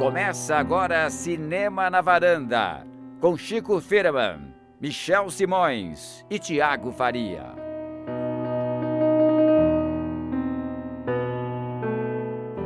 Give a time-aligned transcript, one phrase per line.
[0.00, 2.86] Começa agora Cinema na Varanda,
[3.20, 7.54] com Chico Firman, Michel Simões e Tiago Faria.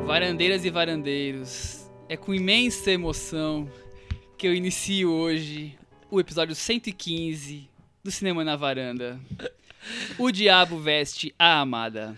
[0.07, 3.69] Varandeiras e varandeiros, é com imensa emoção
[4.39, 5.77] que eu inicio hoje
[6.09, 7.69] o episódio 115
[8.05, 9.19] do Cinema na Varanda.
[10.16, 12.16] O Diabo Veste a Amada.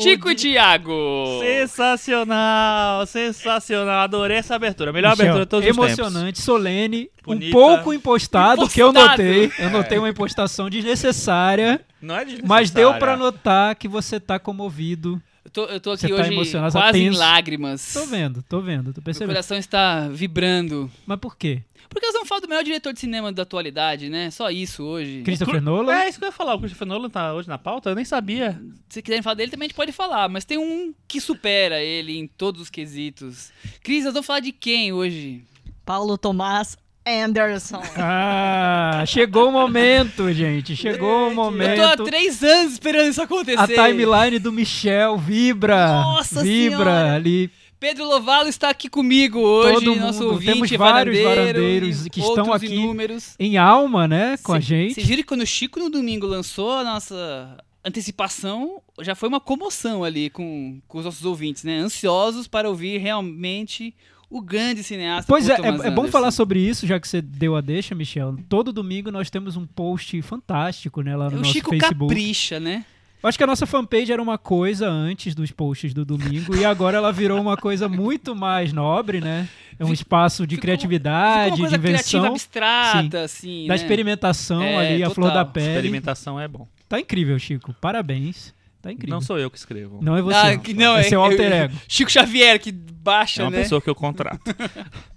[0.00, 1.40] Chico e Thiago!
[1.40, 4.00] Sensacional, sensacional.
[4.00, 4.92] Adorei essa abertura.
[4.92, 7.46] Melhor Michel, abertura de todos os Emocionante, solene, Bonita.
[7.46, 9.22] um pouco impostado, que eu Impostado.
[9.22, 9.52] notei.
[9.58, 11.86] Eu notei uma impostação desnecessária, tempos.
[12.00, 13.16] Não é mas deu pra desnecessária.
[13.16, 15.20] notar que você tá comovido.
[15.44, 17.92] Eu tô, eu tô aqui Você tá hoje tá quase em lágrimas.
[17.92, 19.30] Tô vendo, tô vendo, tô Meu percebendo.
[19.30, 20.90] coração está vibrando.
[21.04, 21.62] Mas por quê?
[21.88, 24.30] Porque nós vamos falar do melhor diretor de cinema da atualidade, né?
[24.30, 25.22] Só isso hoje.
[25.22, 25.92] Christopher Nolan?
[25.94, 26.54] É isso que eu ia falar.
[26.54, 27.90] O Christopher Nolan tá hoje na pauta?
[27.90, 28.58] Eu nem sabia.
[28.88, 30.28] Se quiserem falar dele, também a gente pode falar.
[30.28, 33.52] Mas tem um que supera ele em todos os quesitos.
[33.82, 35.44] Cris, nós vamos falar de quem hoje?
[35.84, 37.82] Paulo Tomás Anderson.
[37.96, 40.76] Ah, chegou o momento, gente.
[40.76, 42.04] Chegou o Eu tô há momento.
[42.04, 43.58] três anos esperando isso acontecer.
[43.58, 45.86] A timeline do Michel vibra.
[46.02, 47.14] Nossa vibra Senhora.
[47.14, 47.50] ali.
[47.80, 50.32] Pedro Lovalo está aqui comigo hoje, Todo nosso mundo.
[50.34, 53.34] ouvinte Temos vários varandeiro, varandeiros e que estão outros aqui inúmeros.
[53.40, 54.36] Em alma, né?
[54.44, 54.94] Com a Cê- gente.
[54.94, 59.40] Vocês viram que quando o Chico no domingo lançou a nossa antecipação, já foi uma
[59.40, 61.78] comoção ali com, com os nossos ouvintes, né?
[61.78, 63.92] Ansiosos para ouvir realmente
[64.32, 65.24] o grande cineasta.
[65.28, 67.60] Pois é, Paul é, Thomas é bom falar sobre isso, já que você deu a
[67.60, 68.36] deixa, Michel.
[68.48, 72.08] Todo domingo nós temos um post fantástico, né, lá no O nosso Chico Facebook.
[72.14, 72.84] capricha, né?
[73.22, 76.64] Eu acho que a nossa fanpage era uma coisa antes dos posts do domingo e
[76.64, 79.48] agora ela virou uma coisa muito mais nobre, né?
[79.78, 83.74] É um espaço de Ficou- criatividade, ficou uma coisa de invenção, criativa abstrata, assim, da
[83.74, 83.80] né?
[83.80, 85.14] experimentação É, ali, a total.
[85.14, 85.66] flor da pele.
[85.68, 86.66] Experimentação é bom.
[86.88, 87.72] Tá incrível, Chico.
[87.80, 88.52] Parabéns.
[88.82, 89.14] Tá incrível.
[89.14, 90.00] Não sou eu que escrevo.
[90.02, 90.36] Não é você.
[90.36, 91.74] Ah, que não, é é, seu alter ego.
[91.86, 93.62] Chico Xavier que É baixa, uma né?
[93.62, 94.40] pessoa que eu contrato.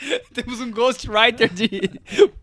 [0.32, 1.90] Temos um ghostwriter de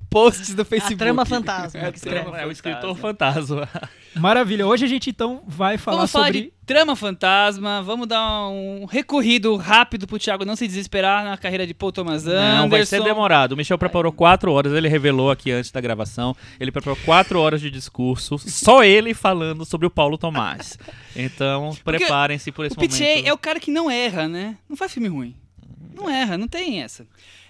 [0.09, 0.95] posts do Facebook.
[0.95, 1.79] A trama fantasma.
[1.79, 3.67] É, trama é o escritor fantasma.
[4.15, 4.65] Maravilha.
[4.65, 8.85] Hoje a gente então vai falar Vamos falar sobre de trama fantasma, vamos dar um
[8.85, 12.61] recorrido rápido pro Thiago não se desesperar na carreira de Paul Thomas Anderson.
[12.61, 13.53] Não, vai ser demorado.
[13.53, 16.35] O Michel preparou quatro horas, ele revelou aqui antes da gravação.
[16.59, 20.77] Ele preparou quatro horas de discurso, só ele falando sobre o Paulo Tomás.
[21.15, 23.27] Então, preparem-se por esse O momento.
[23.27, 24.57] é o cara que não erra, né?
[24.67, 25.35] Não faz filme ruim.
[25.95, 27.07] Não erra, não tem essa.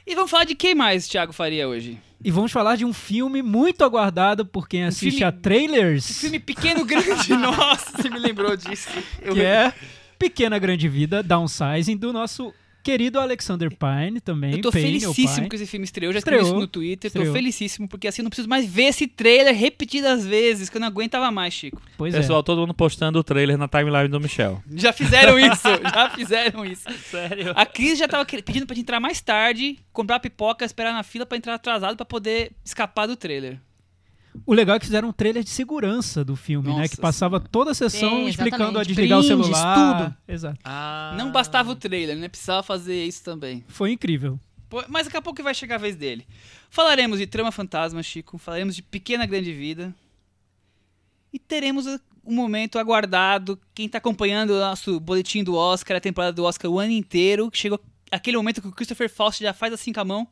[0.07, 1.97] E vamos falar de quem mais Thiago faria hoje?
[2.23, 6.09] e vamos falar de um filme muito aguardado por quem assiste filme- a trailers.
[6.09, 8.89] Esse filme pequeno, grande, nossa, você me lembrou disso.
[9.21, 9.71] Eu que é
[10.17, 12.51] Pequena Grande Vida, Downsizing, do nosso
[12.87, 14.53] querido Alexander Pine também.
[14.53, 17.17] Eu tô Payne, felicíssimo que esse filme estreou, já escrevi Estreou, isso no Twitter, tô
[17.19, 17.35] estreou.
[17.35, 20.87] felicíssimo, porque assim eu não preciso mais ver esse trailer repetidas vezes, que eu não
[20.87, 21.81] aguentava mais, Chico.
[21.97, 22.43] Pois Pessoal, é.
[22.43, 24.63] todo mundo postando o trailer na timeline do Michel.
[24.73, 26.85] Já fizeram isso, já fizeram isso.
[27.11, 27.51] Sério?
[27.57, 31.25] A Cris já tava pedindo pra gente entrar mais tarde, comprar pipoca, esperar na fila
[31.25, 33.59] pra entrar atrasado pra poder escapar do trailer.
[34.45, 36.81] O legal é que fizeram um trailer de segurança do filme, né?
[36.81, 39.97] Nossa Que passava toda a sessão É, explicando a desligar o Brindes, celular.
[40.09, 40.17] tudo.
[40.27, 40.59] Exato.
[40.63, 41.13] Ah.
[41.17, 42.27] Não bastava o trailer, né?
[42.27, 43.63] Precisava fazer isso também.
[43.67, 44.39] Foi incrível.
[44.69, 46.25] Pô, Mas daqui a pouco vai chegar a vez dele.
[46.69, 48.37] Falaremos de Trama Fantasma, Chico.
[48.37, 49.93] Falaremos de Pequena Grande Vida.
[51.31, 51.85] E teremos
[52.25, 53.59] um momento aguardado.
[53.73, 57.49] Quem tá acompanhando o nosso boletim do Oscar, a temporada do Oscar o ano inteiro.
[57.53, 57.79] Chegou
[58.11, 60.27] aquele momento que o Christopher Faust já faz assim com a mão.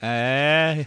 [0.00, 0.86] É.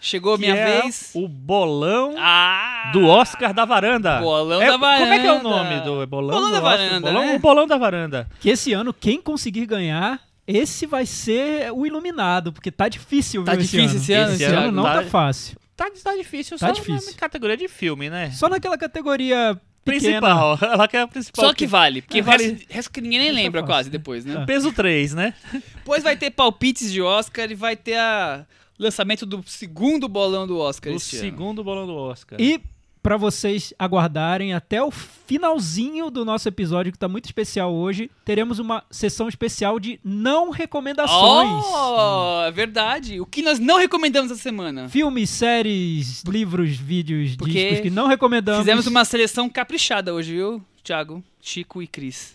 [0.00, 1.10] Chegou minha é vez.
[1.14, 2.90] O bolão Ah!
[2.92, 4.20] do Oscar da varanda.
[4.20, 5.00] Bolão É, da varanda.
[5.02, 6.34] Como é que é o nome do bolão?
[6.36, 6.62] Bolão do da Oscar?
[6.78, 7.36] varanda, Bolão, né?
[7.36, 8.28] O bolão da varanda.
[8.40, 13.52] Que esse ano, quem conseguir ganhar, esse vai ser o iluminado, porque tá difícil, Tá
[13.52, 14.24] viu, difícil esse esse ano.
[14.24, 14.58] ano, Esse Thiago?
[14.68, 15.56] ano não Tá- tá fácil.
[15.76, 17.10] Tá, tá difícil Tá só difícil.
[17.12, 18.30] na categoria de filme, né?
[18.30, 20.20] Só naquela categoria pequena.
[20.20, 20.58] Principal.
[20.62, 21.44] Ela quer a principal.
[21.46, 24.24] Só que vale, porque É, vale- resto, resto que ninguém nem lembra é quase depois,
[24.24, 24.34] né?
[24.34, 24.44] Tá.
[24.46, 25.34] Peso 3, né?
[25.52, 28.44] Depois vai ter palpites de Oscar e vai ter a
[28.78, 32.40] lançamento do segundo bolão do Oscar O segundo bolão do Oscar.
[32.40, 32.60] E
[33.04, 38.58] pra vocês aguardarem até o finalzinho do nosso episódio, que tá muito especial hoje, teremos
[38.58, 41.64] uma sessão especial de não recomendações.
[41.66, 43.20] Oh, é verdade.
[43.20, 44.88] O que nós não recomendamos essa semana?
[44.88, 48.60] Filmes, séries, livros, vídeos, Porque discos que não recomendamos.
[48.60, 52.34] Fizemos uma seleção caprichada hoje, viu, Thiago, Chico e Cris?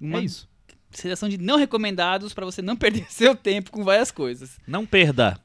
[0.00, 0.48] Uma É isso.
[0.92, 4.58] seleção de não recomendados pra você não perder seu tempo com várias coisas.
[4.64, 5.40] Não perda.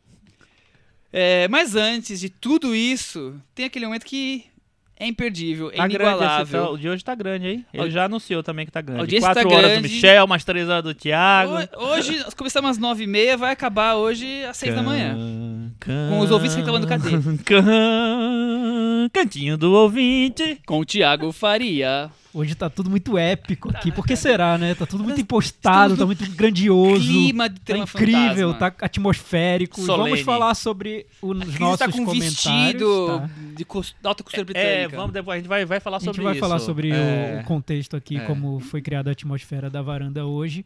[1.14, 4.46] É, mas antes de tudo isso, tem aquele momento que
[5.00, 6.64] é imperdível, é Tá grande esse, inigualável.
[6.66, 7.66] tá- o de hoje tá grande, hein?
[7.74, 9.02] Ele Audi- já anunciou também que tá grande.
[9.02, 9.88] audiência Quatro tá horas grande.
[9.88, 11.54] do Michel, mais três horas do Thiago.
[11.54, 15.16] Ho- Hoje, nós começamos às nove e meia, vai acabar hoje às seis da manhã.
[16.10, 17.10] Com os ouvintes reclamando, cadê?
[17.46, 20.60] Can- Cantinho do ouvinte.
[20.66, 22.10] Com o Thiago Faria.
[22.34, 23.92] Hoje tá tudo muito épico aqui.
[23.92, 24.74] Por que será, né?
[24.74, 27.06] Tá tudo muito impostado, tá muito grandioso.
[27.06, 28.72] Clima de Tá incrível, fantasma.
[28.72, 29.80] tá atmosférico.
[29.80, 30.24] E Vamos Solene.
[30.24, 32.24] falar sobre o- os Cris nossos tá com comentários.
[32.34, 33.30] vestido tá?
[33.56, 34.98] de cos- da alta costura É, britânica.
[34.98, 36.40] vamos depois, a gente vai, vai falar A gente sobre vai isso.
[36.40, 37.42] falar sobre o- É.
[37.42, 38.22] o, contexto aqui, É.
[38.22, 40.66] como foi criada a atmosfera da varanda hoje.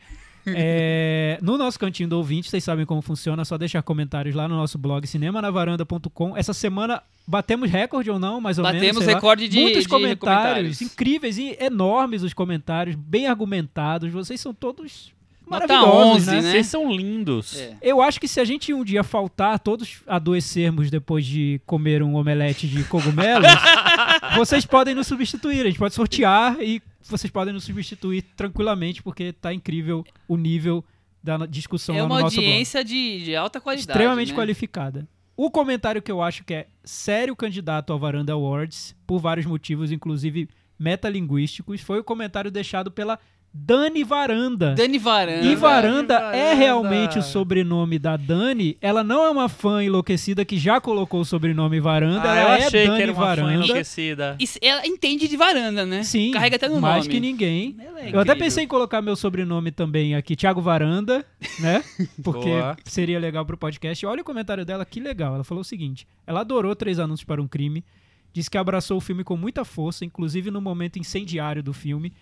[0.56, 4.48] É, no nosso cantinho do ouvinte, vocês sabem como funciona, é só deixar comentários lá
[4.48, 6.36] no nosso blog cinemanavaranda.com.
[6.38, 8.80] Essa semana batemos recorde ou não, mais ou menos.
[8.80, 9.20] Batemos sei lá.
[9.20, 10.82] recorde de- Muitos de comentários, comentários.
[10.82, 14.12] incríveis e enormes os comentários, bem argumentados.
[14.12, 15.12] Vocês são todos
[15.50, 16.42] Nota maravilhosos, 11, né?
[16.42, 16.52] né?
[16.52, 17.58] Vocês são lindos.
[17.58, 17.76] É.
[17.82, 22.16] Eu acho que se a gente um dia faltar, todos adoecermos depois de comer um
[22.16, 23.48] omelete de cogumelos,
[24.36, 25.62] vocês podem nos substituir.
[25.62, 30.84] A gente pode sortear e vocês podem nos substituir tranquilamente, porque tá incrível o nível
[31.24, 32.48] da discussão É lá no uma nosso blog.
[32.48, 33.90] audiência de, de alta qualidade.
[33.92, 34.36] Extremamente né?
[34.36, 35.08] qualificada.
[35.36, 39.92] O comentário que eu acho que é sério candidato ao Varanda Awards, por vários motivos,
[39.92, 40.50] inclusive
[40.80, 43.20] metalinguísticos, foi o comentário deixado pela
[43.60, 44.76] Dani Varanda.
[44.76, 45.46] Dani Varanda.
[45.48, 46.54] E Varanda é Varanda.
[46.56, 48.78] realmente o sobrenome da Dani.
[48.80, 52.32] Ela não é uma fã enlouquecida que já colocou o sobrenome Varanda.
[52.32, 53.54] Ah, ela eu é achei Dani que era uma fã Varanda.
[53.54, 54.38] enlouquecida.
[54.40, 56.04] E ela entende de varanda, né?
[56.04, 57.10] Sim, Carrega até no mais nome.
[57.10, 57.76] que ninguém.
[58.04, 61.26] É Eu até pensei em colocar meu sobrenome também aqui, Thiago Varanda,
[61.60, 61.84] né?
[62.24, 62.78] Porque Boa.
[62.86, 64.06] seria legal pro podcast.
[64.06, 65.34] Olha o comentário dela, que legal.
[65.36, 67.84] Ela falou o seguinte: ela adorou Três Anúncios para um Crime,
[68.32, 72.14] disse que abraçou o filme com muita força, inclusive no momento incendiário do filme,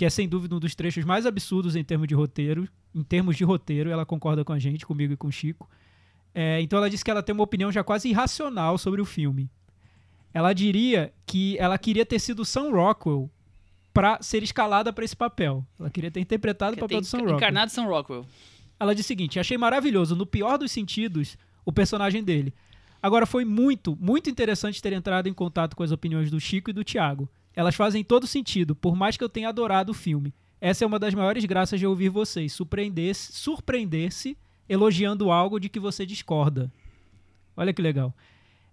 [0.00, 2.66] que é sem dúvida um dos trechos mais absurdos em termos de roteiro.
[2.94, 5.68] Em termos de roteiro, ela concorda com a gente, comigo e com o Chico.
[6.34, 9.50] É, então ela disse que ela tem uma opinião já quase irracional sobre o filme.
[10.32, 13.30] Ela diria que ela queria ter sido Sam Rockwell
[13.92, 15.66] pra ser escalada pra esse papel.
[15.78, 17.36] Ela queria ter interpretado o Que papel tem do Sam Rockwell.
[17.36, 18.24] Encarnado Sam Rockwell.
[18.80, 22.54] Ela diz o seguinte: achei maravilhoso, no pior dos sentidos, o personagem dele.
[23.02, 26.72] Agora, foi muito, muito interessante ter entrado em contato com as opiniões do Chico e
[26.72, 27.28] do Thiago.
[27.54, 30.32] Elas fazem todo sentido, por mais que eu tenha adorado o filme.
[30.60, 34.36] Essa é uma das maiores graças de ouvir vocês, surpreender-se, surpreender-se
[34.68, 36.70] elogiando algo de que você discorda.
[37.56, 38.14] Olha que legal.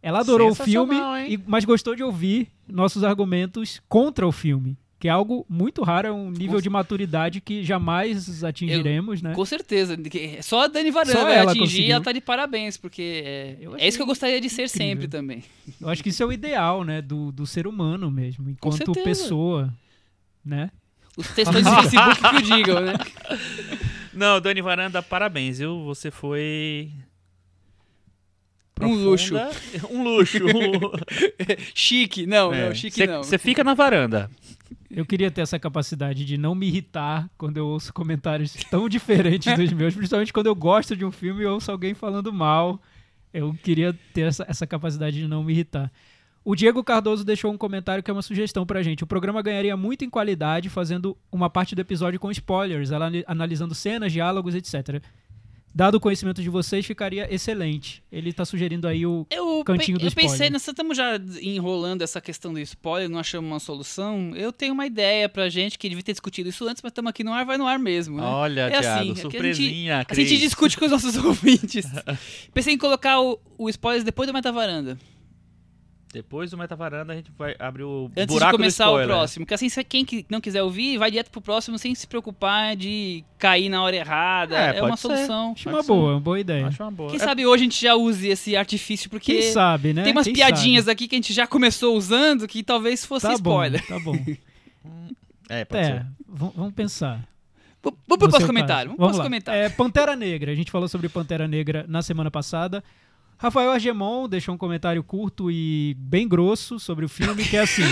[0.02, 1.44] Ela adorou o filme, hein?
[1.48, 4.78] mas gostou de ouvir nossos argumentos contra o filme.
[5.00, 9.34] Que é algo muito raro, é um nível de maturidade que jamais atingiremos, né?
[9.36, 9.96] Com certeza.
[10.42, 11.96] Só a Dani Varanda vai ela atingir e conseguiu.
[11.96, 14.88] ela tá de parabéns, porque é, Eu é isso que eu gostaria de ser incrível.
[14.88, 15.44] sempre também.
[15.80, 17.00] Eu acho que isso é o ideal, né?
[17.00, 19.72] Do, do ser humano mesmo, enquanto pessoa,
[20.44, 20.72] né?
[21.16, 22.94] Os textões do Facebook que o digam, né?
[24.14, 25.84] Não, Dani Varanda, parabéns, viu?
[25.86, 26.90] Você foi.
[28.82, 29.34] Um luxo.
[29.36, 29.92] profunda.
[29.92, 30.40] Um luxo.
[31.74, 32.26] Chique.
[32.28, 32.68] Não, É.
[32.68, 33.24] não, chique Cê- não.
[33.24, 34.30] Você fica na varanda.
[34.90, 39.54] Eu queria ter essa capacidade de não me irritar quando eu ouço comentários tão diferentes
[39.56, 42.82] dos meus, principalmente quando eu gosto de um filme e ouço alguém falando mal.
[43.34, 45.92] Eu queria ter essa, essa capacidade de não me irritar.
[46.44, 49.04] O Diego Cardoso deixou um comentário que é uma sugestão pra gente.
[49.04, 52.90] O programa ganharia muito em qualidade fazendo uma parte do episódio com spoilers,
[53.28, 55.04] analisando cenas, diálogos, etc.
[55.76, 58.02] Dado o conhecimento de vocês, ficaria excelente.
[58.12, 60.52] Ele tá sugerindo aí o Eu, Cantinho pe- do eu pensei, spoiler.
[60.54, 64.32] nós estamos já enrolando essa questão do spoiler, não achamos uma solução.
[64.36, 67.24] Eu tenho uma ideia pra gente que devia ter discutido isso antes, mas estamos aqui
[67.24, 68.18] no ar, vai no ar mesmo.
[68.18, 68.24] Né?
[68.24, 71.16] Olha, É assim, Thiago, é que a gente- surpresinha, A gente discute com os nossos
[71.24, 71.86] ouvintes.
[72.56, 74.98] Pensei em colocar o, o spoiler depois do Metavaranda.
[76.14, 79.46] Depois do Metavaranda, a gente vai abrir o Antes buraco de começar do o próximo.
[79.46, 82.76] Porque assim, se quem que não quiser ouvir, vai direto pro próximo sem se preocupar
[82.78, 84.58] de cair na hora errada.
[84.58, 85.02] É, É, uma ser.
[85.10, 85.52] solução.
[85.52, 85.88] Acho uma ser.
[85.90, 86.66] boa, uma boa ideia.
[86.68, 87.10] Acho uma boa.
[87.10, 90.04] Quem É- sabe hoje a gente já use esse artifício, porque Quem sabe, né?
[90.04, 93.36] tem umas Quem piadinhas aqui que a gente já começou usando que talvez fosse sabe?
[93.36, 93.82] Tá spoiler.
[93.82, 94.18] bom, tá bom.
[95.50, 96.06] É, pode É, ser.
[96.28, 97.20] vamos pensar.
[97.20, 97.26] V-
[97.84, 98.90] Vamos pro no próximo seu comentário.
[98.92, 99.00] caso.
[99.02, 99.62] Vamos comentário.
[99.62, 100.52] É, Pantera Negra.
[100.52, 102.84] A gente falou sobre Pantera Negra na semana passada.
[103.38, 107.84] Rafael Argemon deixou um comentário curto e bem grosso sobre o filme, que é assim.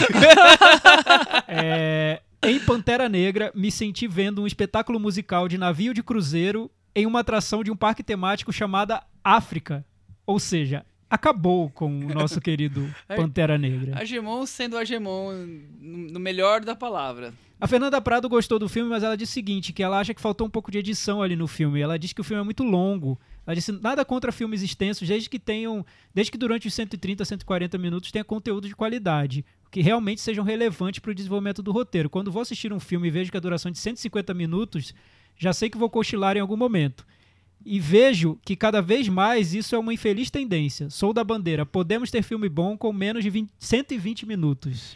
[1.47, 7.05] É, em Pantera Negra, me senti vendo um espetáculo musical de navio de cruzeiro em
[7.05, 9.85] uma atração de um parque temático chamada África.
[10.25, 13.97] Ou seja, acabou com o nosso querido Pantera Negra.
[13.97, 15.31] Argemon sendo Argemon
[15.79, 17.33] no no melhor da palavra.
[17.59, 20.21] A Fernanda Prado gostou do filme, mas ela disse o seguinte, que ela acha que
[20.21, 21.79] faltou um pouco de edição ali no filme.
[21.79, 23.19] Ela disse que o filme é muito longo.
[23.53, 28.11] Disse nada contra filmes extensos, desde que tenham, desde que durante os 130, 140 minutos
[28.11, 32.09] tenha conteúdo de qualidade, que realmente sejam relevantes para o desenvolvimento do roteiro.
[32.09, 34.93] Quando vou assistir um filme e vejo que a duração é de 150 minutos,
[35.37, 37.05] já sei que vou cochilar em algum momento.
[37.63, 40.89] E vejo que cada vez mais isso é uma infeliz tendência.
[40.89, 41.65] Sou da bandeira.
[41.65, 44.95] Podemos ter filme bom com menos de 20 120 minutos.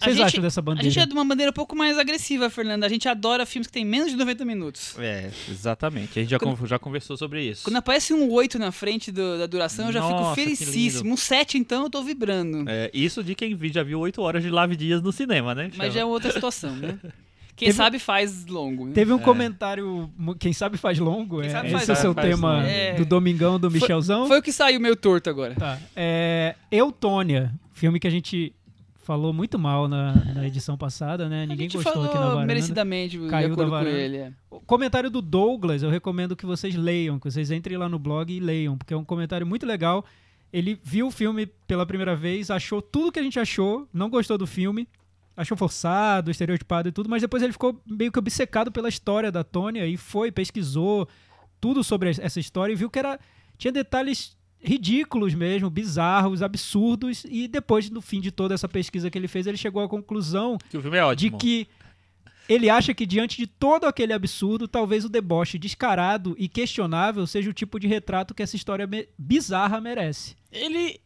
[0.00, 0.90] A Vocês acham dessa A bandeira?
[0.90, 2.86] gente é de uma maneira um pouco mais agressiva, Fernanda.
[2.86, 4.94] A gente adora filmes que tem menos de 90 minutos.
[4.98, 6.18] É, exatamente.
[6.18, 7.62] A gente já, Quando- con- já conversou sobre isso.
[7.64, 11.12] Quando aparece um 8 na frente do- da duração, eu já Nossa, fico felicíssimo.
[11.12, 12.64] Um 7, então, eu tô vibrando.
[12.68, 15.70] É, isso de quem vi- já viu 8 horas de Lave Dias no cinema, né?
[15.76, 16.98] Mas já é outra situação, né?
[17.56, 18.84] Quem Teve- sabe faz longo.
[18.84, 18.92] Né?
[18.92, 19.22] Teve um É.
[19.22, 22.66] comentário, quem sabe faz longo, Quem é, sabe esse faz é o seu tema longo.
[22.66, 22.92] É.
[22.96, 24.26] do Domingão do Foi- Michelzão.
[24.26, 25.54] Foi o que saiu meio torto agora.
[25.54, 25.78] Tá.
[25.96, 28.52] É, Eutônia, filme que a gente
[29.06, 31.46] falou muito mal na, na edição passada, né?
[31.46, 32.46] Ninguém gostou falou aqui na varanda.
[32.46, 33.96] merecidamente, Caiu da acordo com varanda.
[33.96, 34.16] ele.
[34.16, 34.32] é.
[34.50, 38.32] O comentário do Douglas, eu recomendo que vocês leiam, que vocês entrem lá no blog
[38.34, 40.04] e leiam, porque é um comentário muito legal.
[40.52, 44.36] Ele viu o filme pela primeira vez, achou tudo que a gente achou, não gostou
[44.36, 44.88] do filme,
[45.36, 49.44] achou forçado, estereotipado e tudo, mas depois ele ficou meio que obcecado pela história da
[49.44, 51.08] Tônia e foi, pesquisou
[51.60, 53.20] tudo sobre essa história e viu que era
[53.56, 59.16] tinha detalhes ridículos mesmo, bizarros, absurdos, e depois, no fim de toda essa pesquisa que
[59.18, 61.68] ele fez, ele chegou à conclusão Que o filme é de que
[62.48, 67.50] ele acha que diante de todo aquele absurdo, talvez o deboche descarado e questionável seja
[67.50, 70.36] o tipo de retrato que essa história me- bizarra merece.
[70.52, 71.00] Ele.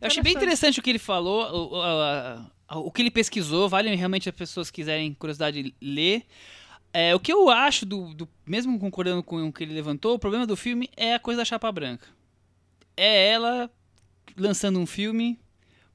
[0.00, 3.94] Eu achei bem interessante o que ele falou, o, a- o que ele pesquisou, vale
[3.94, 6.24] realmente as pessoas que quiserem curiosidade ler.
[6.92, 10.18] É, o que eu acho, do, do- mesmo concordando com o que ele levantou, o
[10.18, 12.06] problema do filme é a coisa da chapa branca.
[13.00, 13.70] É ela
[14.36, 15.38] lançando um filme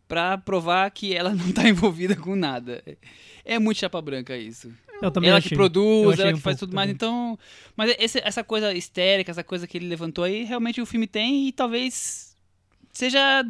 [0.07, 2.83] pra provar que ela não tá envolvida com nada.
[3.43, 4.71] É muito chapa branca isso.
[5.01, 5.49] Eu também ela achei.
[5.49, 6.87] que produz, ela um que faz pouco tudo mais.
[6.87, 6.95] também.
[6.95, 7.37] Então.
[7.75, 11.47] Mas esse- essa coisa histérica, essa coisa que ele levantou aí, realmente o filme tem
[11.47, 12.35] e talvez
[12.93, 13.43] seja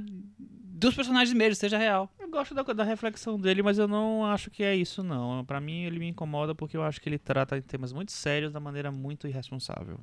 [0.77, 2.09] dos personagens mesmo, seja real.
[2.19, 5.45] Eu gosto da, da reflexão dele, mas eu não acho que é isso, não.
[5.45, 8.51] Pra mim, ele me incomoda porque eu acho que ele trata de temas muito sérios
[8.51, 10.00] da maneira muito irresponsável.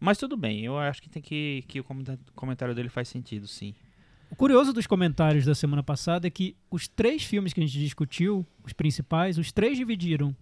[0.00, 1.84] Mas tudo bem, eu acho que tem que, que o
[2.34, 3.74] comentário dele faz sentido, sim.
[4.30, 7.78] O curioso dos comentários da semana passada é que os três filmes que a gente
[7.78, 10.36] discutiu, os principais, os três dividiram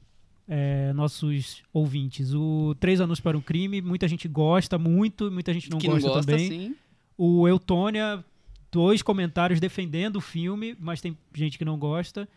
[0.49, 2.33] é, nossos ouvintes.
[2.35, 6.07] O Três Anos para um Crime, muita gente gosta muito, muita gente não que gosta
[6.07, 6.49] não gosta, também.
[6.49, 6.77] sim.
[7.17, 8.25] O Eutônia,
[8.71, 12.29] dois comentários defendendo o filme, mas tem gente que não gosta.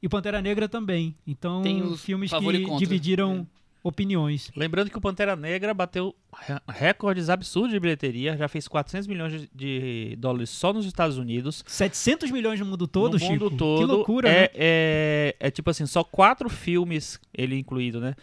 [0.00, 1.16] E Pantera Negra também.
[1.26, 2.78] Então, Tem os filmes que contra.
[2.78, 3.46] dividiram
[3.82, 4.50] opiniões.
[4.56, 9.48] Lembrando que o Pantera Negra bateu re- recordes absurdos de bilheteria, já fez 400 milhões
[9.54, 11.64] de, dólares só nos Estados Unidos.
[11.66, 13.32] 700 milhões no mundo todo, no Chico?
[13.32, 13.78] mundo todo.
[13.80, 14.48] Que loucura, é, né?
[14.54, 18.14] é, é tipo assim, só quatro filmes, ele incluído, né?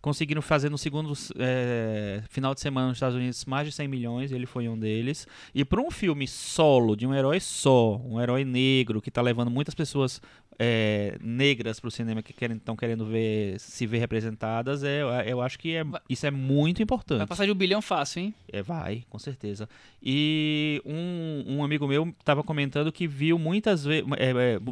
[0.00, 4.32] Conseguiram fazer no segundo é, final de semana nos Estados Unidos mais de 100 milhões,
[4.32, 5.28] ele foi um deles.
[5.54, 9.50] E para um filme solo, de um herói só, um herói negro, que tá levando
[9.50, 10.22] muitas pessoas
[10.62, 15.74] é, negras pro cinema que estão querendo ver se ver representadas, é, eu acho que
[15.74, 17.16] é, isso é muito importante.
[17.16, 18.34] Vai passar de um bilhão fácil, hein?
[18.52, 19.66] É, vai, com certeza.
[20.02, 24.04] E um, um amigo meu estava comentando que viu muitas vezes,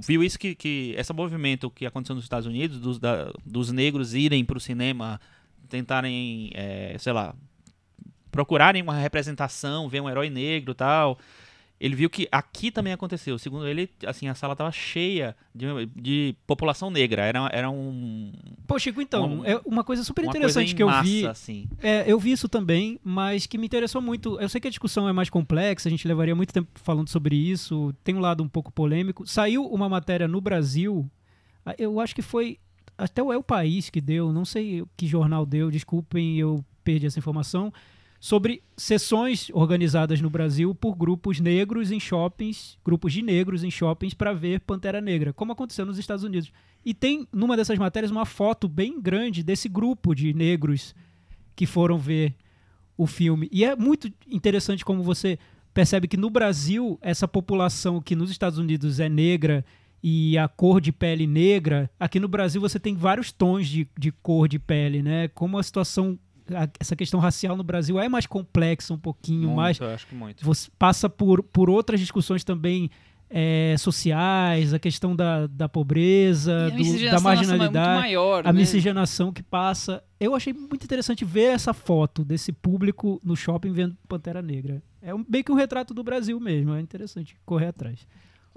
[0.06, 4.12] viu isso que, que esse movimento que aconteceu nos Estados Unidos, dos, da- dos negros
[4.12, 5.18] irem para o cinema,
[5.70, 7.34] tentarem, é, sei lá,
[8.30, 11.18] procurarem uma representação, ver um herói negro e tal.
[11.80, 13.38] Ele viu que aqui também aconteceu.
[13.38, 17.22] Segundo ele, assim, a sala estava cheia de, de população negra.
[17.22, 18.32] Era, era um,
[18.66, 21.26] Pô, Chico, então, Um- é uma coisa super coisa interessante em que eu massa, vi.
[21.26, 21.68] assim.
[21.80, 24.40] É, eu vi isso também, mas que me interessou muito.
[24.40, 27.36] Eu sei que a discussão é mais complexa, a gente levaria muito tempo falando sobre
[27.36, 29.24] isso, tem um lado um pouco polêmico.
[29.26, 31.08] Saiu uma matéria no Brasil,
[31.78, 32.58] eu acho que foi
[32.96, 37.06] até o É o País que deu, não sei que jornal deu, desculpem, eu perdi
[37.06, 37.72] essa informação,
[38.20, 44.14] sobre sessões organizadas no Brasil por grupos negros em shoppings, grupos de negros em shoppings
[44.14, 46.52] para ver Pantera Negra, como aconteceu nos Estados Unidos.
[46.84, 50.94] E tem numa dessas matérias uma foto bem grande desse grupo de negros
[51.54, 52.34] que foram ver
[52.96, 53.48] o filme.
[53.52, 55.38] E é muito interessante como você
[55.72, 59.64] percebe que no Brasil, essa população que nos Estados Unidos é negra
[60.02, 64.10] e a cor de pele negra, aqui no Brasil você tem vários tons de, de
[64.10, 65.28] cor de pele, né?
[65.28, 66.18] Como a situação,
[66.54, 70.14] a- essa questão racial no Brasil é mais complexa um pouquinho, mais eu acho que
[70.14, 70.44] muito.
[70.44, 72.90] você passa por, por outras discussões também
[73.30, 78.46] é, sociais, a questão da, da pobreza, a do- da nossa é muito marginalidade maior,
[78.46, 78.60] a né?
[78.60, 80.02] miscigenação que passa.
[80.18, 84.82] Eu achei muito interessante ver essa foto desse público no shopping vendo Pantera Negra.
[85.02, 86.74] É um, meio que um retrato do Brasil mesmo.
[86.74, 88.06] É interessante correr atrás.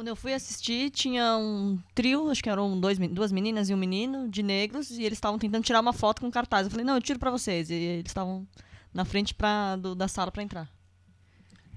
[0.01, 3.77] Quando eu fui assistir, tinha um trio, acho que eram dois, duas meninas e um
[3.77, 6.65] menino, de negros, e eles estavam tentando tirar uma foto com um cartaz.
[6.65, 7.70] Eu falei, não, eu tiro pra vocês.
[7.70, 8.48] E eles estavam
[8.91, 10.67] na frente pra, do- da sala pra entrar.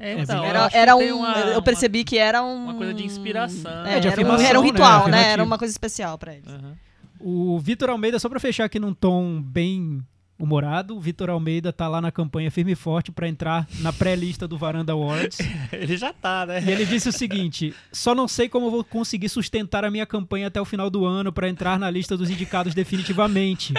[0.01, 1.19] É, então, eu Era, acho que era um.
[1.19, 2.65] uma- eu percebi que era um.
[2.65, 3.71] uma coisa de inspiração.
[3.85, 4.69] É, É, de era, um, era um né?
[4.71, 5.01] ritual, né?
[5.03, 5.31] Afirmativo.
[5.33, 6.49] Era uma coisa especial pra eles.
[6.49, 6.77] Aham.
[7.21, 10.03] O Vitor Almeida, só pra fechar aqui num tom bem
[10.39, 10.97] humorado.
[10.97, 14.59] O Vitor Almeida tá lá na campanha firme e forte para entrar na pré-lista do
[14.59, 15.39] Varanda Awards.
[15.73, 16.63] Ele já tá, né?
[16.65, 20.49] E ele disse o seguinte: só não sei como vou conseguir sustentar a minha campanha
[20.49, 23.75] até o final do ano para entrar na lista dos indicados definitivamente.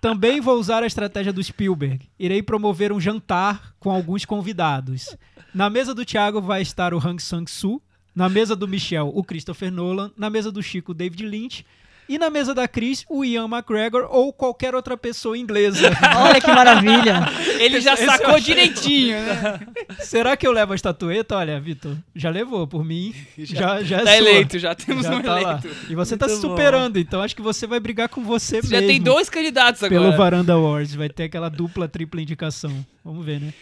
[0.00, 2.08] Também vou usar a estratégia do Spielberg.
[2.18, 5.16] Irei promover um jantar com alguns convidados.
[5.52, 7.82] Na mesa do Thiago vai estar o Hang Sang-soo.
[8.14, 10.10] Na mesa do Michel, o Christopher Nolan.
[10.16, 11.64] Na mesa do Chico, o David Lynch.
[12.08, 15.90] E na mesa da Cris, o Ian McGregor ou qualquer outra pessoa inglesa.
[16.24, 17.26] Olha que maravilha.
[17.60, 19.60] Ele já Esse eu sacou achei- direitinho, né?
[20.00, 21.36] Será que eu levo a estatueta?
[21.36, 23.14] Olha, Vitor, já levou por mim.
[23.36, 24.16] Já, já é Tá sua.
[24.16, 25.60] eleito, já temos Já um tá lá.
[25.60, 25.68] eleito.
[25.90, 26.54] E você tá se Muito bom.
[26.54, 28.80] superando, então acho que você vai brigar com você, Você mesmo.
[28.80, 30.16] já tem dois candidatos Pelo agora.
[30.16, 32.86] Varanda Awards, vai ter aquela dupla, tripla indicação.
[33.04, 33.52] Vamos ver, né?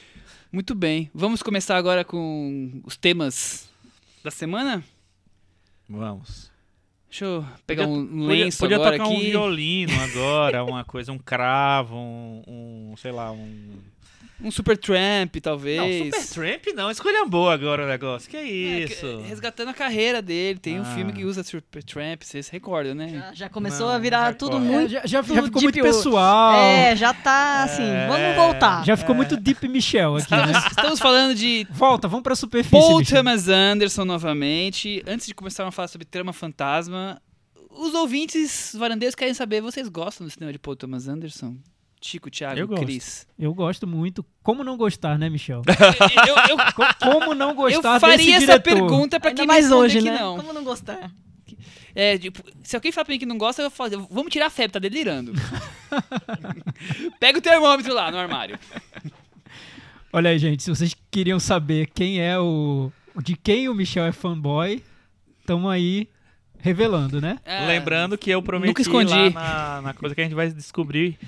[0.52, 1.10] Muito bem.
[1.12, 3.68] Vamos começar agora com os temas
[4.22, 4.84] da semana?
[5.88, 6.50] Vamos.
[7.16, 11.10] Deixa eu pegar Podia- um Podia, lenço podia agora tocar um violino agora, uma coisa,
[11.12, 12.42] um cravo, um,
[12.92, 13.78] um, sei lá, um...
[14.38, 16.14] Um Super Tramp, Não, talvez.
[16.14, 18.44] Supertramp não, escolha boa agora o negócio, que é É,
[18.84, 19.20] isso?
[19.26, 20.58] resgatando a carreira dele.
[20.58, 20.94] Tem um Ah.
[20.94, 23.08] filme que usa Super Tramp, vocês se recordam, né?
[23.08, 24.88] Já, já começou Não, a virar tudo muito.
[24.88, 26.54] É, já, já- já ficou muito pessoal.
[26.60, 27.82] É, já tá assim.
[27.82, 28.06] É.
[28.08, 28.84] Vamos voltar.
[28.84, 30.52] Já ficou muito Deep Michel aqui, né?
[30.70, 32.70] Estamos falando de Volta, vamos pra superfície.
[32.78, 33.16] Paul Michel.
[33.16, 35.02] Thomas Anderson novamente.
[35.06, 37.22] Antes de começar a falar sobre Trama Fantasma,
[37.70, 41.56] os ouvintes varandeiros querem saber, vocês gostam do cinema de Paul Thomas Anderson?
[42.06, 42.84] Chico, Thiago, Eu gosto.
[42.84, 43.26] Cris.
[43.38, 44.24] Eu gosto muito.
[44.42, 45.62] Como não gostar, né, Michel?
[46.28, 49.70] Eu, eu- Co- Como não eu gostar desse faria essa pergunta pra Ainda quem mais
[49.70, 50.18] hoje, que né?
[50.18, 50.36] não.
[50.36, 51.10] Como não gostar?
[51.94, 54.50] É, tipo, se alguém falar pra mim que não gosta, eu falo, vamos tirar a
[54.50, 55.32] febre, tá delirando.
[57.18, 58.58] Pega o termômetro lá no armário.
[60.12, 62.90] Olha aí, gente, se vocês queriam saber quem é o...
[63.22, 64.82] De quem o Michel é fanboy,
[65.46, 66.06] tamo aí
[66.58, 67.38] revelando, né?
[67.44, 69.12] É, Lembrando que eu prometi nunca escondi.
[69.14, 71.18] lá na, na coisa que a gente vai descobrir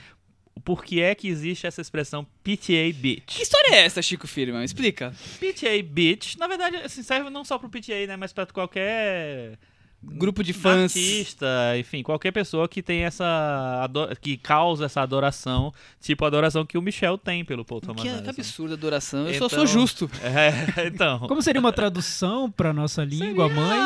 [0.58, 3.38] o porquê é que existe essa expressão PTA Que Bitch.
[3.40, 4.64] história é essa, Chico Firman?
[4.64, 5.14] Explica.
[5.38, 9.56] PTA Bitch, na verdade, assim, serve não só pro PTA, né, mas pra qualquer
[10.02, 10.92] Grupo de fãs.
[10.96, 11.46] artista,
[11.78, 13.88] enfim, qualquer pessoa que tem essa
[14.20, 18.22] que causa essa adoração, tipo a adoração que o Michel tem pelo Paul Thomas Que,
[18.22, 19.26] que absurda adoração.
[19.28, 20.10] Eu só Então- sou justo.
[20.22, 21.20] É, então.
[21.20, 23.78] Como seria uma tradução pra nossa língua Seria- mãe?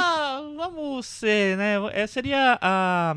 [0.57, 1.75] Vamos ser, né?
[1.93, 3.17] É, seria a.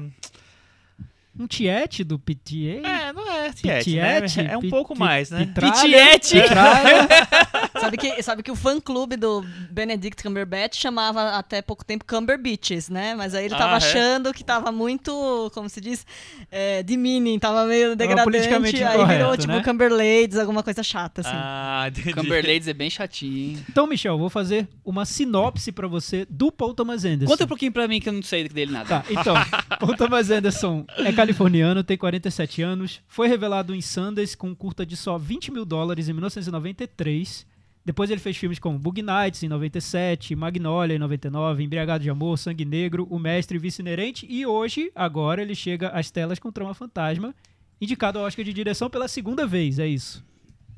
[1.38, 2.82] Um tiete do PTA?
[2.84, 4.22] É, não é tiete, né?
[4.22, 4.50] Pitiete?
[4.51, 5.51] É um pouco mais, né?
[5.54, 6.38] Pitiete.
[7.79, 13.14] Sabe que, sabe que o fã-clube do Benedict Cumberbatch chamava até pouco tempo Cumberbitches, né?
[13.16, 13.77] Mas aí ele tava Ah, é?
[13.77, 16.05] achando que tava muito, como se diz,
[16.50, 18.38] é, demeaning, tava meio degradante.
[18.38, 19.64] aí virou incorreto, tipo né?
[19.64, 21.31] Cumberlades, alguma coisa chata, assim.
[21.33, 22.14] Ah, entendi.
[22.14, 23.66] Cumberlades é bem chatinho, hein?
[23.70, 27.31] Então, Michel, vou fazer uma sinopse pra você do Paul Thomas Anderson.
[27.31, 28.88] Conta um pouquinho pra mim que eu não sei dele nada.
[28.88, 29.36] Tá, então,
[29.79, 34.85] Paul Thomas Anderson é californiano, tem 47 anos, foi revelado em Sundance com um curta
[34.85, 37.48] de só 20 mil dólares em 1993.
[37.83, 42.38] Depois ele fez filmes como Bug Nights em 97, Magnolia em 99, Embriagado de Amor,
[42.38, 44.27] Sangue Negro, O Mestre e Vice Inerente.
[44.29, 47.33] E hoje, agora, ele chega às telas com Trama Fantasma,
[47.81, 50.24] indicado ao Oscar de direção pela segunda vez, é isso.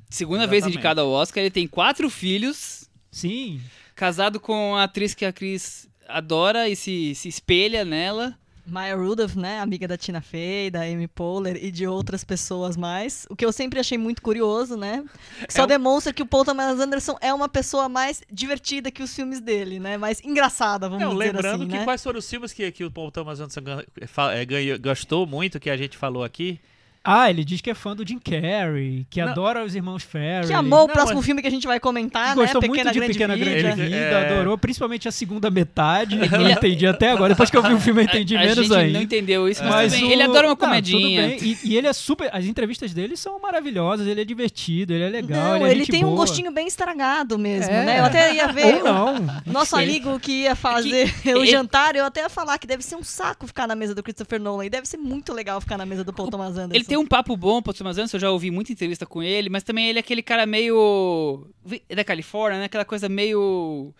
[0.10, 0.78] Segunda vez Exatamente.
[0.78, 3.60] indicado ao Oscar, ele tem quatro filhos, Sim,
[3.96, 8.38] casado com a atriz que a Cris adora e se, se espelha nela.
[8.68, 9.60] Maya Rudolph, né?
[9.60, 13.26] Amiga da Tina Fey, da Amy Poehler e de outras pessoas mais.
[13.30, 15.04] O que eu sempre achei muito curioso, né?
[15.48, 18.92] Que só É um- demonstra que o Paul Thomas Anderson é uma pessoa mais divertida
[18.92, 19.98] que os filmes dele, né?
[19.98, 21.84] Mais engraçada, vamos Não, dizer lembrando assim, que né?
[21.84, 23.62] quais foram os filmes que, que o Paul Thomas Anderson
[24.34, 26.60] é, ganhou- gostou muito, que a gente falou aqui?
[27.10, 29.30] Ah, ele diz que é fã do Jim Carrey, que Não.
[29.32, 30.48] adora os irmãos Ferry.
[30.48, 32.68] Que amou o Não, próximo mas- filme que a gente vai comentar, que gostou né?
[32.68, 33.46] muito Pequena de Grande Pequena Vida.
[33.62, 34.32] Grande Ele- Vida, é.
[34.34, 36.18] adorou principalmente a segunda metade.
[36.30, 37.30] Não entendi até agora.
[37.34, 38.94] Depois que eu vi o filme, eu entendi a, a menos gente ainda.
[38.94, 40.10] não entendeu isso, mas, Mas tudo bem.
[40.10, 41.28] o- ele adora uma Não, tudo comedinha.
[41.28, 41.38] bem.
[41.42, 42.30] E, e ele é super.
[42.36, 45.40] As entrevistas dele são maravilhosas, ele é divertido, ele é legal.
[45.44, 46.18] Não, ele, é ele gente tem um boa.
[46.18, 47.86] gostinho bem estragado mesmo, É.
[47.86, 48.00] né?
[48.00, 49.16] Eu até ia ver Ou não.
[49.48, 52.84] o nosso amigo que ia fazer o ele- jantar, eu até ia falar que deve
[52.84, 55.78] ser um saco ficar na mesa do Christopher Nolan e deve ser muito legal ficar
[55.78, 56.74] na mesa do Paul Thomas Anderson.
[56.76, 59.50] Ele tem um papo bom, Paul Thomas Anderson, eu já ouvi muita entrevista com ele,
[59.50, 61.48] mas também ele é aquele cara meio...
[61.90, 62.66] É da Califórnia, né?
[62.66, 63.94] Aquela coisa meio...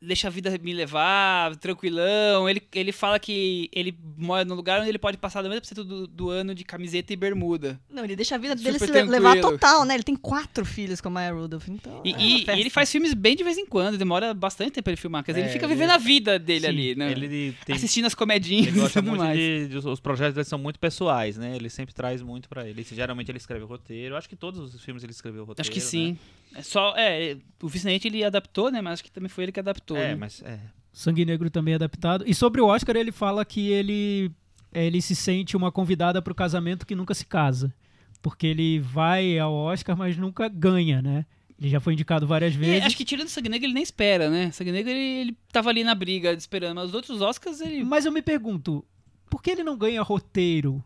[0.00, 2.48] Deixa a vida me levar, tranquilão.
[2.48, 6.30] Ele, ele fala que ele mora num lugar onde ele pode passar 90% do, do
[6.30, 7.80] ano de camiseta e bermuda.
[7.90, 9.52] Não, ele deixa a vida Super dele se le- levar tranquilo.
[9.58, 9.94] total, né?
[9.94, 12.02] Ele tem quatro filhos com a Maya Rudolph, então...
[12.04, 14.84] E, é e- e ele faz filmes bem de vez em quando, demora bastante tempo
[14.84, 15.24] pra ele filmar.
[15.24, 17.12] Quer dizer, É, ele fica ele- vivendo a vida dele Sim, ali, né?
[17.12, 19.38] Ele tem, Assistindo as comedinhas ele e gosta tudo muito mais.
[19.38, 21.56] de, de- Os projetos dele são muito pessoais, né?
[21.56, 22.82] Ele sempre traz muito pra ele.
[22.82, 24.14] Geralmente ele escreve o roteiro.
[24.16, 25.62] Acho que todos os filmes ele escreveu o roteiro.
[25.68, 25.90] Acho que né?
[25.90, 26.18] sim.
[26.54, 28.80] É só, é, o Vicente ele adaptou, né?
[28.80, 29.85] Mas acho que também foi ele que adaptou.
[29.94, 30.14] É, né?
[30.14, 30.58] mas é.
[30.92, 32.24] Sangue Negro também é adaptado.
[32.26, 34.30] E sobre o Oscar, ele fala que ele,
[34.72, 37.72] ele se sente uma convidada para o casamento que nunca se casa.
[38.22, 41.26] porque ele vai ao Oscar, mas nunca ganha, né?
[41.60, 42.84] Ele já foi indicado várias É, vezes.
[42.86, 44.50] acho que tirando o Sangue Negro ele nem espera, né?
[44.50, 47.84] Sangue Negro ele, ele tava ali na briga esperando, mas os outros Oscars ele.
[47.84, 48.84] Mas eu me pergunto,
[49.30, 50.82] por que ele não ganha roteiro?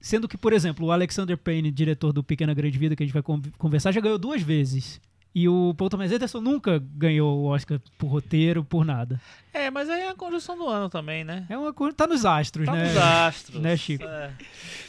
[0.00, 3.12] Sendo que, por exemplo, o Alexander Payne, diretor do Pequena Grande Vida, que a gente
[3.14, 5.00] vai con- conversar, já ganhou duas vezes.
[5.38, 9.20] E o Paul Thomas Anderson nunca ganhou o Oscar por roteiro, por nada.
[9.52, 11.44] É, mas aí é a conjunção do ano também, né?
[11.50, 11.94] É uma coisa.
[11.94, 12.84] Tá nos astros, Tá né?
[12.86, 13.60] nos astros.
[13.60, 14.04] Né, Chico?
[14.04, 14.30] É.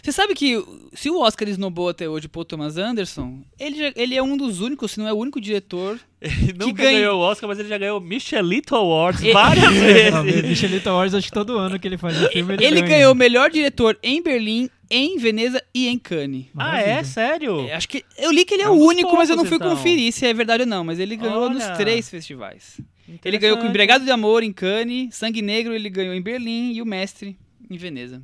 [0.02, 3.92] Você sabe que se o Oscar esnobou até hoje o Paul Thomas Anderson, ele, já-
[3.98, 6.00] ele é um dos únicos, se não é o único diretor.
[6.22, 10.44] Ele nunca ganha- ganhou o Oscar, mas ele já ganhou Michelito Awards várias vezes.
[10.50, 12.88] Michelito Awards, acho que todo ano que ele faz um filme, ele, Ele ganha.
[12.98, 16.48] ganhou o melhor diretor em Berlim, em Veneza e em Cannes.
[16.54, 16.92] Ah, Maravilha.
[16.92, 17.04] é?
[17.04, 17.68] Sério?
[17.68, 19.44] É, acho que eu li que ele é, É o um único, mas eu não
[19.46, 19.78] fui poucos, então.
[19.78, 20.84] conferir se é verdade ou não.
[20.84, 21.54] Mas ele ganhou Olha.
[21.54, 22.80] nos três festivais.
[23.24, 26.74] Ele ganhou com o Embregado de Amor em Cannes, Sangue Negro ele ganhou em Berlim
[26.74, 27.38] e o Mestre
[27.70, 28.22] em Veneza.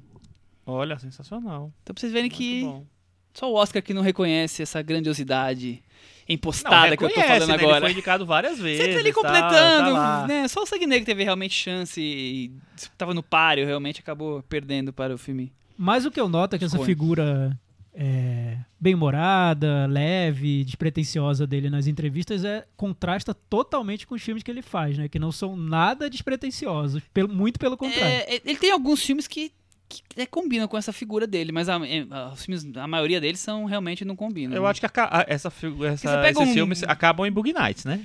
[0.66, 1.72] Olha, sensacional.
[1.84, 2.86] Então pra vocês verem Muito que bom.
[3.34, 5.82] só o Oscar que não reconhece essa grandiosidade
[6.28, 7.54] empostada que eu tô falando né?
[7.56, 7.78] agora.
[7.78, 8.86] Ele foi indicado várias vezes.
[8.86, 10.48] Você tá ali completando, tá né?
[10.48, 12.52] Só o Sangue Negro teve realmente chance e
[12.98, 15.52] tava no páreo, realmente acabou perdendo para o filme.
[15.78, 17.58] Mas o que eu noto é que essa figura
[17.94, 24.62] é, bem-humorada, leve, despretensiosa dele nas entrevistas é contrasta totalmente com os filmes que ele
[24.62, 25.08] faz, né?
[25.08, 27.02] Que não são nada despretensiosos.
[27.14, 28.26] Pelo, muito pelo contrário.
[28.28, 29.52] É, ele tem alguns filmes que,
[29.90, 33.40] que é, combinam com essa figura dele, mas a, é, os filmes, a maioria deles
[33.40, 34.56] são realmente não combinam.
[34.56, 37.32] Eu acho que aca- a- essa, fi- essa, você pega esses um- filmes acabam em
[37.32, 38.00] Bug Nights, né?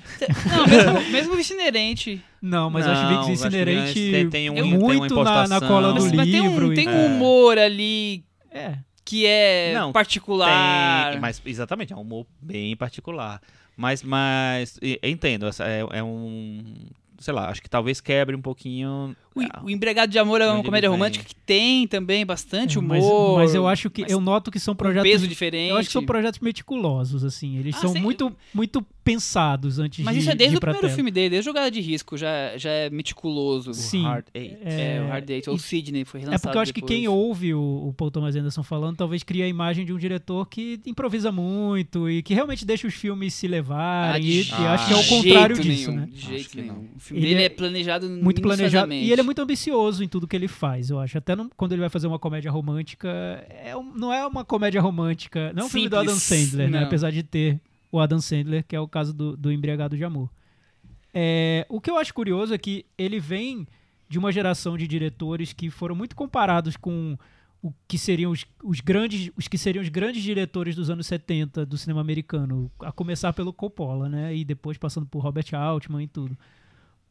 [0.55, 2.23] Não, mesmo, mesmo Vice Inerente.
[2.43, 5.25] Não, mas Não, eu acho que Vice Inerente tem- tem um- tem uma muito na,
[5.25, 5.69] na impostação.
[5.69, 6.67] cola do Mas, mas tem livro.
[6.69, 7.07] um, e- tem um É.
[7.07, 8.77] humor ali É.
[9.05, 11.13] que é Não, particular.
[11.13, 13.41] Tem, mas exatamente, é um humor bem particular.
[13.77, 16.65] Mas, mas entendo, essa é, é um.
[17.21, 19.17] Sei lá, acho que talvez quebre um pouquinho.
[19.45, 22.81] O, ah, o Embregado de Amor é uma comédia romântica que tem também bastante É,
[22.81, 23.39] mas, humor.
[23.39, 25.71] mas eu acho que mas eu noto que são um projetos peso diferente.
[25.71, 27.57] Eu acho que são projetos meticulosos, assim.
[27.59, 28.01] Eles Ah, são sim.
[28.01, 30.95] muito, muito pensados antes Mas de isso é de desde o primeiro tela.
[30.95, 33.73] filme dele, desde Jogada de Risco, já, já é meticuloso.
[33.73, 34.03] Sim.
[34.03, 34.59] Hard Eight.
[34.63, 36.99] É, o Hard Eight, ou e- Sidney, foi É relançado porque eu acho que depois.
[36.99, 40.47] quem ouve o, o Paul Thomas Anderson falando talvez crie a imagem de um diretor
[40.47, 44.23] que improvisa muito e que realmente deixa os filmes se Ah, levarem.
[44.23, 46.09] de e, e acho que é o contrário disso, nenhum, né?
[46.13, 46.75] De jeito Acho que nenhum.
[46.75, 46.89] não.
[46.97, 48.93] O filme Ele dele é, é planejado Muito planejado.
[48.93, 49.25] E ele é.
[49.29, 51.17] Muito ambicioso em tudo que ele faz, eu acho.
[51.19, 53.09] Até no- quando ele vai fazer uma comédia romântica,
[53.49, 55.53] é um- não é uma comédia romântica.
[55.53, 56.81] Não é um filme do Adam Sandler, né?
[56.81, 56.87] não.
[56.87, 57.61] Apesar de ter
[57.93, 60.29] o Adam Sandler, que é o caso do, do Embriagado de Amor.
[61.13, 63.67] É, o que eu acho curioso é que ele vem
[64.09, 67.17] de uma geração de diretores que foram muito comparados com
[67.63, 71.67] o que seriam os, os grandes, os que seriam os grandes diretores dos anos 70
[71.67, 76.07] do cinema americano, a começar pelo Coppola, né, e depois passando por Robert Altman e
[76.07, 76.39] tudo.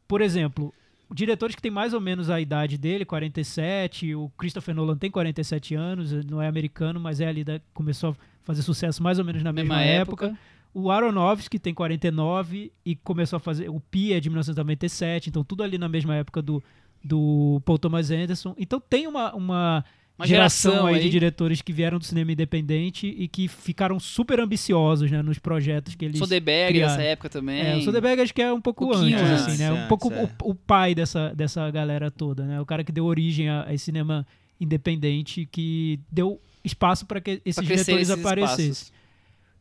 [0.07, 0.73] Por exemplo,
[1.13, 5.75] diretores que têm mais ou menos a idade dele, 47, o Christopher Nolan tem 47
[5.75, 9.43] anos, não é americano, mas é ali da, começou a fazer sucesso mais ou menos
[9.43, 10.25] na mesma, mesma época.
[10.27, 10.39] época.
[10.73, 13.69] O Aronofsky tem 49 e começou a fazer.
[13.69, 16.63] O Pi é de 1997, então tudo ali na mesma época do,
[17.03, 18.53] do Paul Thomas Anderson.
[18.57, 19.85] Então tem uma, uma,
[20.17, 21.01] Uma geração, geração aí, aí.
[21.01, 25.93] de diretores que vieram do cinema independente e que ficaram super ambiciosos né, nos projetos
[25.93, 26.17] que eles.
[26.17, 26.95] Soderbergh criaram.
[26.95, 27.61] nessa época também.
[27.61, 29.65] É, o Soderbergh acho que é um pouco Um pouquinho antes, antes, assim, né?
[29.65, 30.23] é, um pouco é.
[30.23, 32.59] o, o pai dessa, dessa galera toda, né?
[32.59, 34.25] O cara que deu origem a, a esse cinema
[34.59, 38.91] independente, que deu espaço para que esses diretores esses aparecessem.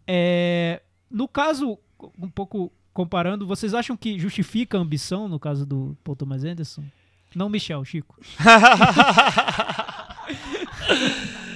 [0.07, 1.79] É, no caso,
[2.19, 6.83] um pouco comparando, vocês acham que justifica a ambição no caso do Paul Thomas Anderson?
[7.35, 8.19] Não Michel, Chico.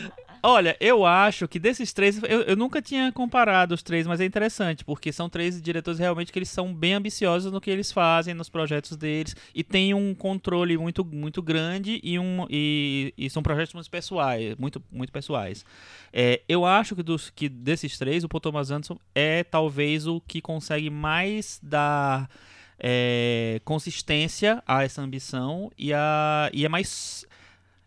[0.42, 4.24] Olha, eu acho que desses três, eu, eu nunca tinha comparado os três, mas é
[4.24, 8.32] interessante, porque são três diretores realmente que eles são bem ambiciosos no que eles fazem,
[8.32, 13.42] nos projetos deles, e tem um controle muito, muito grande e, um, e, e são
[13.42, 15.62] projetos muito pessoais, muito, muito pessoais.
[16.10, 20.22] É, eu acho que, dos, que desses três, o Paul Thomas Anderson é talvez o
[20.22, 22.30] que consegue mais dar
[22.78, 27.26] é, consistência a essa ambição e, a, e é mais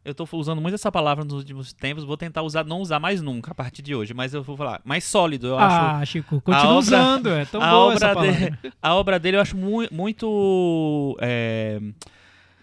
[0.05, 3.21] eu tô usando muito essa palavra nos últimos tempos, vou tentar usar, não usar mais
[3.21, 5.81] nunca a partir de hoje, mas eu vou falar mais sólido, eu acho.
[5.81, 8.39] ah, Chico, continua obra- usando, é tão a boa essa obra palavra.
[8.61, 11.79] dele- A obra dele eu acho mu muito é,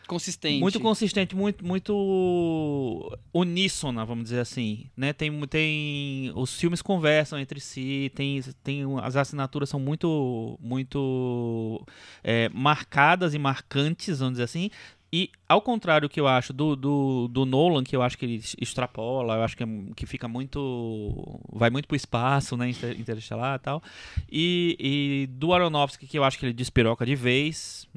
[0.07, 0.59] Consistente.
[0.59, 5.13] muito consistente, muito muito uníssona, vamos dizer assim, né?
[5.13, 11.87] Tem tem os filmes conversam entre si, tem tem as assinaturas são muito muito
[12.25, 14.69] é, marcadas e marcantes, vamos dizer assim.
[15.13, 18.41] E ao contrário que eu acho do, do, do Nolan, que eu acho que ele
[18.61, 21.41] extrapola, eu acho que, é- que fica muito.
[21.53, 22.71] vai muito pro espaço, né?
[22.71, 23.83] inter- Interestelar e tal.
[24.31, 27.89] E, e do Aronofsky, que eu acho que ele despiroca de vez,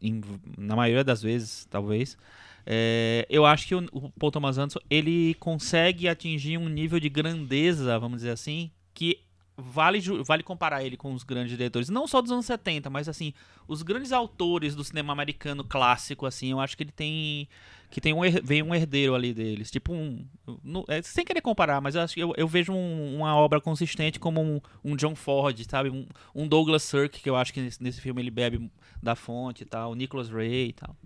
[0.00, 0.22] em-
[0.56, 2.16] na maioria das vezes, talvez.
[2.64, 7.08] É, eu acho que o, o Paul Thomas Anderson ele consegue atingir um nível de
[7.08, 9.18] grandeza, vamos dizer assim, que
[9.56, 13.32] vale, vale comparar ele com os grandes diretores, não só dos anos 70, mas assim,
[13.68, 17.48] os grandes autores do cinema americano clássico, assim, eu acho que ele tem
[17.90, 20.24] que tem um, vem um herdeiro ali deles, tipo um,
[20.64, 24.18] no- é, sem querer comparar, mas eu acho eu, eu vejo um- uma obra consistente
[24.18, 27.82] como um, um John Ford, sabe, um, um Douglas Sirk, que eu acho que nesse,
[27.82, 28.70] nesse filme ele bebe
[29.02, 30.96] da fonte e tal, Nicholas Ray e tal.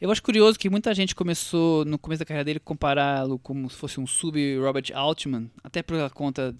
[0.00, 3.76] Eu acho curioso que muita gente começou, no começo da carreira dele, compará-lo como se
[3.76, 6.54] fosse um sub-Robert Altman, até por conta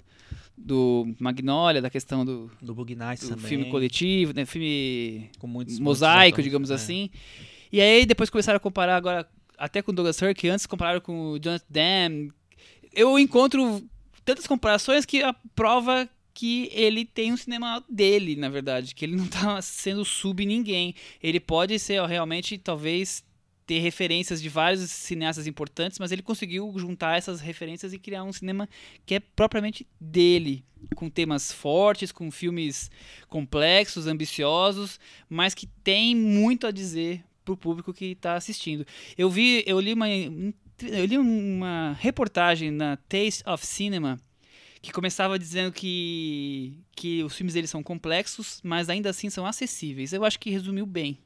[0.57, 6.44] do Magnolia, da questão do, Do do filme coletivo, né, filme com muitos, mosaico, muitos
[6.44, 6.75] digamos É.
[6.75, 7.11] assim.
[7.73, 11.31] E aí depois começaram a comparar agora até com o Douglas Sirk, antes compararam com
[11.33, 12.33] o Jonathan Demme.
[12.92, 13.83] Eu encontro
[14.25, 19.14] tantas comparações que a prova que ele tem um cinema dele, na verdade, que ele
[19.16, 20.94] não tá sendo sub ninguém.
[21.23, 23.25] Ele pode ser ó, realmente talvez
[23.66, 28.33] ter referências de vários cineastas importantes, mas ele conseguiu juntar essas referências e criar um
[28.33, 28.68] cinema
[29.07, 32.90] que é propriamente dele, com temas fortes, com filmes
[33.29, 38.87] complexos, ambiciosos, mas que tem muito a dizer pro público que está assistindo.
[39.16, 44.20] Eu vi, eu li uma eu li uma reportagem na Taste of Cinema
[44.85, 50.12] que começava dizendo que que os filmes dele são complexos, mas ainda assim são acessíveis.
[50.12, 51.18] Eu acho que resumiu bem.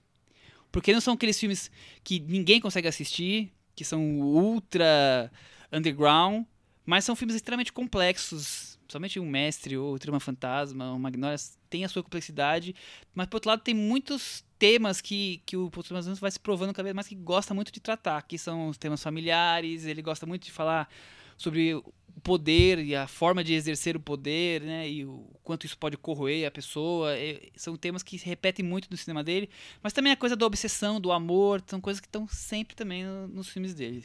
[0.70, 1.70] Porque não são aqueles filmes
[2.04, 5.30] que ninguém consegue assistir, que são ultra
[5.72, 6.44] underground,
[6.86, 8.78] mas são filmes extremamente complexos.
[8.88, 11.36] Somente um Mestre ou o Trama Fantasma, o Magnolia
[11.68, 12.74] tem a sua complexidade,
[13.14, 16.72] mas por outro lado tem muitos temas que, que o Paul Thomas vai se provando
[16.72, 20.24] cada vez mais que gosta muito de tratar, que são os temas familiares, ele gosta
[20.26, 20.88] muito de falar
[21.36, 21.80] sobre
[22.18, 25.96] o poder e a forma de exercer o poder, né, e o quanto isso pode
[25.96, 27.16] corroer a pessoa.
[27.16, 29.48] E são temas que se repetem muito no cinema dele,
[29.80, 33.28] mas também a coisa da obsessão, do amor, são coisas que estão sempre também no-
[33.28, 34.04] nos filmes dele.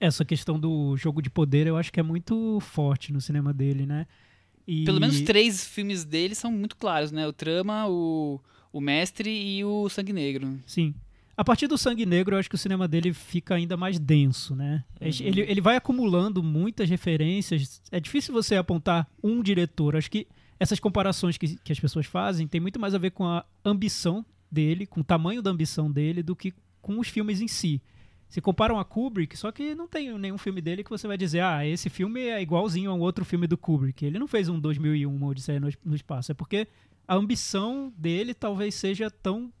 [0.00, 3.86] Essa questão do jogo de poder eu acho que é muito forte no cinema dele,
[3.86, 4.06] né?
[4.66, 7.26] E- Pelo menos três filmes dele são muito claros, né?
[7.28, 8.40] O Trama, o,
[8.72, 10.58] o Mestre e o Sangue Negro.
[10.66, 10.94] Sim.
[11.36, 14.54] A partir do Sangue Negro, eu acho que o cinema dele fica ainda mais denso,
[14.54, 14.84] né?
[15.00, 17.82] Ele, ele vai acumulando muitas referências.
[17.90, 19.96] É difícil você apontar um diretor.
[19.96, 20.28] Acho que
[20.60, 24.24] essas comparações que, que as pessoas fazem tem muito mais a ver com a ambição
[24.50, 27.82] dele, com o tamanho da ambição dele, do que com os filmes em si.
[28.28, 31.40] Se comparam a Kubrick, só que não tem nenhum filme dele que você vai dizer,
[31.40, 34.04] ah, esse filme é igualzinho a um outro filme do Kubrick.
[34.04, 36.32] Ele não fez um 2001, uma Odisseia no, no Espaço.
[36.32, 36.66] É porque
[37.06, 39.52] a ambição dele talvez seja tão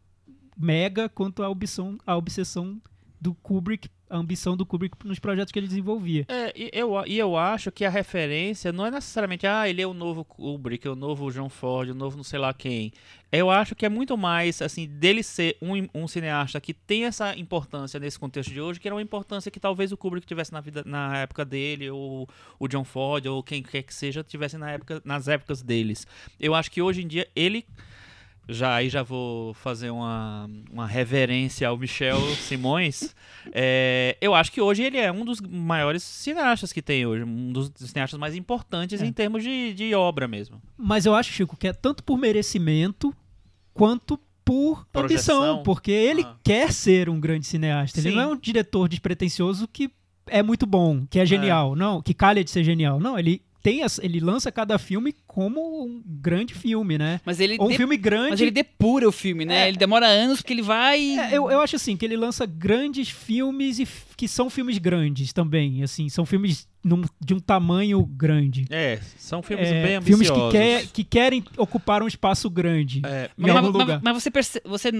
[0.56, 2.80] mega quanto a ambição, a obsessão
[3.20, 6.26] do Kubrick, a ambição do Kubrick nos projetos que ele desenvolvia.
[6.28, 9.86] É, e eu, e eu acho que a referência não é necessariamente, ah, ele é
[9.86, 12.92] o novo Kubrick, é o novo John Ford, o novo não sei lá quem.
[13.32, 17.34] Eu acho que é muito mais, assim, dele ser um, um cineasta que tem essa
[17.36, 20.60] importância nesse contexto de hoje, que era uma importância que talvez o Kubrick tivesse na,
[20.60, 24.70] vida, na época dele, ou o John Ford, ou quem quer que seja, tivesse na
[24.70, 26.06] época, nas épocas deles.
[26.38, 27.66] Eu acho que hoje em dia ele
[28.48, 33.14] já aí já vou fazer uma, uma reverência ao Michel Simões.
[33.52, 37.52] É, eu acho que hoje ele é um dos maiores cineastas que tem hoje, um
[37.52, 39.06] dos cineastas mais importantes É.
[39.06, 40.62] em termos de, de obra mesmo.
[40.78, 43.14] Mas eu acho, Chico, que é tanto por merecimento
[43.74, 45.36] quanto por Projeção.
[45.42, 46.36] ambição, porque ele Ah.
[46.42, 48.00] quer ser um grande cineasta.
[48.00, 48.16] Ele Sim.
[48.16, 49.90] não é um diretor despretensioso que
[50.26, 52.98] é muito bom, que é genial, não, que calha de ser genial.
[52.98, 57.18] Não, ele tem as- ele lança cada filme como um grande filme, né?
[57.24, 58.30] Mas ele, Ou um de- filme grande.
[58.32, 59.64] mas ele depura o filme, né?
[59.64, 59.68] É.
[59.68, 61.18] Ele demora anos porque ele vai.
[61.18, 65.32] É, eu, eu acho assim, que ele lança grandes filmes e que são filmes grandes
[65.32, 68.66] também, assim, são filmes num- de um tamanho grande.
[68.68, 70.52] É, são filmes É, bem filmes ambiciosos.
[70.52, 74.00] que, quer- que querem ocupar um espaço grande É, em Mas, algum mas- lugar.
[74.04, 74.90] mas você, perce- você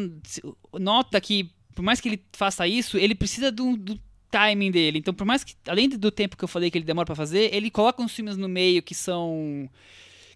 [0.81, 4.99] nota que, por mais que ele faça isso, ele precisa do, do timing dele.
[4.99, 7.55] Então, por mais que, além do tempo que eu falei que ele demora pra fazer,
[7.55, 9.69] ele coloca uns filmes no meio que são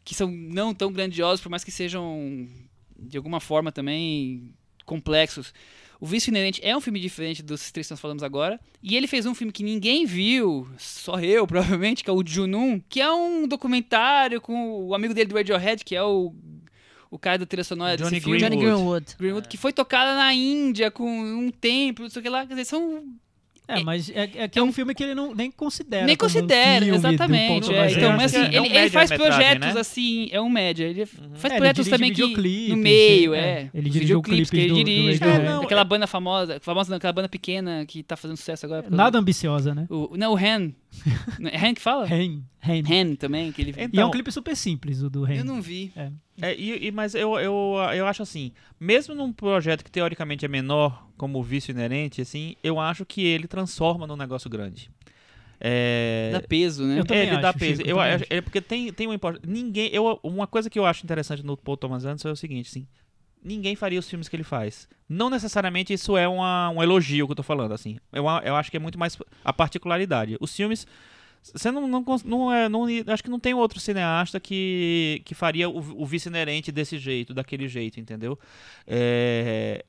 [0.04, 2.48] que são não tão grandiosos, por mais que sejam
[2.98, 4.54] de alguma forma também
[4.86, 5.52] complexos.
[6.00, 8.60] O Vício Inerente é um filme diferente dos três que nós falamos agora.
[8.82, 12.80] E ele fez um filme que ninguém viu, só eu, provavelmente, que é o Junun,
[12.88, 16.32] que é um documentário com o amigo dele do Radiohead, que é o,
[17.10, 18.38] o cara da trilha sonora Johnny desse filme.
[18.38, 18.76] Johnny Greenwood.
[18.78, 19.16] Greenwood.
[19.18, 22.46] Greenwood, que foi tocada na Índia com um templo, não sei o que lá.
[22.46, 23.04] Quer dizer, são.
[23.68, 26.06] É, mas é, é que é um filme que ele não nem considera.
[26.06, 27.70] nem um considera, filme do exatamente.
[27.74, 27.90] É.
[27.92, 29.80] Então, mas acho assim, é um ele, ele faz projetos né?
[29.80, 30.84] assim, é um média.
[30.86, 32.68] Ele faz É, ele projetos dirige também que.
[32.70, 33.38] No meio, é.
[33.40, 33.70] é.
[33.74, 35.18] Ele dirige videoclipes que ele do- do dirige.
[35.18, 35.38] Radiohead.
[35.42, 35.44] né?
[35.50, 38.64] É, não, Aquela é- banda famosa, famosa não, aquela banda pequena que tá fazendo sucesso
[38.64, 38.86] agora.
[38.88, 39.86] Nada ambiciosa, né?
[39.90, 40.72] O, não, o Han.
[41.52, 42.06] É Han que fala?
[42.10, 42.42] Hen.
[42.66, 42.82] Hen.
[42.90, 43.70] Hen também, que ele...
[43.72, 45.36] Então, E é um clipe super simples, o do Hen.
[45.38, 45.92] Eu não vi.
[45.94, 46.10] É,
[46.56, 51.06] e, e- mas eu, eu, eu acho assim, mesmo num projeto que teoricamente é menor,
[51.16, 54.90] como o vício inerente, assim, eu acho que ele transforma num negócio grande.
[55.60, 57.00] É, Dá peso, né?
[57.00, 57.76] Eu também é, ele dá acho, peso.
[57.78, 59.48] Chico, eu também acho- é porque tem, tem uma importância.
[59.52, 59.90] Ninguém.
[59.92, 62.86] Eu, uma coisa que eu acho interessante no Paul Thomas Anderson é o seguinte, assim.
[63.42, 64.88] Ninguém faria os filmes que ele faz.
[65.08, 67.98] Não necessariamente isso é uma, um elogio que eu tô falando, assim.
[68.12, 70.36] Eu, eu acho que é muito mais a particularidade.
[70.40, 70.86] Os filmes.
[71.54, 72.68] Você não, não, não é.
[72.68, 76.98] Não, acho que não tem outro cineasta que, que faria o, o vice inerente desse
[76.98, 78.38] jeito, daquele jeito, entendeu?
[78.86, 79.84] É,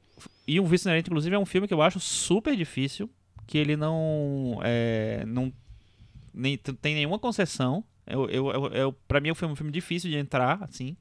[0.48, 3.10] e o vice inerente, inclusive, é um filme que eu acho super difícil.
[3.48, 4.60] Que ele não.
[4.64, 5.52] É, não
[6.34, 7.84] nem, tem nenhuma concessão.
[8.06, 10.96] Eu, eu, eu, eu, pra mim, foi um filme difícil de entrar, assim.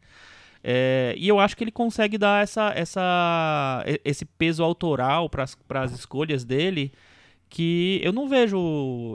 [0.63, 5.93] É, e eu acho que ele consegue dar essa, essa, esse peso autoral para as
[5.93, 6.93] escolhas dele
[7.49, 8.57] que eu não vejo.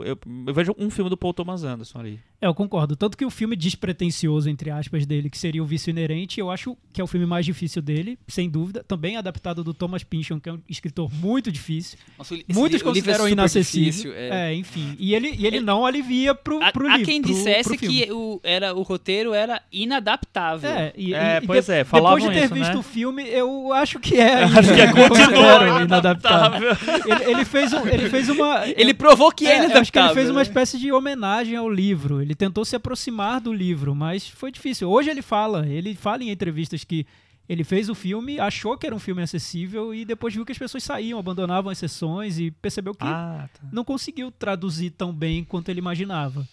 [0.04, 2.20] Eu, eu vejo um filme do Paul Thomas Anderson ali.
[2.44, 2.94] É, eu concordo.
[2.94, 6.76] Tanto que o filme despretensioso, entre aspas, dele, que seria o Vício Inerente, eu acho
[6.92, 8.84] que é o filme mais difícil dele, sem dúvida.
[8.86, 11.98] Também adaptado do Thomas Pynchon, que é um escritor muito difícil.
[12.18, 13.90] Nossa, Muitos li- é consideram super inacessível.
[13.90, 14.50] difícil, é.
[14.50, 14.54] É.
[14.54, 14.94] enfim.
[14.98, 17.06] E ele, e ele Ele- não alivia pro, Há, pro há livro.
[17.10, 18.02] quem pro- dissesse pro filme.
[18.06, 20.68] que o, era, o roteiro era inadaptável.
[20.70, 22.76] É, e, É, e- pois de- é, depois falavam de ter isso, visto né?
[22.78, 24.42] o filme, eu acho que é.
[24.64, 25.84] Acho que é continua inadaptável.
[25.84, 26.76] inadaptável.
[27.06, 28.64] Ele, ele fez um, ele fez uma.
[28.68, 29.80] Ele provou que é, É, eu inadaptável.
[29.80, 30.42] acho que ele fez uma né?
[30.42, 32.20] espécie de homenagem ao livro.
[32.20, 34.90] Ele tentou se aproximar do livro, mas foi difícil.
[34.90, 37.06] Hoje ele fala, ele fala em entrevistas que
[37.48, 40.58] ele fez o filme, achou que era um filme acessível e depois viu que as
[40.58, 43.60] pessoas saíam, abandonavam as sessões e percebeu que Ah, tá.
[43.70, 46.48] não conseguiu traduzir tão bem quanto ele imaginava.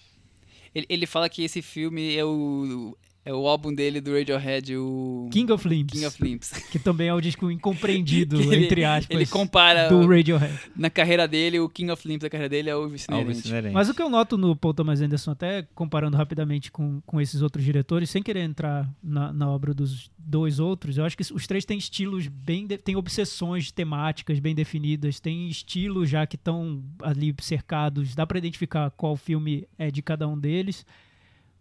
[0.75, 5.29] Ele, ele fala que esse filme é o, é o álbum dele do Radiohead, o
[5.31, 6.49] King of Limbs, King of Limps.
[6.71, 10.59] que também é o disco incompreendido, ele- entre aspas, Ele compara do Radiohead.
[10.75, 12.87] na carreira dele, o King of Limps da carreira dele é o.
[12.89, 13.69] Vice Inerente.
[13.71, 17.41] Mas o que eu noto no Paul Thomas Anderson, até comparando rapidamente com, com esses
[17.41, 21.45] outros diretores, sem querer entrar na, na obra dos dois outros, eu acho que os
[21.45, 22.65] três têm estilos bem.
[22.65, 28.37] de- têm obsessões temáticas bem definidas, têm estilos já que estão ali cercados, dá pra
[28.39, 30.85] identificar qual filme é de cada um deles.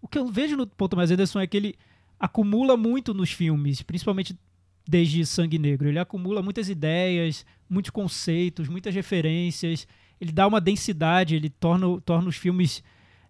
[0.02, 1.74] O que eu vejo no Paul Thomas Anderson é que ele
[2.18, 4.36] acumula muito nos filmes, principalmente
[4.88, 5.88] desde Sangue Negro.
[5.88, 9.86] Ele acumula muitas ideias, muitos conceitos, muitas referências.
[10.20, 12.82] Ele dá uma densidade, ele torna, torna os filmes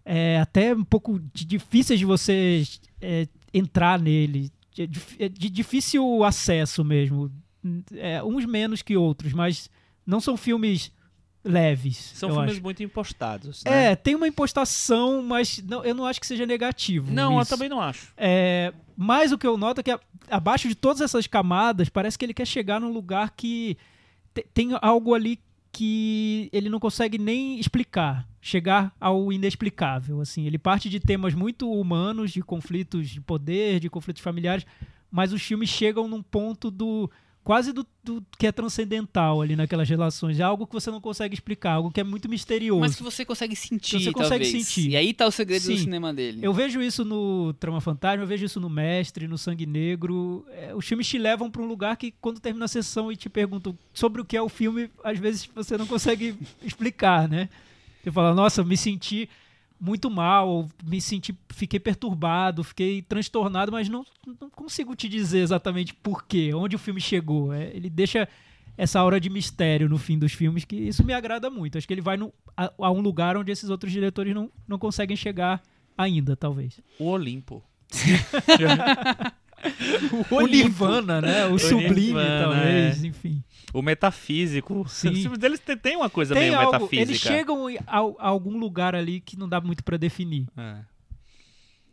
[0.03, 2.63] é, até um pouco de- difíceis de você
[2.99, 4.51] é, entrar nele.
[4.73, 7.31] De, dif- é de difícil acesso mesmo.
[7.95, 9.69] É, uns menos que outros, mas
[10.05, 10.91] não são filmes
[11.43, 11.97] leves.
[11.97, 12.61] São filmes acho.
[12.63, 13.63] muito impostados.
[13.63, 13.91] Né?
[13.91, 17.11] É, tem uma impostação, mas não, eu não acho que seja negativo.
[17.11, 18.13] Não, eu também não acho.
[18.17, 19.99] É, mas o que eu noto é que a-
[20.29, 23.77] abaixo de todas essas camadas, parece que ele quer chegar num lugar que
[24.33, 25.39] te- tem algo ali
[25.71, 30.19] que ele não consegue nem explicar, chegar ao inexplicável.
[30.21, 34.65] Assim, ele parte de temas muito humanos, de conflitos de poder, de conflitos familiares,
[35.09, 37.09] mas os filmes chegam num ponto do
[37.43, 41.33] quase do, do que é transcendental ali naquelas relações, é algo que você não consegue
[41.33, 42.79] explicar, algo que é muito misterioso.
[42.81, 44.65] Mas que você consegue sentir, Você consegue talvez.
[44.67, 44.91] sentir.
[44.91, 45.77] E aí tá o segredo do Sim.
[45.77, 46.39] cinema dele.
[46.41, 50.45] Eu vejo isso no Trama Fantasma, eu vejo isso no Mestre, no Sangue Negro.
[50.49, 53.29] É, os filmes te levam para um lugar que, quando termina a sessão e te
[53.29, 57.49] perguntam sobre o que é o filme, às vezes você não consegue explicar, né?
[58.03, 59.29] Você fala, nossa, me senti
[59.81, 64.05] muito mal, me senti, fiquei perturbado, fiquei transtornado, mas não,
[64.39, 67.51] não consigo te dizer exatamente por quê, onde o filme chegou.
[67.51, 68.27] É, ele deixa
[68.77, 71.77] essa aura de mistério no fim dos filmes, que isso me agrada muito.
[71.79, 74.77] Acho que ele vai no- a, a um lugar onde esses outros diretores não, não
[74.77, 75.61] conseguem chegar
[75.97, 76.79] ainda, talvez.
[76.99, 77.63] O Olimpo.
[80.31, 81.45] O Nirvana, né?
[81.45, 83.07] O, Sublime, talvez, é.
[83.07, 83.43] enfim.
[83.73, 84.85] O metafísico.
[84.87, 85.09] Sim.
[85.11, 87.01] Os filmes deles tem, tem uma coisa Tem meio algo, metafísica.
[87.01, 90.47] eles chegam a, a algum lugar ali que não dá muito pra definir.
[90.57, 90.91] É.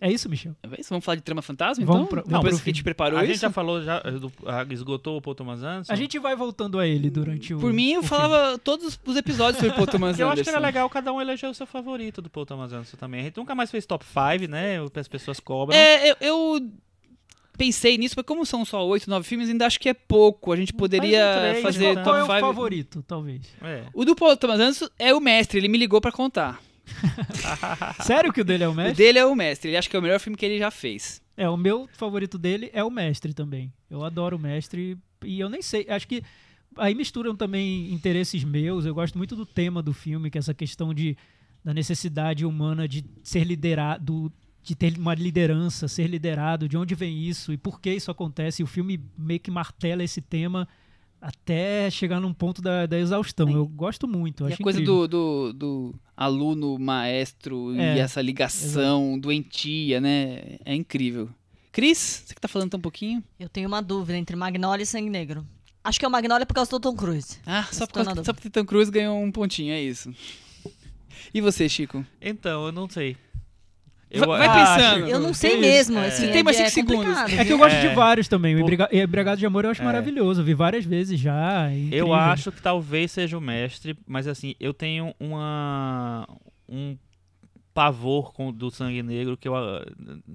[0.00, 0.54] É isso, Michel?
[0.62, 0.90] É isso?
[0.90, 2.08] Vamos falar de trama fantasma, Vamos então?
[2.08, 3.32] pra- Depois vamos pro que a gente preparou A isso?
[3.32, 5.92] gente já falou, já do- ah, esgotou o Paul Thomas Anderson?
[5.92, 7.58] A gente vai voltando a ele durante o.
[7.58, 10.58] Por mim, eu o falava todos os episódios sobre Paul Thomas Eu acho que era
[10.58, 10.66] Anderson.
[10.68, 13.22] legal cada um eleger o seu favorito do Paul Thomas Anderson também.
[13.22, 14.76] A gente nunca mais fez top 5, né?
[14.94, 15.76] As pessoas cobram.
[15.76, 16.70] É, eu, eu
[17.58, 20.52] pensei nisso, mas como são só oito, nove filmes, ainda acho que é pouco.
[20.52, 22.04] A gente poderia três, fazer então.
[22.04, 22.46] Qual é top o 5.
[22.46, 23.42] favorito, talvez?
[23.60, 23.82] É.
[23.92, 26.62] O do Paul Thomas Anderson é o mestre, ele me ligou pra contar.
[28.02, 28.94] Sério que o dele é o O mestre?
[29.04, 31.20] dele é o mestre, ele acha que é o melhor filme que ele já fez.
[31.36, 33.72] É, o meu favorito dele é o mestre também.
[33.90, 36.22] Eu adoro o mestre e eu nem sei, acho que
[36.76, 38.86] aí misturam também interesses meus.
[38.86, 41.16] Eu gosto muito do tema do filme, que é essa questão de
[41.64, 44.32] da necessidade humana de ser liderado,
[44.68, 48.60] de ter uma liderança, ser liderado, de onde vem isso e por que isso acontece.
[48.60, 50.68] E o filme meio que martela esse tema
[51.18, 53.48] até chegar num ponto da, da exaustão.
[53.48, 54.44] Eu gosto muito.
[54.44, 60.02] Eu E a acho coisa do, do, do aluno, maestro É, e essa ligação doentia,
[60.02, 60.58] né?
[60.66, 61.30] É incrível.
[61.72, 63.24] Cris, você que tá falando tão pouquinho.
[63.40, 65.46] Eu tenho uma dúvida entre Magnolia e Sangue Negro.
[65.82, 67.38] Acho que é o Magnolia por causa do Tom Cruise.
[67.46, 70.12] Ah, só porque, na só porque Tom Cruise ganhou um pontinho, é isso.
[71.32, 72.04] E você, Chico?
[72.20, 73.16] Então, eu não sei.
[74.14, 74.94] Vai- vai pensando.
[74.96, 75.98] Chico, Eu não sei mesmo.
[75.98, 76.06] É.
[76.08, 77.14] Assim, Você tem mais é cinco segundos.
[77.18, 77.88] complicado, É que eu gosto É.
[77.88, 78.54] de vários também.
[78.56, 79.84] O Embriagado de Amor eu acho É.
[79.84, 80.40] maravilhoso.
[80.40, 81.70] Eu vi várias vezes já.
[81.70, 81.88] é.
[81.92, 86.26] Eu acho que talvez seja o mestre, mas assim, eu tenho uma
[86.68, 86.96] um
[87.74, 89.84] pavor com do Sangue Negro que eu, ah,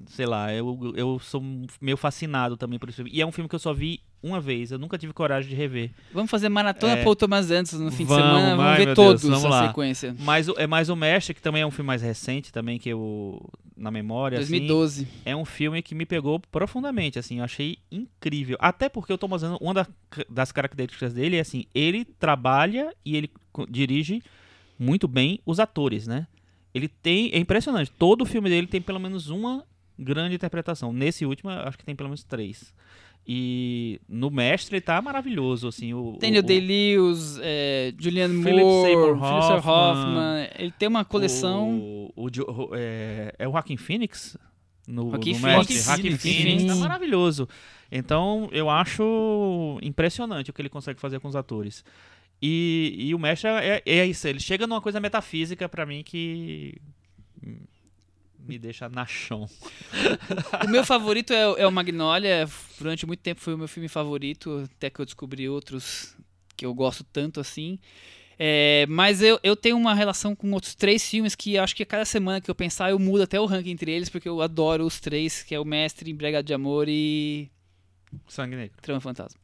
[0.08, 1.44] sei lá, eu, eu sou
[1.82, 3.12] meio fascinado também por esse filme.
[3.14, 5.56] E é um filme que eu só vi uma vez, eu nunca tive coragem de
[5.56, 5.92] rever.
[6.14, 7.04] Vamos fazer maratona É.
[7.04, 8.56] Paul Thomas Anderson no fim de Vamos, semana.
[8.56, 10.16] Vamos ai, ver todos Deus, vamos a sequência.
[10.20, 12.88] Mas o- é mais o Mestre, que também é um filme mais recente também que
[12.90, 13.46] eu
[13.76, 15.08] na memória assim, 2012.
[15.26, 18.56] é um filme que me pegou profundamente, assim, eu achei incrível.
[18.62, 19.88] Até porque o Thomas Anderson, uma da-
[20.30, 23.30] das características dele é assim, ele trabalha e ele
[23.70, 24.22] dirige
[24.80, 26.28] muito bem os atores, né?
[26.74, 29.64] Ele tem, é impressionante, todo o filme dele tem pelo menos uma
[29.98, 30.92] grande interpretação.
[30.92, 32.74] Nesse último, eu acho que tem pelo menos três.
[33.26, 38.44] E no Mestre ele tá maravilhoso, assim, o, Daniel o, o- Day-Lewis, é, Philip Moore,
[38.44, 40.50] Philip Seymour Hoffman.
[40.60, 41.80] Ele tem uma coleção...
[41.80, 44.36] O, o o- é, é o Joaquin Phoenix?
[44.86, 45.42] No, no Phoenix.
[45.42, 45.78] Mestre?
[45.80, 46.66] Joaquin Phoenix.
[46.66, 47.48] Tá maravilhoso.
[47.90, 51.86] Então, eu acho impressionante o que ele consegue fazer com os atores.
[52.42, 56.76] E, e o Mestre é, é isso, ele chega numa coisa metafísica pra mim que
[58.48, 59.50] me deixa na chão.
[60.66, 62.48] O meu favorito é, é o Magnolia.
[62.78, 66.16] Durante muito tempo foi o meu filme favorito, até que eu descobri outros
[66.56, 67.80] que eu gosto tanto assim.
[68.38, 71.86] É, mas eu, eu tenho uma relação com outros três filmes que acho que a
[71.86, 74.86] cada semana que eu pensar eu mudo até o ranking entre eles, porque eu adoro
[74.86, 77.52] os três, que é o Mestre, Embriagado de Amor e
[78.28, 78.76] Sangue Negro.
[78.82, 79.40] Trama Fantasma.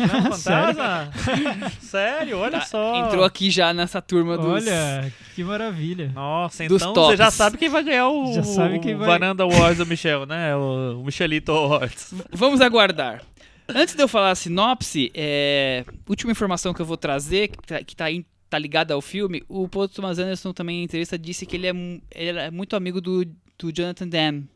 [0.00, 1.10] Não, fantasma?
[1.80, 2.38] Sério?
[2.38, 3.06] Olha Tá, só.
[3.06, 4.46] Entrou aqui já nessa turma dos...
[4.66, 6.10] Olha, que maravilha.
[6.14, 9.42] Nossa, então você já sabe quem vai ganhar o, Já sabe quem o vai- Varanda
[9.44, 10.54] Awards do Michel, né?
[10.56, 12.14] O, Michelito Awards.
[12.30, 13.22] Vamos aguardar.
[13.68, 17.82] Antes de eu falar a sinopse, é, última informação que eu vou trazer, que tá,
[17.82, 18.04] que tá,
[18.50, 21.72] tá ligada ao filme, o Paul Thomas Anderson também em entrevista disse que ele é,
[22.14, 23.24] ele é muito amigo do,
[23.58, 24.46] do Jonathan Demme.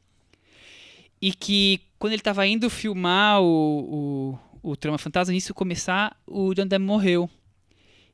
[1.20, 6.54] E que quando ele estava indo filmar o, o, o Trama Fantasma, de começar, o
[6.54, 7.28] Jonathan Demme morreu.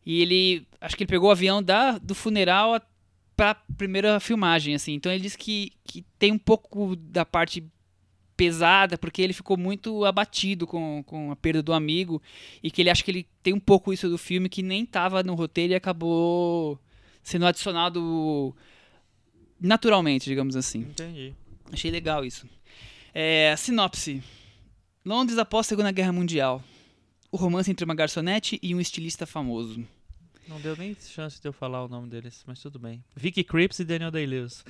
[0.06, 2.82] E ele, acho que ele pegou o avião da, do funeral a-
[3.36, 4.92] pra primeira filmagem, assim.
[4.94, 7.64] Então ele disse que, que tem um pouco da parte
[8.36, 12.20] pesada, porque ele ficou muito abatido com, com a perda do amigo
[12.62, 15.22] e que ele acha que ele tem um pouco isso do filme que nem estava
[15.22, 16.78] no roteiro e acabou
[17.22, 18.54] sendo adicionado
[19.60, 20.80] naturalmente, digamos assim.
[20.80, 21.32] Entendi.
[21.72, 22.46] Achei legal isso.
[23.16, 24.20] É, a sinopse.
[25.06, 26.60] Londres após a Segunda Guerra Mundial.
[27.30, 29.86] O romance entre uma garçonete e um estilista famoso.
[30.48, 33.04] Não deu nem chance de eu falar o nome deles, mas tudo bem.
[33.14, 34.64] Vicky Creeps e Daniel Day-Lewis.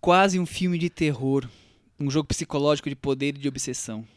[0.00, 1.46] Quase um filme de terror.
[2.00, 4.08] Um jogo psicológico de poder e de obsessão.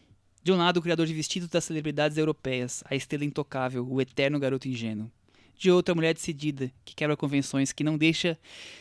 [0.42, 4.40] De um lado, o criador de vestidos das celebridades europeias, a estrela intocável, o eterno
[4.40, 5.12] garoto ingênuo.
[5.58, 8.40] De outro, a mulher decidida, que quebra convenções, que não deixa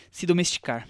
[0.08, 0.86] se domesticar.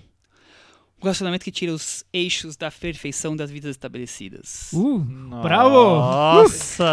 [1.01, 4.71] Um relacionamento que tira os eixos da perfeição das vidas estabelecidas.
[4.73, 4.99] Uh,
[5.43, 5.73] Bravo!
[5.73, 6.85] Nossa!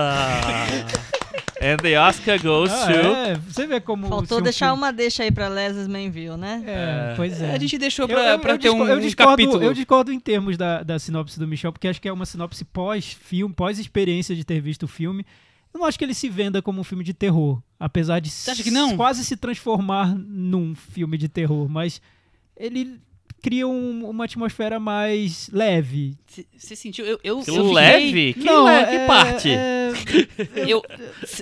[1.60, 2.92] And the Oscar goes ah, to...
[2.94, 4.08] é, você vê como.
[4.08, 6.64] Faltou deixar filme- uma deixa aí pra Leslie Manville, né?
[6.66, 7.52] É, pois é.
[7.52, 9.64] A gente deixou Eu- pra, eu- pra eu ter um, discordo- eu um discordo, capítulo.
[9.64, 12.64] Eu discordo em termos da, da sinopse do Michel, porque acho que é uma sinopse
[12.64, 15.26] pós-filme, pós-experiência de ter visto o filme.
[15.74, 18.52] Eu não acho que ele se venda como um filme de terror, apesar de Você
[18.52, 18.96] acha que não?
[18.96, 22.00] quase se transformar num filme de terror, mas
[22.56, 23.00] ele
[23.42, 26.18] cria um- uma atmosfera mais leve.
[26.58, 27.06] Você sentiu?
[27.06, 28.34] Eu, eu, Que eu fiquei- leve?
[28.34, 28.96] Que não, leve?
[28.96, 29.50] é, Que parte?
[29.52, 29.88] É,
[30.70, 30.84] Eu,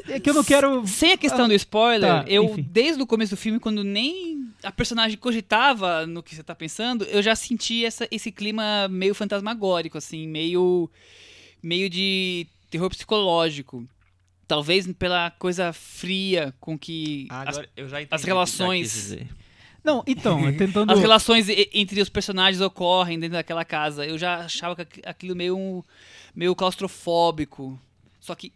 [0.09, 0.85] é que eu não quero.
[0.87, 2.65] Sem a questão do spoiler, Tá, eu, enfim.
[2.69, 7.03] desde o começo do filme, quando nem a personagem cogitava no que você tá pensando,
[7.05, 10.89] eu já senti essa, esse clima meio fantasmagórico, assim, meio,
[11.61, 13.85] meio de terror psicológico.
[14.47, 18.29] Talvez pela coisa fria com que Ah, as, agora eu já entendi as o que
[19.85, 20.91] Não, então, é tentando.
[20.91, 24.05] as relações entre os personagens ocorrem dentro daquela casa.
[24.05, 25.85] Eu já achava que aqu- aquilo meio,
[26.35, 27.79] meio claustrofóbico.
[28.19, 28.51] Só que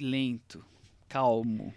[0.00, 0.64] lento,
[1.08, 1.72] calmo,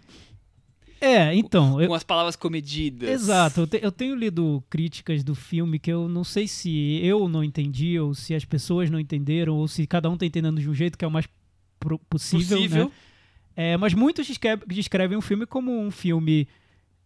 [1.00, 1.80] É, então.
[1.80, 3.08] eu- com as palavras comedidas.
[3.08, 7.28] Exato, eu, te- eu tenho lido críticas do filme que eu não sei se eu
[7.28, 10.68] não entendi, ou se as pessoas não entenderam, ou se cada um tá entendendo de
[10.68, 11.28] um jeito que é o mais
[12.08, 12.84] possível, Possível.
[12.86, 12.90] né?
[13.56, 16.46] É, mas muitos descre- descrevem o filme como um filme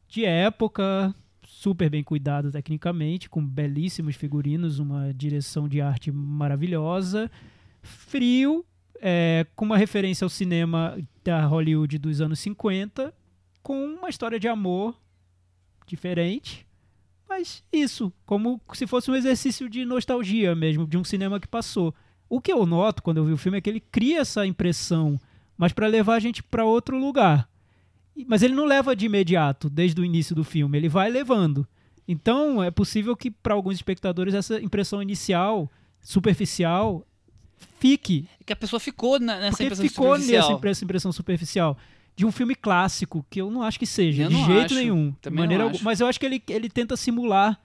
[0.08, 1.14] de época,
[1.62, 7.30] super bem cuidado tecnicamente, com belíssimos figurinos, uma direção de arte maravilhosa,
[7.80, 8.66] frio,
[9.00, 13.14] é, com uma referência ao cinema da Hollywood dos anos 50
[13.62, 15.00] com uma história de amor
[15.86, 16.66] diferente.
[17.28, 21.94] Mas isso, como se fosse um exercício de nostalgia mesmo, de um cinema que passou.
[22.28, 25.16] O que eu noto quando eu vi o filme é que ele cria essa impressão,
[25.56, 27.48] mas para levar a gente para outro lugar.
[28.28, 31.66] Mas ele não leva de imediato, desde o início do filme, ele vai levando.
[32.06, 35.70] Então é possível que para alguns espectadores essa impressão inicial,
[36.00, 37.06] superficial,
[37.78, 40.60] fique É que a pessoa ficou na- nessa porque impressão ficou superficial.
[40.62, 41.78] nessa impressão, superficial
[42.14, 45.10] de um filme clássico, que eu não acho que seja, Eu de jeito acho, nenhum.
[45.10, 45.82] de também maneira alguma.
[45.82, 47.58] Mas eu acho que ele, ele tenta simular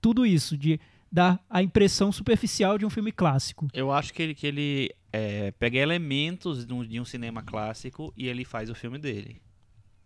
[0.00, 3.68] tudo isso, de dar a impressão superficial de um filme clássico.
[3.72, 8.12] Eu acho que ele, que ele é, pega elementos de um, de um cinema clássico
[8.16, 9.40] e ele faz o filme dele.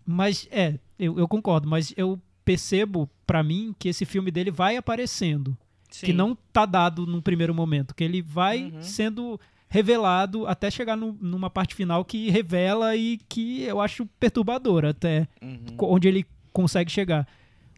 [0.07, 4.77] Mas, é, eu, eu concordo, mas eu percebo, pra mim, que esse filme dele vai
[4.77, 5.57] aparecendo.
[6.01, 8.83] Que não tá dado num primeiro momento, que ele vai Uhum.
[8.83, 14.91] sendo revelado até chegar no- numa parte final que revela e que eu acho perturbadora
[14.91, 15.59] até Uhum.
[15.83, 17.27] onde ele consegue chegar.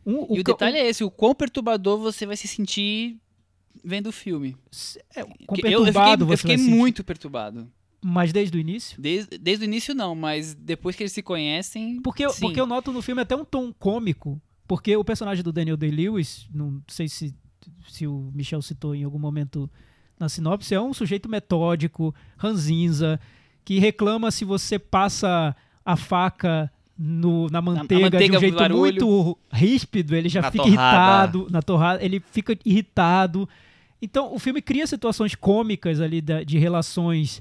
[0.05, 3.17] Um- E o detalhe é esse, o quão perturbador você vai se sentir
[3.85, 4.57] vendo o filme.
[5.15, 6.77] é, com eu- perturbado eu fiquei, eu você fiquei vai sentir.
[6.77, 7.69] muito perturbado.
[8.01, 9.01] Mas desde o início?
[9.01, 12.01] Desde, desde o início não, mas depois que eles se conhecem.
[12.01, 12.41] Porque, eu- sim.
[12.41, 14.41] porque eu noto no filme até um tom cômico.
[14.69, 17.35] Porque o personagem do Daniel Day-Lewis, não sei se,
[17.89, 19.69] se o Michel citou em algum momento
[20.21, 23.19] na sinopse, é um sujeito metódico, ranzinza,
[23.65, 28.81] que reclama se você passa a faca no- na manteiga, de manteiga, um jeito barulho.
[28.81, 30.79] muito ríspido, ele já Na fica torrada.
[31.39, 33.49] irritado na torrada, ele fica irritado.
[34.03, 37.41] Então o filme cria situações cômicas ali da- de relações,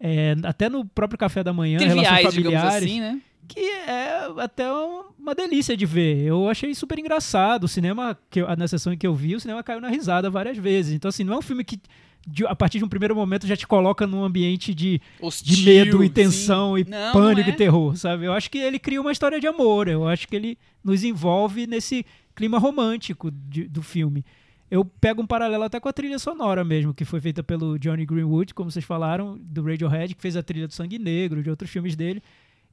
[0.00, 3.20] é, até no próprio café da manhã, relações triviais, digamos familiares assim, né?
[3.48, 6.18] que é até um- uma delícia de ver.
[6.24, 7.64] Eu achei super engraçado.
[7.64, 10.28] O cinema, que eu- na sessão em que eu vi, o cinema caiu na risada
[10.28, 10.92] várias vezes.
[10.94, 11.78] Então, assim, não é um filme que,
[12.26, 15.64] de- a partir de um primeiro momento, já te coloca num ambiente de, de Hostil,
[15.64, 16.12] medo e sim.
[16.12, 17.54] tensão e Não, pânico não é.
[17.54, 18.24] e terror, sabe?
[18.26, 19.86] Eu acho que ele cria uma história de amor.
[19.86, 24.24] Eu acho que ele nos envolve nesse clima romântico de- do filme.
[24.70, 28.04] Eu pego um paralelo até com a trilha sonora mesmo, que foi feita pelo Johnny
[28.04, 31.70] Greenwood, como vocês falaram, do Radiohead, que fez a trilha do Sangue Negro, de outros
[31.70, 32.22] filmes dele.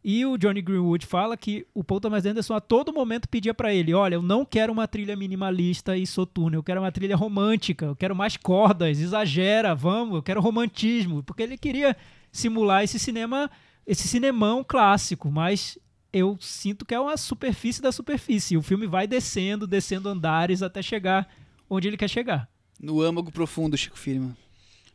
[0.04, 3.74] E o Johnny Greenwood fala que o Paul Thomas Anderson a todo momento pedia pra
[3.74, 7.86] ele: olha, eu não quero uma trilha minimalista e soturna, eu quero uma trilha romântica,
[7.86, 11.96] eu quero mais cordas, exagera, vamos, eu quero romantismo, porque ele queria
[12.32, 13.50] simular esse cinema,
[13.88, 15.80] esse cinemão clássico, mas
[16.12, 18.58] eu sinto que é uma superfície da superfície.
[18.58, 21.28] O filme vai descendo, descendo andares até chegar
[21.70, 22.49] onde ele quer chegar.
[22.80, 24.36] No âmago profundo, Chico Firma.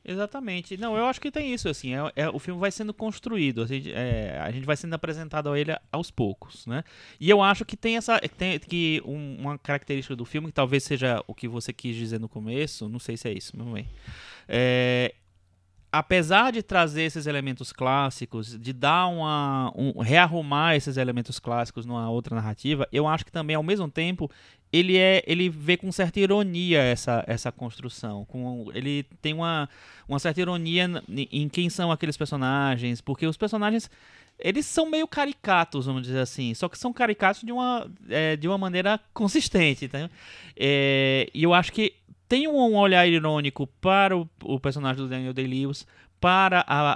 [0.05, 0.77] Exatamente.
[0.79, 3.83] Não, eu acho que tem isso, assim, é, é- o filme vai sendo construído, assim,
[3.89, 6.83] é, a gente vai sendo apresentado a ele aos poucos, né?
[7.21, 10.83] E eu acho que tem essa, tem, que um- uma característica do filme, que talvez
[10.85, 13.89] seja o que você quis dizer no começo, não sei se é isso, mas bem.
[14.49, 15.15] É,
[15.91, 22.11] apesar de trazer esses elementos clássicos, de dar uma, um, rearrumar esses elementos clássicos numa
[22.11, 24.31] outra narrativa, eu acho que também, ao mesmo tempo,
[24.73, 29.69] ele é ele vê com certa ironia essa, essa construção com ele tem uma,
[30.07, 33.91] uma certa ironia em quem são aqueles personagens porque os personagens
[34.39, 38.47] eles são meio caricatos vamos dizer assim só que são caricatos de uma é, de
[38.47, 40.11] uma maneira consistente tá?
[40.55, 41.95] É, e eu acho que
[42.29, 45.87] tem um olhar irônico para o, o personagem do Daniel Day-Lewis
[46.21, 46.93] para a,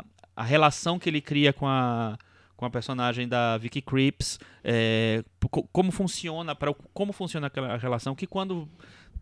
[0.00, 0.04] a,
[0.36, 2.18] a relação que ele cria com a
[2.56, 6.54] com a personagem da Vicky Creeps, é, co- como funciona
[6.92, 8.68] como funciona aquela relação que quando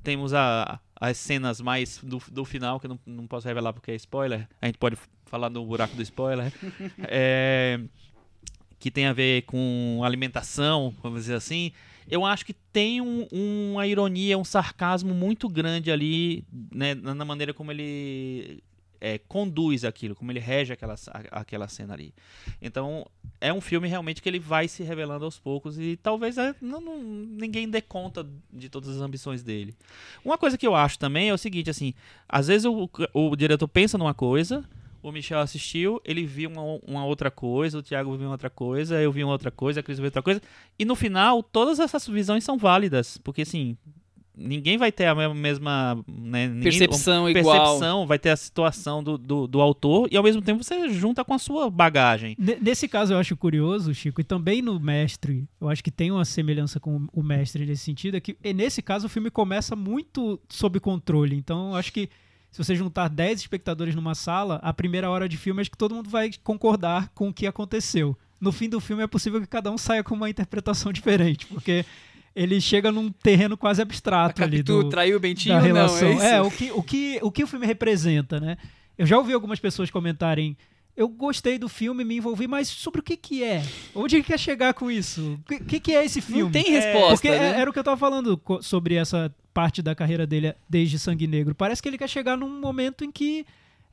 [0.03, 3.95] temos a, as cenas mais do, do final que não, não posso revelar porque é
[3.95, 6.53] spoiler, a gente pode falar no buraco do spoiler,
[7.07, 7.79] é,
[8.79, 11.71] que tem a ver com alimentação, vamos dizer assim.
[12.11, 13.27] Eu acho que tem um-
[13.73, 18.63] uma ironia, um sarcasmo muito grande ali, né, na maneira como ele
[19.01, 20.97] é, conduz aquilo, como ele rege aquela,
[21.31, 22.13] aquela cena ali.
[22.61, 23.07] Então,
[23.41, 26.81] é um filme realmente que ele vai se revelando aos poucos e talvez é, não-
[26.81, 29.73] não- ninguém dê conta de todas as ambições dele.
[30.25, 31.95] Uma coisa que eu acho também é o seguinte, assim,
[32.29, 34.65] às vezes o, o diretor pensa numa coisa,
[35.03, 39.01] o Michel assistiu, ele viu uma, uma outra coisa, o Thiago viu uma outra coisa,
[39.01, 40.41] eu vi uma outra coisa, a Cris viu outra coisa,
[40.79, 43.77] e no final todas essas visões são válidas, porque assim,
[44.41, 47.57] ninguém vai ter a me- mesma né, ninguém- Percepção igual.
[47.57, 51.25] percepção, vai ter a situação do, do, do autor e ao mesmo tempo você junta
[51.25, 52.37] com a sua bagagem.
[52.39, 56.13] Ne- Nesse caso eu acho curioso, Chico, e também no Mestre, eu acho que tem
[56.13, 60.41] uma semelhança com o Mestre nesse sentido, é que nesse caso o filme começa muito
[60.49, 61.35] sob controle.
[61.35, 62.09] Então eu acho que
[62.51, 65.95] se você juntar 10 espectadores numa sala, a primeira hora de filme acho que todo
[65.95, 68.17] mundo vai concordar com o que aconteceu.
[68.41, 71.85] No fim do filme é possível que cada um saia com uma interpretação diferente, porque
[72.35, 75.75] ele chega num terreno quase abstrato ali Capitu do, traiu o Bentinho da ou não?
[75.75, 76.23] relação.
[76.23, 76.35] É?
[76.35, 78.57] É, o que, o, que, o que o filme representa, né?
[78.97, 80.57] Eu já ouvi algumas pessoas comentarem
[80.99, 83.63] eu gostei do filme, me envolvi, mas sobre o que que é?
[83.95, 85.39] Onde ele quer chegar com isso?
[85.41, 86.43] O que, que, que é esse filme?
[86.43, 87.61] Não tem resposta, Porque é- né?
[87.61, 91.55] era o que eu tava falando sobre essa parte da carreira dele desde Sangue Negro.
[91.55, 93.47] Parece que ele quer chegar num momento em que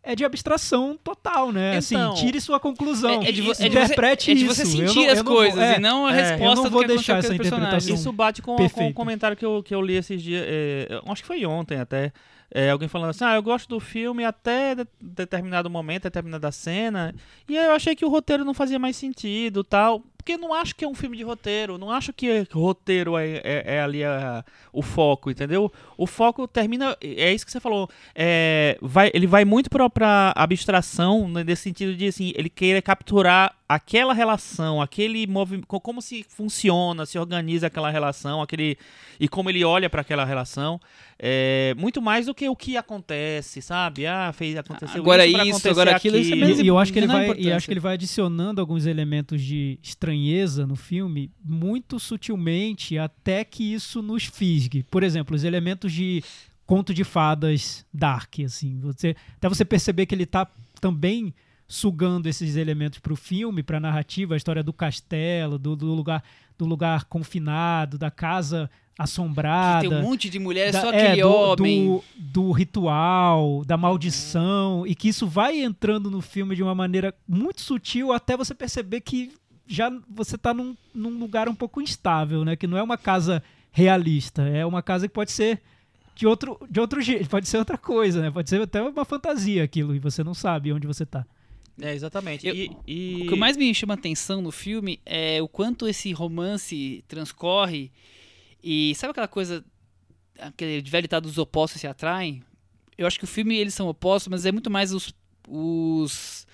[0.07, 1.77] é de abstração total, né?
[1.79, 3.23] Então, assim, tire sua conclusão.
[3.23, 4.55] É, é de, vo- é de você, interprete é de isso.
[4.55, 6.15] você Eu sentir não- as eu não coisas vou- é, e não a é, eu
[6.15, 9.43] não resposta do vou que deixar essa interpretação Isso bate com, com um comentário que
[9.45, 10.43] eu, que eu li esses dias.
[10.47, 12.11] é, eu acho que foi ontem até.
[12.51, 17.13] É, alguém falando assim: ah, eu gosto do filme até de- determinado momento, determinada cena.
[17.47, 20.03] E eu achei que o roteiro não fazia mais sentido tal.
[20.25, 21.77] Porque não acho que é um filme de roteiro.
[21.77, 25.71] Não acho que roteiro é, é- é ali a- o foco, entendeu?
[25.95, 26.97] O foco termina.
[26.99, 27.87] É isso que você falou.
[28.15, 32.81] é, vai, ele vai muito pra, pra abstração, né, nesse sentido de assim, ele queira
[32.81, 38.77] capturar aquela relação, aquele movimento, como se funciona, se organiza aquela relação, aquele
[39.19, 40.79] e como ele olha para aquela relação,
[41.17, 44.05] é, muito mais do que o que acontece, sabe?
[44.05, 46.61] Ah, fez aconteceu Agora isso, isso, agora aquilo, isso é aquilo.
[46.63, 49.41] E eu acho que ele menor vai, e acho que ele vai adicionando alguns elementos
[49.41, 49.79] de
[50.15, 54.83] estranheza no filme muito sutilmente até que isso nos fisgue.
[54.83, 56.23] Por exemplo, os elementos de
[56.65, 60.47] conto de fadas dark, assim, você até você perceber que ele tá
[60.81, 61.33] também
[61.67, 65.93] sugando esses elementos para o filme, para a narrativa, a história do castelo, do, do
[65.93, 66.23] lugar
[66.57, 71.21] do lugar confinado, da casa assombrada Tem um monte de mulher, da- só é, aquele
[71.21, 71.85] do, homem.
[71.87, 77.13] Do, do ritual, da maldição, e que isso vai entrando no filme de uma maneira
[77.27, 79.33] muito sutil até você perceber que
[79.67, 82.55] já você tá num, num lugar um pouco instável, né?
[82.55, 83.41] Que não é uma casa
[83.71, 85.61] realista, é uma casa que pode ser
[86.15, 88.31] de outro, de outro jeito, pode ser outra coisa, né?
[88.31, 91.25] Pode ser até uma fantasia aquilo, e você não sabe onde você tá.
[91.81, 92.47] É, exatamente.
[92.47, 96.13] Eu- e, e- O que mais me chama atenção no filme é o quanto esse
[96.13, 97.91] romance transcorre
[98.63, 99.63] e sabe aquela coisa
[100.39, 102.41] aquele velho ditado dos opostos se atraem?
[102.97, 105.13] Eu acho que o filme eles são opostos, mas é muito mais os
[105.47, 106.47] os,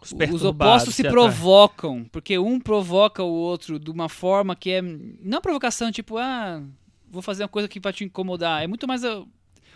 [0.00, 4.82] os perturbados opostos se provocam, porque um provoca o outro de uma forma que é
[4.82, 6.62] não provocação, tipo, ah,
[7.10, 9.24] vou fazer uma coisa que vai te incomodar, é muito mais a-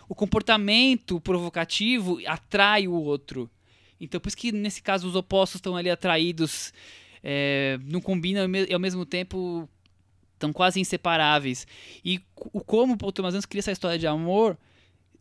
[0.07, 3.49] o comportamento provocativo atrai o outro.
[3.99, 6.73] Então, por isso que nesse caso os opostos estão ali atraídos,
[7.23, 9.67] é, não combinam e ao mesmo tempo
[10.33, 11.65] estão quase inseparáveis.
[12.03, 12.21] E
[12.51, 14.57] o como o Thomas Anderson cria essa história de amor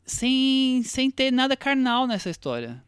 [0.05, 2.82] sem, sem ter nada carnal nessa história.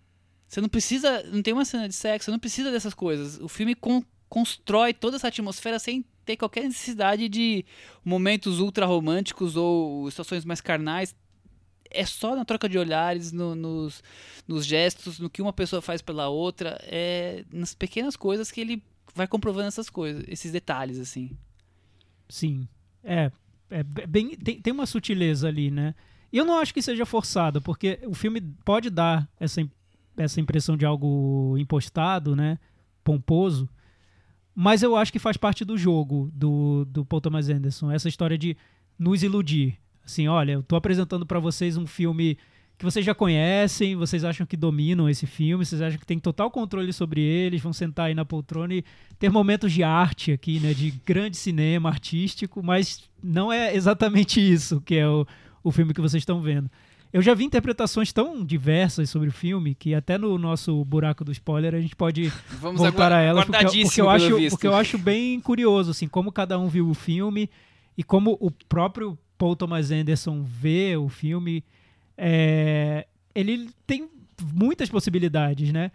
[0.48, 3.38] Você não precisa, não tem uma cena de sexo, não precisa dessas coisas.
[3.40, 7.64] O filme con- constrói toda essa atmosfera sem ter qualquer necessidade de
[8.04, 11.14] momentos ultra românticos ou situações mais carnais.
[11.90, 14.02] É só na troca de olhares, no- nos,
[14.46, 18.82] nos gestos, no que uma pessoa faz pela outra, é nas pequenas coisas que ele
[19.14, 21.30] vai comprovando essas coisas, esses detalhes assim.
[22.28, 22.66] Sim.
[23.02, 23.30] É,
[23.70, 25.94] é bem tem, tem uma sutileza ali, né?
[26.32, 29.60] Eu não acho que seja forçada, porque o filme pode dar essa,
[30.16, 32.58] essa impressão de algo impostado, né?
[33.02, 33.68] Pomposo.
[34.54, 37.90] Mas eu acho que faz parte do jogo do, do Paul Thomas Anderson.
[37.90, 38.56] Essa história de
[38.98, 39.78] nos iludir.
[40.04, 42.38] Assim, olha, eu tô apresentando pra vocês um filme
[42.76, 46.50] que vocês já conhecem, vocês acham que dominam esse filme, vocês acham que tem total
[46.50, 48.84] controle sobre eles, vão sentar aí na poltrona e
[49.18, 54.80] ter momentos de arte aqui, né, de grande cinema artístico, mas não é exatamente isso
[54.80, 55.26] que é o,
[55.62, 56.68] o filme que vocês estão vendo.
[57.14, 61.30] Eu já vi interpretações tão diversas sobre o filme que até no nosso buraco do
[61.30, 62.26] spoiler a gente pode
[62.60, 64.50] Vamos voltar a elas porque, porque eu acho visto.
[64.50, 67.48] porque eu acho bem curioso assim como cada um viu o filme
[67.96, 71.62] e como o próprio Paul Thomas Anderson vê o filme
[72.18, 74.10] é, ele tem
[74.52, 75.92] muitas possibilidades né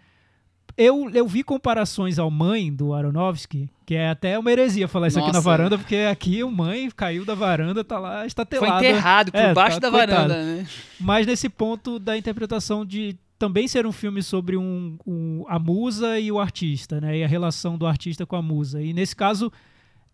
[0.76, 5.18] eu, eu vi comparações ao Mãe do Aronofsky, que é até uma heresia falar isso
[5.18, 5.48] aqui na Nossa.
[5.48, 8.84] varanda, porque aqui o Mãe caiu da varanda, tá lá Foi estatelado.
[8.84, 10.28] enterrado por É, baixo tá- da coitado.
[10.28, 10.66] varanda, né?
[10.98, 16.18] Mas nesse ponto da interpretação de também ser um filme sobre um, um- a musa
[16.20, 17.18] e o artista, né?
[17.18, 18.82] E a relação do artista com a musa.
[18.82, 19.50] E nesse caso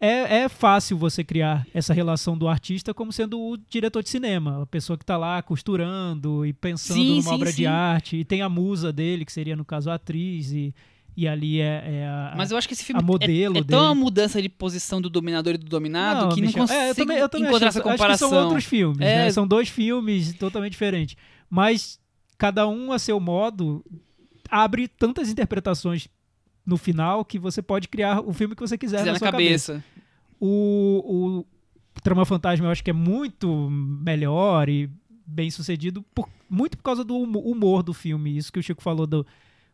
[0.00, 4.62] é, é fácil você criar essa relação do artista como sendo o diretor de cinema,
[4.62, 7.56] a pessoa que está lá costurando e pensando Sim, numa sim, obra sim.
[7.56, 8.16] de arte.
[8.16, 10.74] E tem a musa dele, que seria no caso a atriz, e,
[11.16, 13.64] e ali é, é a, Mas eu acho que esse filme a modelo é, é
[13.64, 13.88] tão dele.
[13.88, 16.94] uma mudança de posição do dominador e do dominado que não Michel, consigo é, eu
[16.94, 18.28] também, eu também encontrar acho, essa comparação.
[18.28, 19.24] Que são outros filmes, É.
[19.24, 19.30] né?
[19.32, 21.16] São dois filmes totalmente diferentes.
[21.48, 21.98] Mas
[22.36, 23.82] cada um a seu modo
[24.50, 26.06] abre tantas interpretações
[26.66, 29.30] no final que você pode criar o filme que você quiser Quiser na, na sua
[29.30, 29.72] cabeça.
[29.74, 29.84] cabeça.
[30.40, 31.44] O,
[31.96, 34.90] o Trama Fantasma eu acho que é muito melhor e
[35.26, 38.36] bem sucedido, por- muito por causa do humo- humor do filme.
[38.36, 39.26] Isso que o Chico falou, do,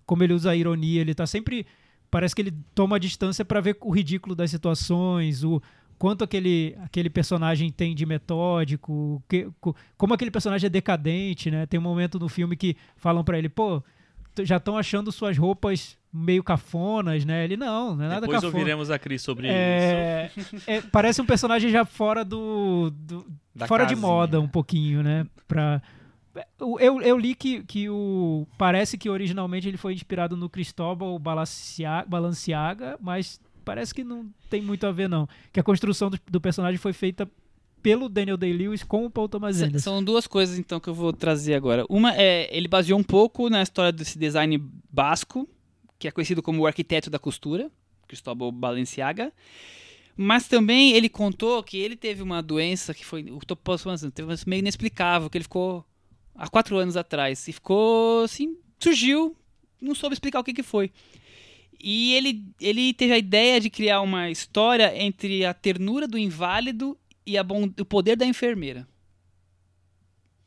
[0.06, 1.66] como ele usa a ironia, ele tá sempre.
[2.10, 5.60] Parece que ele toma distância para ver o ridículo das situações, o
[5.98, 11.64] quanto aquele, aquele personagem tem de metódico, que, co- como aquele personagem é decadente, né?
[11.66, 13.82] Tem um momento no filme que falam para ele, pô,
[14.42, 17.44] já estão achando suas roupas meio cafonas, né?
[17.44, 18.52] Ele não, não é nada Depois cafona.
[18.58, 19.56] ouviremos a Cris sobre isso.
[19.56, 20.30] É,
[20.66, 22.90] é, parece um personagem já fora do.
[22.94, 23.26] do-
[23.66, 24.08] fora de casinha.
[24.08, 25.26] moda um pouquinho, né?
[25.48, 25.80] Pra,
[26.60, 28.46] eu, eu li que, que o.
[28.58, 34.60] Parece que originalmente ele foi inspirado no Cristóbal Balancia- Balenciaga, mas parece que não tem
[34.62, 35.28] muito a ver, não.
[35.52, 37.28] Que a construção do, do personagem foi feita
[37.82, 39.78] pelo Daniel Day-Lewis com o Paul Thomas Anderson.
[39.90, 41.84] São duas coisas então que eu vou trazer agora.
[41.88, 44.56] Uma é ele baseou um pouco na história desse design
[44.90, 45.48] basco,
[46.02, 47.70] que é conhecido como o arquiteto da costura,
[48.08, 49.32] Cristóbal Balenciaga.
[50.16, 53.38] Mas também ele contou que ele teve uma doença que foi o
[53.88, 55.86] Anderson teve uma meio inexplicável, que ele ficou
[56.34, 59.36] há quatro anos atrás e ficou assim, surgiu,
[59.80, 60.90] não soube explicar o que que foi.
[61.80, 66.98] E ele, ele teve a ideia de criar uma história entre a ternura do inválido
[67.24, 68.88] e a bom, o poder da enfermeira.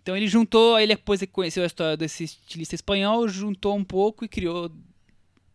[0.01, 4.27] Então ele juntou, ele depois conheceu a história desse estilista espanhol, juntou um pouco e
[4.27, 4.69] criou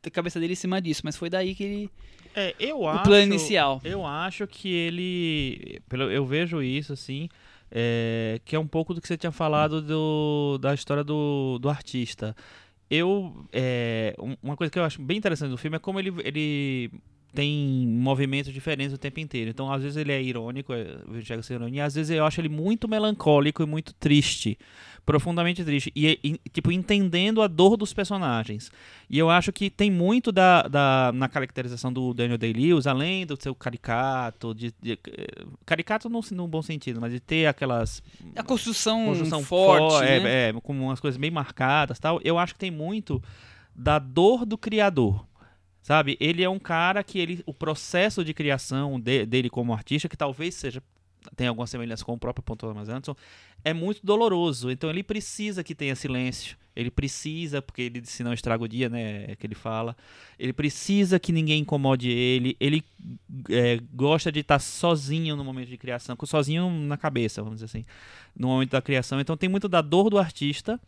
[0.09, 1.03] a cabeça dele em cima disso.
[1.05, 1.91] Mas foi daí que ele.
[2.35, 3.03] É, eu o acho.
[3.05, 3.81] plano inicial.
[3.85, 5.81] Eu acho que ele.
[5.89, 7.29] Pelo, eu vejo isso, assim.
[7.71, 11.69] é, que é um pouco do que você tinha falado do, da história do, do
[11.69, 12.35] artista.
[12.91, 13.45] Eu.
[13.53, 16.91] é, um- uma coisa que eu acho bem interessante do filme é como ele, ele
[17.35, 19.51] tem movimentos diferentes o tempo inteiro.
[19.51, 22.41] Então, às vezes ele é irônico, é, eu enxergo essa ironia, às vezes eu acho
[22.41, 24.59] ele muito melancólico e muito triste.
[25.07, 25.91] Profundamente triste.
[25.97, 28.71] E, e, tipo, entendendo a dor dos personagens.
[29.09, 33.41] E eu acho que tem muito da, da na caracterização do Daniel Day-Lewis, além do
[33.41, 38.03] seu caricato, de, de- eh, caricato no, no bom sentido, mas de ter aquelas
[38.37, 40.49] A construção, construção forte, fo- é, né?
[40.51, 42.21] é, com umas coisas bem marcadas, tal.
[42.23, 43.23] Eu acho que tem muito
[43.75, 45.27] da dor do criador.
[45.83, 46.17] Sabe?
[46.21, 50.17] Ele é um cara que ele o processo de criação de- dele como artista, que
[50.17, 50.83] talvez seja
[51.37, 53.17] tem alguma semelhança com o próprio Paul Thomas Anderson,
[53.65, 54.71] é muito doloroso.
[54.71, 56.57] Então ele precisa que tenha silêncio.
[56.75, 59.25] Ele precisa, porque ele se não estraga o dia, né?
[59.29, 59.97] É que ele fala.
[60.39, 62.57] Ele precisa que ninguém incomode ele.
[62.61, 62.83] Ele
[63.51, 67.85] é, gosta de estar sozinho no momento de criação, sozinho na cabeça, vamos dizer assim,
[68.37, 69.21] no momento da criação.
[69.21, 70.81] Então tem muito da dor do artista.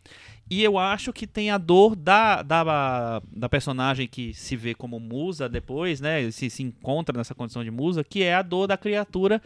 [0.48, 5.00] E eu acho que tem a dor da, da, da personagem que se vê como
[5.00, 6.30] musa depois, né?
[6.30, 9.42] Se, se encontra nessa condição de musa, que é a dor da criatura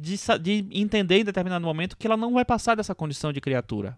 [0.00, 3.96] de, de entender em determinado momento que ela não vai passar dessa condição de criatura.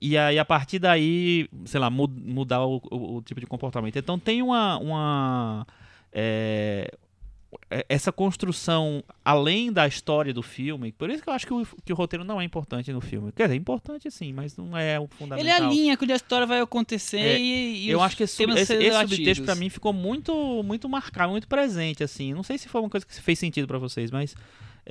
[0.00, 3.96] E aí, a partir daí, sei lá, mu- mudar o, o- o tipo de comportamento.
[3.98, 4.78] Então tem uma.
[4.78, 5.66] uma
[6.10, 6.90] é,
[7.70, 10.90] é- essa construção além da história do filme.
[10.92, 13.30] Por isso que eu acho que o, que o roteiro não é importante no filme.
[13.32, 15.38] Quer dizer, é importante sim, mas não é o fundamental.
[15.38, 18.36] Ele alinha com onde a história vai acontecer É, e, e eu acho que esse,
[18.42, 22.32] esse, esse subtexto pra mim ficou muito muito marcado, muito presente assim.
[22.32, 24.34] Não sei se foi uma coisa que fez sentido pra vocês, mas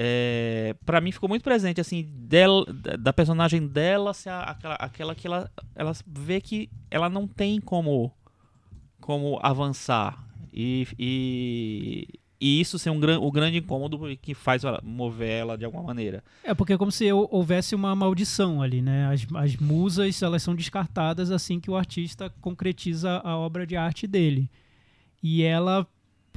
[0.01, 2.63] é, para mim ficou muito presente assim dela,
[2.95, 7.59] da- personagem dela ser a- aquela, aquela que ela ela vê que ela não tem
[7.59, 8.09] como
[9.01, 12.07] como avançar e, e,
[12.39, 16.23] e isso ser um gran, o grande incômodo que faz mover ela de alguma maneira.
[16.43, 19.07] É porque é como se hou- houvesse uma maldição ali, né?
[19.11, 24.07] As, as musas, elas são descartadas assim que o artista concretiza a obra de arte
[24.07, 24.49] dele.
[25.21, 25.85] E ela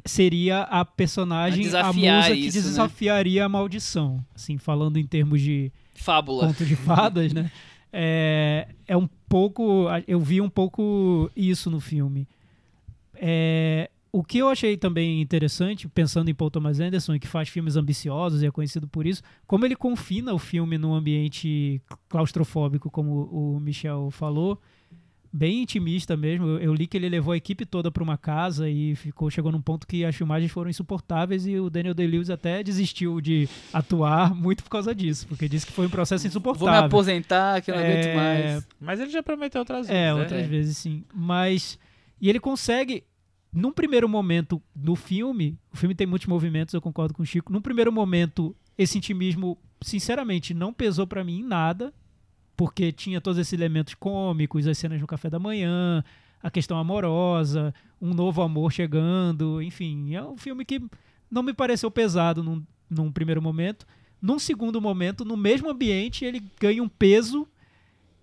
[0.05, 2.65] seria a personagem, A a, musa que isso, né?
[2.65, 4.25] desafiaria a maldição.
[4.35, 6.47] Assim, falando em termos de Fábula.
[6.47, 7.51] conto de fadas, né?
[7.93, 9.87] É, é um pouco.
[10.07, 12.27] Eu vi um pouco isso no filme.
[13.15, 17.77] É, o que eu achei também interessante, pensando em Paul Thomas Anderson, que faz filmes
[17.77, 23.25] ambiciosos e é conhecido por isso, como ele confina o filme num ambiente claustrofóbico, como
[23.25, 24.61] o Michel falou,
[25.33, 26.47] bem intimista mesmo.
[26.47, 29.51] Eu, eu li que ele levou a equipe toda para uma casa e ficou chegou
[29.51, 34.35] num ponto que as filmagens foram insuportáveis e o Daniel Day-Lewis até desistiu de atuar
[34.35, 36.87] muito por causa disso, porque disse que foi um processo Vou me insuportável.
[36.87, 38.69] aposentar, que eu não aguento É, mais.
[38.81, 40.03] Mas ele já prometeu outras vezes.
[40.03, 40.47] É, outras É.
[40.47, 41.03] vezes sim.
[41.15, 41.79] Mas.
[42.21, 43.05] E ele consegue.
[43.55, 47.53] Num primeiro momento no filme, o filme tem muitos movimentos, eu concordo com o Chico.
[47.53, 51.93] Num primeiro momento, esse intimismo, sinceramente, não pesou pra mim em nada,
[52.63, 56.05] porque tinha todos esses elementos cômicos, as cenas no café da manhã,
[56.41, 60.15] a questão amorosa, um novo amor chegando, enfim.
[60.15, 60.81] É um filme que
[61.29, 63.85] não me pareceu pesado num, num primeiro momento.
[64.21, 67.49] Num segundo momento, no mesmo ambiente, ele ganha um peso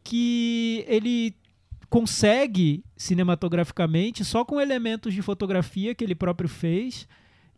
[0.06, 1.36] que ele
[1.90, 7.10] consegue cinematograficamente só com elementos de fotografia que ele próprio fez,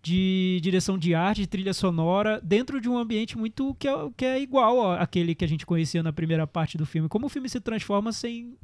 [0.04, 4.26] de direção de arte, de trilha sonora, dentro de um ambiente muito que é, que
[4.26, 7.08] é igual àquele que a gente conhecia na primeira parte do filme.
[7.08, 8.56] Como o filme se transforma sem,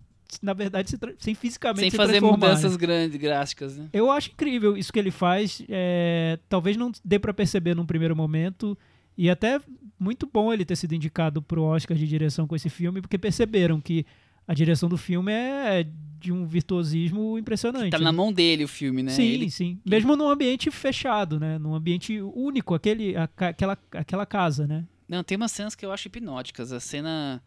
[0.41, 2.53] na verdade, se sem fisicamente Sem se fazer transformar, né?
[2.55, 3.87] mudanças grandes, drásticas, né?
[3.93, 5.61] Eu acho incrível isso que ele faz.
[5.69, 8.77] é, talvez não dê pra perceber num primeiro momento.
[9.15, 9.59] E até
[9.99, 13.81] muito bom ele ter sido indicado pro Oscar de direção com esse filme, porque perceberam
[13.81, 14.05] que
[14.47, 15.85] a direção do filme é
[16.19, 17.91] de um virtuosismo impressionante.
[17.91, 18.03] Tá né?
[18.05, 19.11] na mão dele o filme, né?
[19.11, 19.79] Sim, Ele- sim.
[19.85, 21.57] Mesmo num ambiente fechado, né?
[21.57, 24.85] Num ambiente único, aquele, aquela, aquela casa, né?
[25.07, 26.71] Não, tem umas cenas que eu acho hipnóticas.
[26.73, 27.41] A cena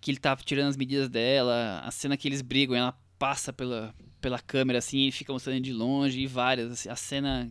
[0.00, 3.94] que ele tá tirando as medidas dela, a cena que eles brigam, ela passa pela,
[4.20, 6.70] pela câmera assim, e fica mostrando de longe, e várias.
[6.72, 7.50] assim, A cena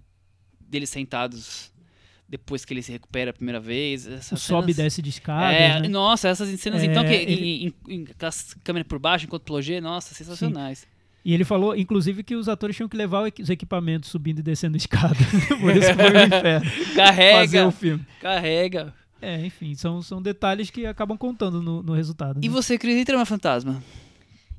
[0.59, 1.72] deles sentados
[2.27, 4.07] depois que ele se recupera a primeira vez.
[4.07, 5.53] O essas sobe e desce de escada.
[5.53, 5.87] É, né?
[5.87, 8.07] nossa, essas cenas É, então que ele- em, em, em
[8.63, 10.85] câmeras por baixo, enquanto plogê, nossa, sensacionais.
[11.25, 14.75] E ele falou, inclusive, que os atores tinham que levar os equipamentos subindo e descendo
[14.75, 15.15] escada.
[15.61, 18.05] Por isso foi um inferno fazer Carrega, o filme.
[18.19, 18.93] carrega.
[19.21, 22.39] É, enfim, são, são detalhes que acabam contando no, no resultado.
[22.43, 22.53] E né?
[22.53, 23.81] você, Cris, e Trama Fantasma?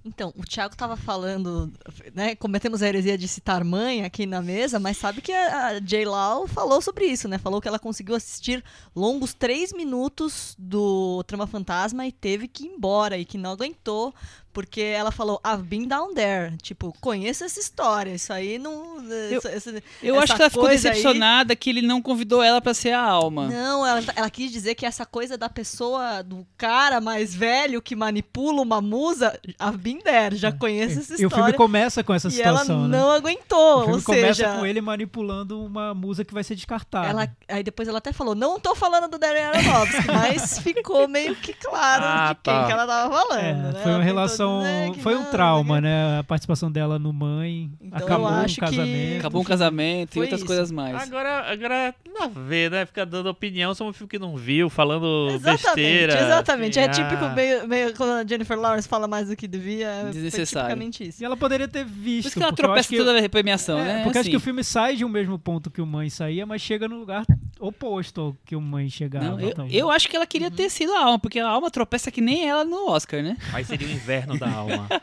[0.07, 1.73] Então, o Thiago tava falando,
[2.15, 2.37] né?
[2.37, 6.05] Cometemos a heresia de citar mãe aqui na mesa, mas sabe que a, a J.
[6.05, 7.39] Lau falou sobre isso, né?
[7.39, 8.63] Falou que ela conseguiu assistir
[8.95, 14.15] longos três minutos do Trama Fantasma e teve que ir embora e que não aguentou,
[14.55, 16.57] porque ela falou, I've been down there.
[16.59, 18.13] Tipo, conheço essa história.
[18.15, 19.03] Isso aí não.
[19.05, 22.43] Eu- essa- Eu essa acho que ela ficou coisa aí- decepcionada que ele não convidou
[22.43, 23.49] ela pra ser a alma.
[23.49, 27.97] Não, ela, ela quis dizer que essa coisa da pessoa, do cara mais velho que
[27.97, 31.17] manipula uma musa, I've been there, já conheço essa É.
[31.21, 31.55] E o filme história.
[31.57, 32.97] começa com essa E ela situação, né?
[32.97, 36.55] não aguentou, O filme ou começa seja, com ele manipulando uma musa que vai ser
[36.55, 37.09] descartada.
[37.09, 41.35] ela, aí depois ela até falou, não tô falando do Darren Aronofsky, mas ficou meio
[41.35, 42.67] que claro Ah, de quem tá.
[42.67, 43.81] que ela tava falando, É, né?
[43.83, 44.44] foi uma relação.
[44.63, 46.19] Dizer que Foi um trauma, que- né?
[46.19, 47.71] A participação dela no Mãe.
[47.81, 49.19] Então, eu acabou acho o que- casamento.
[49.19, 50.47] Acabou um casamento e outras isso.
[50.47, 50.95] coisas mais.
[51.03, 52.87] Agora, agora, nada a ver, né?
[52.87, 56.21] Ficar dando opinião sobre um filme que não viu, falando Exatamente, besteira.
[56.21, 56.79] exatamente.
[56.79, 57.29] É assim, típico, ah.
[57.35, 60.91] meio, meio quando a Jennifer Lawrence fala mais do que devia, é- foi Desnecessário.
[61.01, 61.23] isso.
[61.23, 62.23] E ela poderia ter visto.
[62.25, 64.03] Por isso que ela acho tropeça que- toda a premiação, É, né?
[64.03, 64.31] porque acho Assim.
[64.31, 66.97] que o filme sai de um mesmo ponto que o Mãe saía, mas chega no
[66.99, 67.25] lugar
[67.61, 69.25] oposto ao que o Mãe chegava.
[69.25, 69.75] Não, eu, talvez.
[69.77, 72.47] eu acho que ela queria ter sido a alma, porque a alma tropeça que nem
[72.49, 73.37] ela no Oscar, né?
[73.53, 74.89] Aí seria o inverno da alma.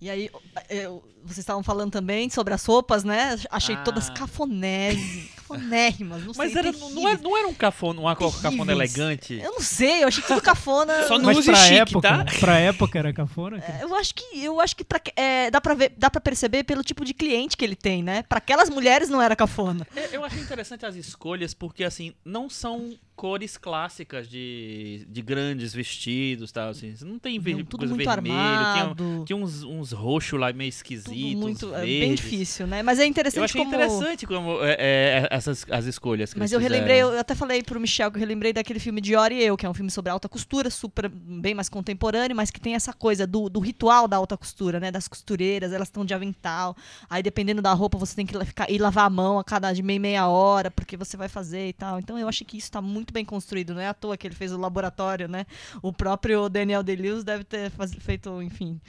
[0.00, 0.30] E aí,
[0.70, 3.36] eu- vocês estavam falando também sobre as roupas, né?
[3.50, 3.82] Achei Ah.
[3.82, 6.62] todas cafonésimo, cafonérrimas, não Mas sei.
[6.62, 8.68] não, era, não era um cafona, uma cafona Terríveis.
[8.96, 9.34] elegante?
[9.42, 11.02] Eu não sei, eu achei tudo cafona.
[11.08, 12.24] Só não Mas use pra chique, época, tá?
[12.38, 13.60] pra época era cafona.
[13.60, 13.80] cara.
[13.80, 16.84] Eu acho que, eu acho que pra, é, dá, pra ver, dá pra perceber pelo
[16.84, 18.22] tipo de cliente que ele tem, né?
[18.22, 19.84] Pra aquelas mulheres não era cafona.
[19.96, 25.72] Eu- Eu achei interessante as escolhas, porque assim, não são cores clássicas de, de grandes
[25.74, 26.94] vestidos tal, assim.
[27.02, 29.04] Não tem ver, Não, tudo coisa muito vermelho, armado.
[29.04, 31.74] tinha, tinha uns, uns roxos lá meio esquisitos, muito.
[31.74, 32.82] É bem difícil, né?
[32.82, 33.74] Mas é interessante Eu achei como.
[33.74, 37.80] interessante como é, é, essas as escolhas que Mas eu relembrei, eu até falei pro
[37.80, 40.28] Michel que eu relembrei daquele filme Dior e Eu, que é um filme sobre alta
[40.28, 44.36] costura, super bem mais contemporâneo, mas que tem essa coisa do, do ritual da alta
[44.36, 44.90] costura, né?
[44.90, 46.76] Das costureiras, elas estão de avental.
[47.10, 49.82] Aí, dependendo da roupa, você tem que ficar, ir lavar a mão a cada de
[49.82, 51.98] meia meia hora, porque você vai fazer e tal.
[51.98, 53.74] Então eu achei que isso tá muito bem construído.
[53.74, 55.46] Não é à toa que ele fez o laboratório, né?
[55.82, 58.80] O próprio Daniel Day-Lewis deve ter faz- feito, enfim,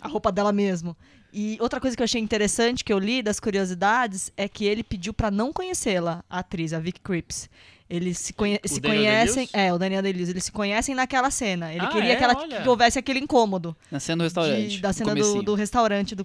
[0.00, 0.96] a roupa dela mesmo.
[1.32, 4.82] E outra coisa que eu achei interessante que eu li das curiosidades é que ele
[4.82, 7.48] pediu pra não conhecê-la, a atriz, a Vic Cripps.
[7.88, 9.48] Eles se, conhe O se conhecem.
[9.52, 10.28] É, o Daniel Day-Lewis.
[10.28, 11.72] Eles se conhecem naquela cena.
[11.72, 12.16] Ele Ah, queria é?
[12.16, 14.68] que, ela, que houvesse aquele incômodo Na cena do restaurante.
[14.68, 16.24] de- da cena do, do restaurante do,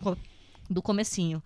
[0.69, 1.41] do comecinho.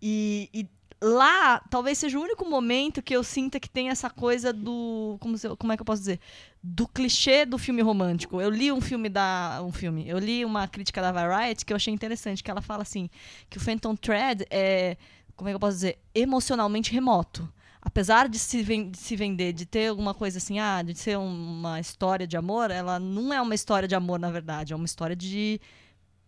[0.00, 0.66] E, e
[1.04, 5.18] lá, talvez seja o único momento que eu sinta que tem essa coisa do.
[5.20, 6.18] Como, se como é que eu posso dizer?
[6.62, 8.40] Do clichê do filme romântico.
[8.40, 9.60] Eu li um filme da.
[9.62, 10.08] Um filme.
[10.08, 13.10] Eu li uma crítica da Variety que eu achei interessante, que ela fala assim:
[13.50, 14.96] que o Phantom Thread é.
[15.36, 15.98] Como é que eu posso dizer?
[16.14, 17.52] Emocionalmente remoto.
[17.82, 21.78] Apesar de se, de se vender, de ter alguma coisa assim, ah, de ser uma
[21.78, 24.72] história de amor, ela não é uma história de amor, na verdade.
[24.72, 25.60] É uma história de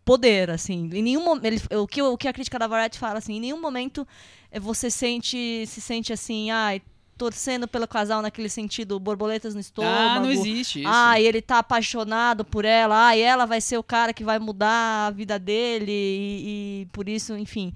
[0.06, 0.88] poder, assim.
[0.92, 3.40] Em nenhum momento, ele, o, que, o que a crítica da Variety fala, assim, em
[3.40, 4.06] nenhum momento
[4.52, 6.80] eh, você sente, se sente assim, ai,
[7.18, 9.96] torcendo pelo casal naquele sentido, borboletas no estômago.
[9.96, 10.88] Ah, não existe isso.
[10.90, 14.38] Ah, ele tá apaixonado por ela, ah, e ela vai ser o cara que vai
[14.38, 17.74] mudar a vida dele, e, e por isso, enfim.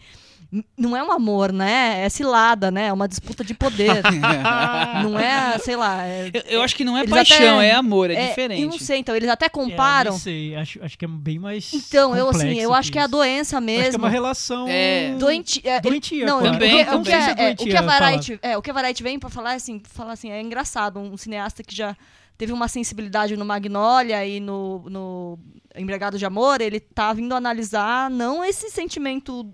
[0.76, 2.05] Não é um amor, né?
[2.05, 2.86] É cilada, né?
[2.86, 4.03] É uma disputa de poder.
[5.03, 6.05] não é, sei lá.
[6.07, 8.62] é- eu, eu acho que não é paixão, até- é amor, é, é, diferente.
[8.62, 10.12] Eu não sei, então, eles até É, comparam.
[10.12, 11.72] não sei, acho, acho que é bem mais.
[11.72, 13.98] Então, eu assim, eu acho que é a doença Acho que é mesmo.
[13.98, 14.66] uma relação.
[14.68, 15.14] É.
[15.18, 16.42] Doenti, é, Doentia, não.
[16.42, 17.14] Também, o que, o que também.
[17.14, 19.18] é, é é, o que a doentia a Variety, é, o que a Variety vem
[19.18, 21.96] pra falar é assim, falar assim, é engraçado, um cineasta que já
[22.36, 25.38] teve uma sensibilidade no Magnolia e no, no
[25.76, 29.46] Embriagado de Amor, ele tá vindo analisar não esse sentimento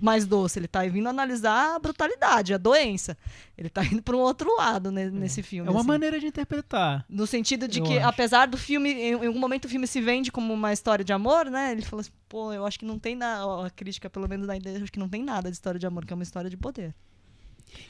[0.00, 3.16] mais doce, ele tá vindo analisar a brutalidade, a doença.
[3.56, 5.68] Ele tá indo para um outro lado ne- nesse filme.
[5.68, 5.88] É uma assim.
[5.88, 7.04] maneira de interpretar.
[7.08, 8.06] No sentido de que, acho.
[8.08, 11.12] apesar do filme, em, em algum momento o filme se vende como uma história de
[11.12, 11.72] amor, né?
[11.72, 14.56] Ele falou assim, pô, eu acho que não tem nada, a crítica, pelo menos da
[14.56, 16.50] ideia, eu acho que não tem nada de história de amor, que é uma história
[16.50, 16.94] de poder.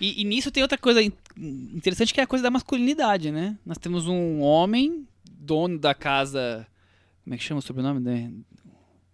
[0.01, 3.57] E, e nisso tem outra coisa in- interessante que é a coisa da masculinidade, né?
[3.64, 6.66] Nós temos um homem, dono da casa.
[7.24, 8.01] Como é que chama o sobrenome?
[8.01, 8.30] né?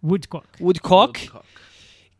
[0.03, 0.47] Woodcock.
[0.61, 1.31] Woodcock,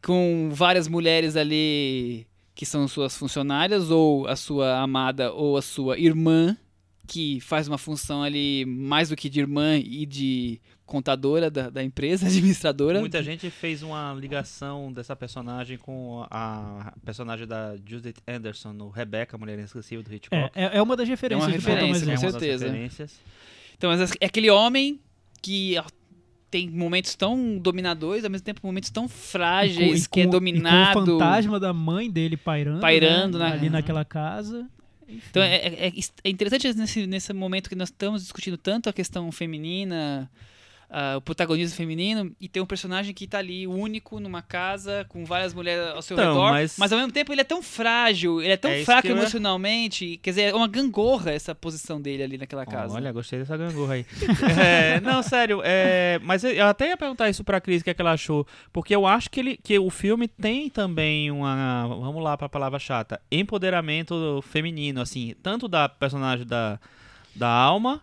[0.08, 6.00] com várias mulheres ali que são suas funcionárias, ou a sua amada, ou a sua
[6.00, 6.56] irmã,
[7.06, 11.84] que faz uma função ali mais do que de irmã e de contadora da, da
[11.84, 13.02] empresa, administradora.
[13.02, 19.36] Muita gente fez uma ligação dessa personagem com a personagem da Judith Anderson no Rebecca,
[19.36, 20.52] a Mulher Inesquecível do Hitchcock.
[20.56, 22.26] É, é, é uma das referências É uma do referência, com Anderson.
[22.26, 22.66] uma das certeza.
[22.66, 23.20] referências.
[23.78, 25.02] Então, mas é aquele homem
[25.42, 25.76] que
[26.50, 30.92] tem momentos tão dominadores, ao mesmo tempo momentos tão frágeis, com- que é com- dominado.
[30.92, 34.68] E com o fantasma da mãe dele pairando, Pairando né, na- ali naquela casa.
[35.10, 35.94] Então é, é-
[36.24, 40.30] é interessante nesse, nesse momento que nós estamos discutindo tanto a questão feminina,
[40.90, 45.26] ah, o protagonismo feminino, e tem um personagem que tá ali único numa casa com
[45.26, 46.92] várias mulheres ao seu Então, redor, mas- mas...
[46.94, 50.30] ao mesmo tempo ele é tão frágil, ele é tão É fraco eu emocionalmente, quer
[50.32, 52.96] dizer, é uma gangorra essa posição dele ali naquela casa.
[52.96, 54.06] Olha, gostei dessa gangorra aí.
[54.60, 57.94] É, não, sério, é, mas eu até ia perguntar isso pra Cris, o que, é
[57.94, 58.48] que ela achou.
[58.72, 61.86] Porque eu acho que, ele, que o filme tem também uma.
[61.88, 63.20] Vamos lá pra palavra chata.
[63.32, 66.80] Empoderamento feminino, assim, tanto da personagem da,
[67.36, 68.02] da alma.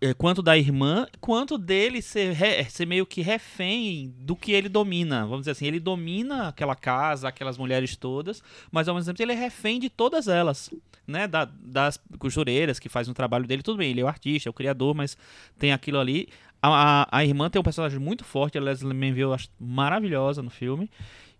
[0.00, 4.68] Eh, Quanto da irmã, quanto dele ser, re- ser meio que refém do que ele
[4.68, 5.22] domina.
[5.22, 9.32] Vamos dizer assim, ele domina aquela casa, aquelas mulheres todas, mas ao mesmo tempo ele
[9.32, 10.70] é refém de todas elas
[11.06, 14.48] né, da- das costureiras que fazem o trabalho dele, tudo bem, ele é o artista,
[14.48, 15.16] é o criador, mas
[15.58, 16.28] tem aquilo ali.
[16.60, 20.42] A, a, a irmã tem um personagem muito forte, a Leslie Manville eu acho maravilhosa
[20.42, 20.90] no filme.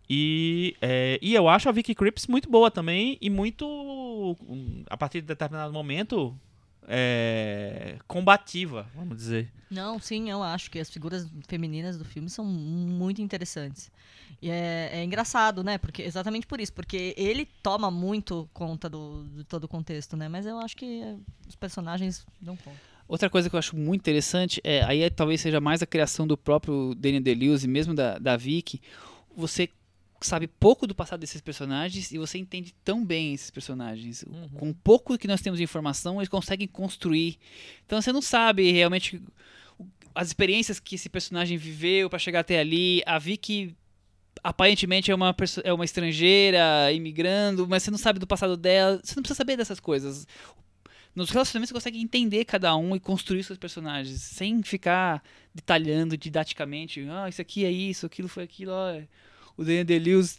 [0.09, 3.67] E, é, e eu acho a Vicky Krieps muito boa também e muito,
[4.49, 6.39] hum, a partir de determinado momento,
[6.89, 9.53] é, combativa, vamos dizer.
[9.71, 13.91] Não, sim, eu acho que as figuras femininas do filme são muito interessantes.
[14.41, 15.79] E é, é engraçado, né?
[15.79, 20.29] Porque, exatamente por isso, porque ele toma muito conta do, de todo o contexto, né?
[20.29, 21.17] Mas eu acho que é,
[21.49, 22.79] os personagens dão conta.
[23.09, 26.27] Outra coisa que eu acho muito interessante, é, aí é, talvez seja mais a criação
[26.27, 28.81] do próprio Daniel Day-Lewis e mesmo da, da Vicky,
[29.35, 29.69] você
[30.21, 34.23] sabe pouco do passado desses personagens e você entende tão bem esses personagens.
[34.23, 34.49] Uhum.
[34.51, 37.39] Com pouco que nós temos de informação, eles conseguem construir.
[37.85, 39.21] Então você não sabe realmente
[40.15, 43.03] as experiências que esse personagem viveu para chegar até ali.
[43.05, 43.77] A Vicky
[44.43, 49.01] aparentemente é uma, é uma estrangeira imigrando, mas você não sabe do passado dela.
[49.03, 50.27] Você não precisa saber dessas coisas.
[51.15, 55.23] Nos relacionamentos você consegue entender cada um e construir seus personagens, sem ficar
[55.55, 57.07] detalhando didaticamente.
[57.11, 58.73] Ah, isso aqui é isso, aquilo foi aquilo.
[58.73, 59.01] ó,
[59.57, 60.39] o Daniel Day-Lewis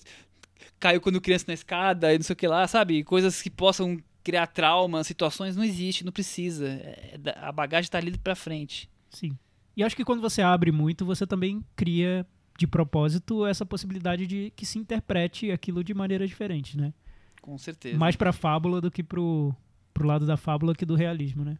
[0.79, 3.03] caiu quando criança na escada e não sei o que lá, sabe?
[3.03, 6.67] Coisas que possam criar traumas, situações, não existe, não precisa.
[6.67, 8.89] É da- a bagagem tá ali pra frente.
[9.09, 9.37] Sim.
[9.75, 12.25] E acho que quando você abre muito, você também cria
[12.57, 16.93] de propósito essa possibilidade de que se interprete aquilo de maneira diferente, né?
[17.41, 17.97] Com certeza.
[17.97, 19.55] Mais pra fábula do que pro,
[19.93, 21.57] pro lado da fábula que do realismo, né?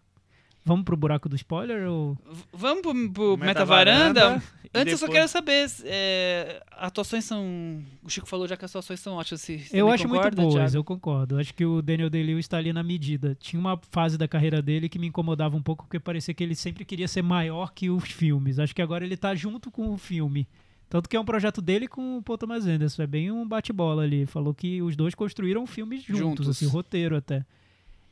[0.68, 2.16] Vamos pro buraco do spoiler ou...
[2.30, 4.44] V- Vamos pro, pro Meta Meta
[4.74, 7.82] Antes eu só depois- quero saber, é, atuações são...
[8.04, 9.40] O Chico falou já que as atuações são ótimas.
[9.42, 10.76] Você, você Eu acho muito concorda, boas, Thiago?
[10.76, 11.40] eu concordo.
[11.40, 13.34] Acho que o Daniel Day-Lewis está ali na medida.
[13.40, 16.54] Tinha uma fase da carreira dele que me incomodava um pouco, porque parecia que ele
[16.54, 18.60] sempre queria ser maior que os filmes.
[18.60, 20.46] Acho que agora ele tá junto com o filme.
[20.90, 23.04] Tanto que é um projeto dele com o Paul Thomas Anderson.
[23.04, 24.26] É bem um bate-bola ali.
[24.26, 26.50] Falou que os dois construíram filmes juntos, Juntos.
[26.50, 27.46] assim, roteiro até.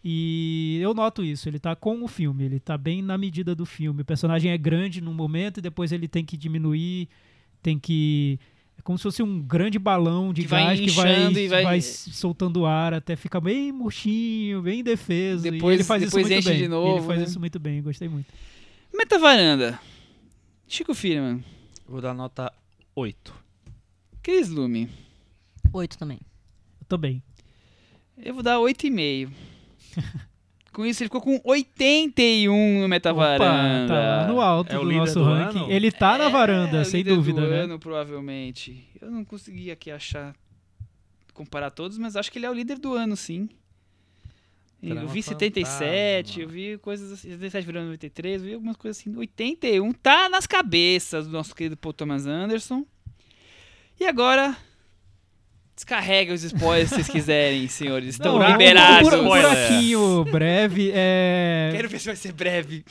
[0.08, 3.66] E eu noto isso, ele tá com o filme, ele tá bem na medida do
[3.66, 4.03] filme.
[4.03, 7.10] O personagem é grande num momento e depois ele tem que diminuir,
[7.60, 8.39] tem que.
[8.78, 11.64] É como se fosse um grande balão de Que vai gás que vai, e vai-
[11.64, 15.47] vai soltando ar até ficar bem murchinho, bem indefeso.
[15.47, 16.58] e Depois- ele faz isso depois muito enche bem.
[16.60, 17.26] de novo, ele faz né?
[17.26, 18.32] isso muito bem, gostei muito.
[18.93, 19.80] Meta Varanda.
[20.68, 21.43] Chico Firman.
[21.88, 22.53] Vou dar nota
[22.93, 23.34] 8.
[24.22, 24.88] Cris Lume.
[25.74, 26.20] Oito também.
[26.80, 27.24] Eu tô bem.
[28.18, 29.32] Eu vou dar 8,5.
[30.73, 33.87] Com isso, ele ficou com 81 no Meta Opa, Varanda.
[33.93, 33.93] tá
[34.23, 35.59] lá no alto É o do nosso do ranking.
[35.59, 35.71] ano?
[35.71, 37.61] Ele tá na É, varanda, o sem dúvida, do né?
[37.61, 38.85] ano, provavelmente.
[39.01, 40.35] Eu não consegui aqui achar,
[41.33, 43.47] comparar todos, mas acho que ele é o líder do ano, sim.
[44.83, 46.43] E Eu vi 77, fantasma.
[46.43, 49.15] eu vi coisas assim, 77 virando 93, eu vi algumas coisas assim.
[49.15, 52.85] 81 tá nas cabeças do nosso querido Paul Thomas Anderson.
[53.97, 54.57] E agora,
[55.76, 58.09] descarrega os spoilers se vocês quiserem, senhores.
[58.15, 59.11] Estão Não, um- liberados.
[59.11, 59.49] Um, um Spoiler.
[59.51, 60.91] buraquinho breve.
[60.93, 61.69] É...
[61.76, 62.86] Quero ver se vai ser breve.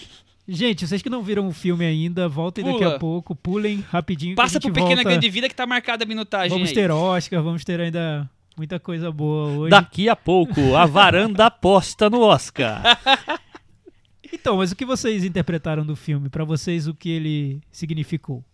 [0.47, 2.97] Gente, vocês que não viram o filme ainda, voltem daqui Pula.
[2.97, 4.37] a pouco, pulem rapidinho.
[4.37, 5.09] Passa pro Pequena volta.
[5.09, 6.75] Grande Vida que tá marcada a minutagem Vamos aí.
[6.75, 9.71] ter Oscar, vamos ter ainda muita coisa boa hoje.
[9.71, 12.83] Daqui a pouco, a varanda aposta no Oscar.
[14.31, 16.29] Então, mas o que vocês interpretaram do filme?
[16.29, 18.45] Pra vocês, o que ele significou?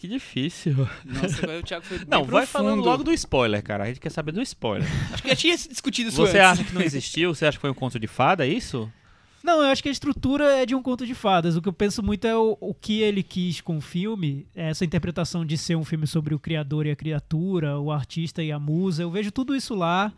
[0.00, 0.88] Que difícil.
[1.04, 2.46] Nossa, agora o Thiago foi bem Não, vai profundo.
[2.46, 3.84] falando logo do spoiler, cara.
[3.84, 4.88] A gente quer saber do spoiler.
[5.12, 6.50] Acho que já tinha discutido isso Você antes.
[6.60, 7.34] acha que não existiu?
[7.34, 8.90] Você acha que foi um conto de fada, é isso?
[9.44, 11.54] Não, eu acho que a estrutura é de um conto de fadas.
[11.54, 14.86] O que eu penso muito é o, o que ele quis com o filme, essa
[14.86, 18.58] interpretação de ser um filme sobre o criador e a criatura, o artista e a
[18.58, 19.02] musa.
[19.02, 20.10] Eu vejo tudo isso lá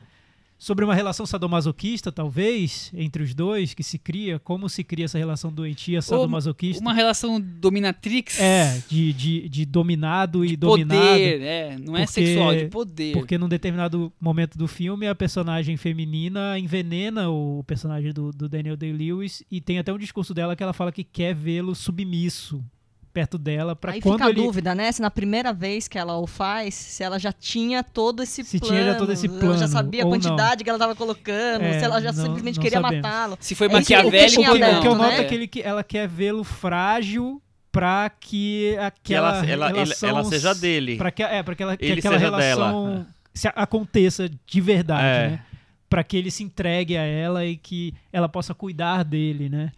[0.62, 5.18] sobre uma relação sadomasoquista, talvez, entre os dois, que se cria, como se cria essa
[5.18, 6.80] relação doentia sadomasoquista.
[6.80, 8.38] Uma relação dominatrix.
[8.38, 11.00] É, de, de, de dominado de e dominado.
[11.00, 13.12] Poder, é, não é Porque- sexual, de poder.
[13.12, 18.76] Porque num determinado momento do filme, a personagem feminina envenena o personagem do, do Daniel
[18.76, 22.64] Day-Lewis e tem até um discurso dela que ela fala que quer vê-lo submisso
[23.12, 24.90] perto dela para Aí quando fica a ele dúvida, né?
[24.90, 28.58] Se na primeira vez que ela o faz, se ela já tinha todo esse Se
[28.58, 28.74] plano.
[28.74, 30.18] tinha já todo esse Ela plano, já sabia a ou não.
[30.20, 33.36] quantidade que ela tava colocando, É, se ela já não- simplesmente não queria matá-lo.
[33.40, 34.80] Se foi É que- que maquiavélico ou o que, o não.
[34.80, 34.98] que eu né?
[35.04, 37.40] noto é que, ele, que ela quer vê-lo frágil
[37.70, 40.96] para que Que aquela ela, ela, ele- relação ela seja dele.
[40.96, 43.06] para que é para que ela que aquela relação dela.
[43.34, 45.28] se a- aconteça de verdade, É.
[45.30, 45.40] né?
[45.88, 49.70] Para que ele se entregue a ela e que ela possa cuidar dele, né?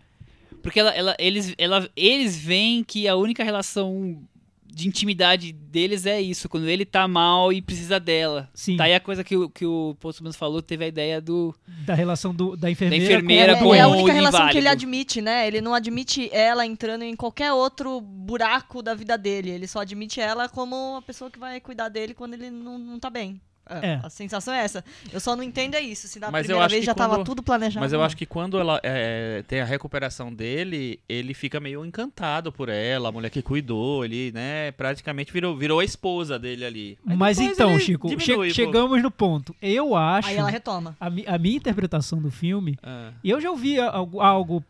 [0.65, 4.21] Porque ela, ela- eles, ela, eles veem que a única relação
[4.67, 8.51] de intimidade deles é isso, quando ele tá mal e precisa dela.
[8.53, 8.77] Sim.
[8.77, 11.55] Daí a coisa que o, que o Postman falou, teve a ideia do.
[11.87, 14.67] Da relação do, da enfermeira, enfermeira é, com é a o única relação que ele
[14.67, 14.73] inválido.
[14.85, 15.47] admite, né?
[15.47, 19.51] Ele não admite ela entrando em qualquer outro buraco da vida dele.
[19.51, 22.99] Ele só admite ela como uma pessoa que vai cuidar dele quando ele não, não
[22.99, 23.41] tá bem.
[23.67, 24.01] É, É.
[24.03, 24.85] A sensação é essa.
[25.13, 26.07] Eu só não entendo é isso.
[26.09, 27.83] Se na Mas eu primeira acho vez que já tava quando- tudo planejado.
[27.83, 32.53] Mas eu acho que quando ela é, tem a recuperação dele, ele fica meio encantado
[32.53, 34.71] por ela, a mulher que cuidou, ele, né?
[34.73, 36.99] Praticamente virou, virou a esposa dele ali.
[37.07, 39.55] Aí Mas então, Chico, diminui chegamos no ponto.
[39.63, 40.97] Eu acho Aí ela retoma.
[41.01, 43.13] a, mi- a minha interpretação do filme Ah.
[43.23, 44.65] E eu já ouvi algo, algo,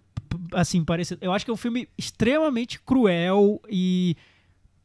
[0.53, 1.19] assim parecido.
[1.23, 4.17] Eu acho que é um filme extremamente cruel e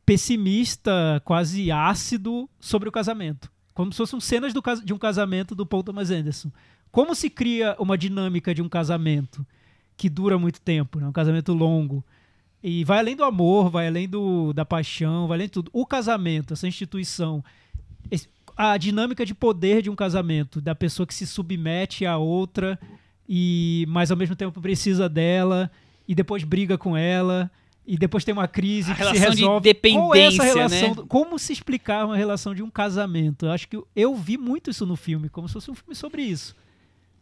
[0.06, 3.50] pessimista, quase ácido sobre o casamento.
[3.80, 6.52] Como se fossem cenas do de um casamento do Paul Thomas Anderson.
[6.92, 9.48] Como se cria uma dinâmica de um casamento
[9.96, 11.08] que dura muito tempo, né?
[11.08, 12.04] um casamento longo.
[12.62, 15.72] E vai além do amor, vai além do, da paixão, vai além de tudo.
[15.72, 17.42] O casamento, essa instituição,
[18.12, 18.28] esse-
[18.58, 22.78] a dinâmica de poder de um casamento, da pessoa que se submete à outra
[23.30, 25.72] e mas ao mesmo tempo precisa dela
[26.06, 27.50] e depois briga com ela
[27.90, 29.74] e depois tem uma crise A que se relação de resolve.
[29.74, 30.96] Qual é essa dependência, relação?
[30.96, 31.04] né?
[31.08, 33.48] Como se explicar uma relação de um casamento?
[33.48, 36.22] Eu acho que eu vi muito isso no filme, como se fosse um filme sobre
[36.22, 36.56] isso.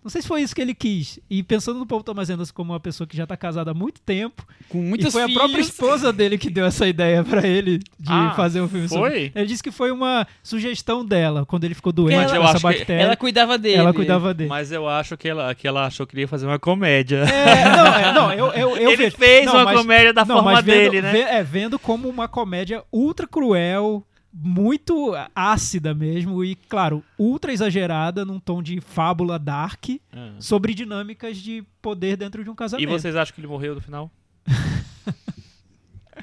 [0.08, 1.20] Não sei se foi isso que ele quis.
[1.30, 3.99] E pensando no Paul Thomas Anderson como uma pessoa que já está casada há muito
[3.99, 5.36] tempo, Com muitos e foi filhos.
[5.36, 8.88] a própria esposa dele que deu essa ideia pra ele de Ah, fazer um filme
[8.88, 9.10] sobre.
[9.10, 9.32] foi?
[9.36, 12.51] Ele disse que foi uma sugestão dela quando ele ficou doente Mas com eu essa
[12.51, 13.01] acho que bactéria.
[13.03, 13.76] Ela cuidava dele.
[13.76, 14.49] Ela cuidava dele.
[14.49, 17.18] Mas eu acho que ela, que ela achou que ele ia fazer uma comédia.
[17.18, 20.24] É, não, é, não, eu, eu, eu ele vejo- fez não, uma mas- comédia da
[20.24, 21.20] não, forma mas vendo, dele, né?
[21.39, 28.39] é, vendo como uma comédia ultra cruel, muito ácida mesmo, e, claro, ultra exagerada num
[28.39, 30.34] tom de fábula dark Ah.
[30.39, 32.89] sobre dinâmicas de poder dentro de um E casamento.
[32.89, 34.11] vocês acham que ele morreu no final?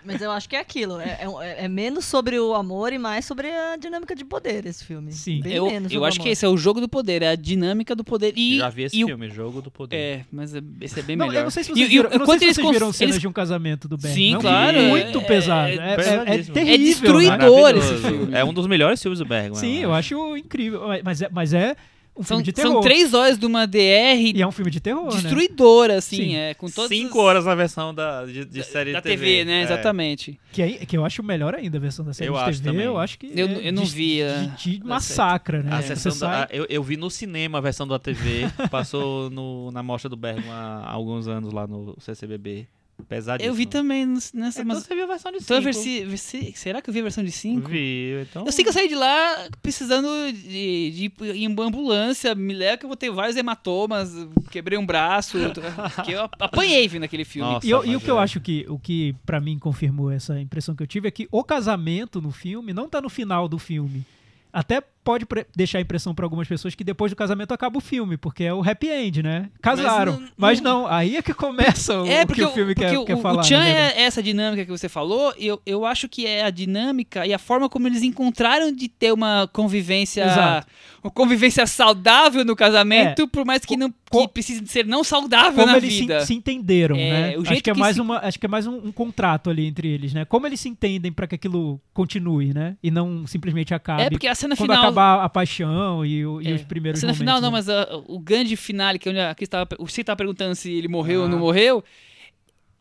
[0.05, 0.99] Mas eu acho que é aquilo.
[1.01, 4.85] É, é- é menos sobre o amor e mais sobre a dinâmica de poder esse
[4.85, 5.13] filme.
[5.13, 5.41] Sim.
[5.41, 7.35] Bem Eu, menos eu acho o que esse é o jogo do poder, é a
[7.37, 8.33] dinâmica do poder.
[8.37, 9.97] E, Já vi esse e o- filme, Jogo do Poder.
[9.97, 11.41] É, mas é- esse é bem Não, melhor.
[11.41, 12.67] eu não sei se E- vocês e viram, o eu não sei se eles vocês
[12.67, 14.15] cons- viram cenas eles- de um casamento do Bergman.
[14.15, 15.69] Sim, É um claro, é- muito é- pesado.
[15.69, 15.93] é É, é-
[16.41, 16.75] é terrível.
[16.75, 17.79] É destruidor né?
[17.79, 18.35] esse filme.
[18.35, 19.55] É um dos melhores filmes do Bergman.
[19.61, 20.83] Sim, eu acho incrível.
[21.05, 21.77] Mas é, mas é
[22.17, 22.73] um São, filme de terror.
[22.73, 25.21] são três horas de uma DR E é um filme de terror, né?
[25.21, 26.37] destruidora, assim, Sim.
[26.37, 29.03] é, com todas Cinco as- horas na versão da, de, de da, série da de
[29.09, 29.27] TV.
[29.27, 29.61] TV, né?
[29.61, 29.63] É.
[29.65, 30.39] Exatamente.
[30.53, 32.71] Que, é, que eu acho melhor ainda a versão da série Eu de acho TV.
[32.71, 32.87] também.
[32.87, 33.27] Eu acho que.
[33.35, 35.75] Eu- é eu não de- vi a- De, de massacra, né?
[35.75, 39.71] A sessão da- sai- eu, eu vi no cinema a versão da TV, passou no,
[39.73, 42.69] na mostra do Bergman há alguns anos lá no CCBB.
[43.09, 43.51] Pesadíssimo.
[43.51, 44.33] Eu vi também É, nessa.
[44.63, 45.63] então mas, você viu a versão de então, 5.
[45.65, 47.69] versi, versi- será que eu vi a versão de 5?
[47.69, 48.47] Vi, então...
[48.47, 52.35] Eu sei que eu saí de lá precisando de, de ir em uma ambulância.
[52.35, 54.13] Me leva que eu vou ter vários hematomas,
[54.51, 55.37] quebrei um braço.
[56.05, 57.51] que eu apanhei vendo aquele filme.
[57.51, 60.41] Nossa, E, eu- e o que eu acho que, o que para mim confirmou essa
[60.41, 63.59] impressão que eu tive é que o casamento no filme não tá no final do
[63.59, 64.07] filme.
[64.53, 68.17] Até pode deixar a impressão para algumas pessoas que depois do casamento acaba o filme,
[68.17, 69.51] porque é o happy end, né?
[69.61, 70.19] Casaram.
[70.21, 73.05] não- Mas não, aí é que começa o, É, o que o filme quer, o,
[73.05, 73.43] quer o falar.
[73.43, 73.99] Chan na verdade.
[73.99, 77.39] é essa dinâmica que você falou, eu, eu acho que é a dinâmica e a
[77.39, 80.67] forma como eles encontraram de ter uma convivência Exato.
[81.03, 85.67] uma convivência saudável no casamento, por mais que não que precise ser não saudável como
[85.67, 86.25] na eles se, vida.
[86.25, 87.37] se entenderam, É, né?
[87.37, 88.93] o acho jeito que é que mais se- uma, acho que é mais um, um
[88.93, 90.25] contrato ali entre eles, né?
[90.25, 92.77] Como eles se entendem para que aquilo continue, né?
[92.81, 96.49] E não simplesmente acabe É porque a cena final acabar a paixão e, o- e
[96.51, 96.55] É.
[96.55, 97.19] os primeiros A cena momentos.
[97.19, 97.53] final não, né?
[97.53, 100.71] mas ah, o grande finale que onde a Cris tava, o Chico estava perguntando se
[100.73, 101.29] ele morreu ou Ah.
[101.29, 101.83] não morreu.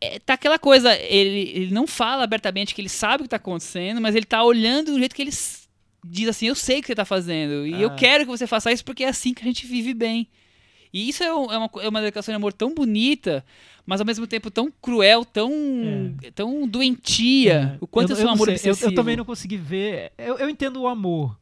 [0.00, 3.36] é, tá aquela coisa, ele, ele não fala abertamente que ele sabe o que tá
[3.36, 5.30] acontecendo, mas ele tá olhando do jeito que ele
[6.06, 7.94] diz assim, eu sei o que você tá fazendo e eu Ah.
[7.94, 10.28] quero que você faça isso porque é assim que a gente vive bem.
[10.92, 13.42] E isso é, um- é uma, é uma declaração de amor tão bonita,
[13.86, 15.50] mas ao mesmo tempo tão cruel, tão,
[16.34, 17.78] tão doentia.
[17.80, 18.14] O quanto É.
[18.14, 20.12] Eu- é eu não amor sei, eu, eu também não consegui ver.
[20.18, 21.34] Eu, eu entendo o amor,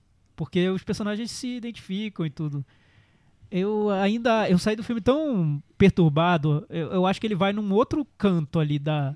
[0.42, 2.66] porque os personagens se identificam e tudo.
[3.48, 4.50] Eu ainda.
[4.50, 6.66] Eu saí do filme tão perturbado.
[6.68, 9.14] Eu, eu acho que ele vai num outro canto ali da,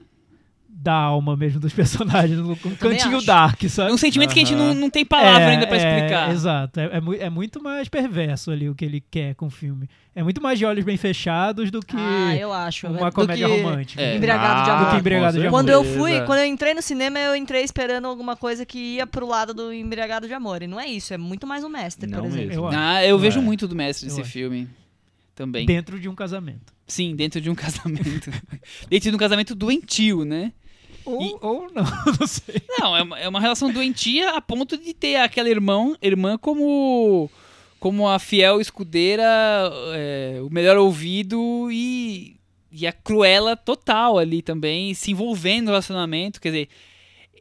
[0.79, 2.39] da alma mesmo dos personagens.
[2.39, 3.27] Um cantinho acho.
[3.27, 3.91] dark, sabe?
[3.91, 6.31] É um sentimento que a gente não, não tem palavra É, ainda pra é, explicar.
[6.31, 6.79] Exato.
[6.79, 9.89] É, é é muito mais perverso ali o que ele quer com o filme.
[10.15, 12.87] É muito mais de olhos bem fechados do que Ah, eu acho.
[12.87, 14.01] uma do comédia que romântica.
[14.03, 14.17] É.
[14.17, 14.85] Embriagado de Ah, amor.
[14.87, 15.51] Do que Embriagado de Amor.
[15.51, 19.07] Quando eu fui, quando eu entrei no cinema, eu entrei esperando alguma coisa que ia
[19.07, 20.63] pro lado do embriagado de amor.
[20.63, 22.47] E não é isso, é muito mais o mestre, Não por exemplo.
[22.49, 22.65] mesmo.
[22.67, 22.71] Eu.
[22.73, 23.43] Ah, eu vejo É.
[23.43, 24.69] muito do mestre nesse filme.
[25.35, 25.67] Também.
[25.67, 26.73] Dentro de um casamento.
[26.87, 28.31] Sim, dentro de um casamento.
[28.89, 30.53] dentro de um casamento doentio, né?
[31.07, 31.85] Ou, E- ou não,
[32.21, 32.61] não sei.
[32.79, 37.31] Não, é uma, é uma relação doentia a ponto de ter aquela irmão, irmã como
[37.79, 39.23] como a fiel escudeira,
[39.95, 42.37] é, o melhor ouvido e,
[42.73, 46.41] e a cruela total ali também, se envolvendo no relacionamento.
[46.41, 46.69] Quer dizer,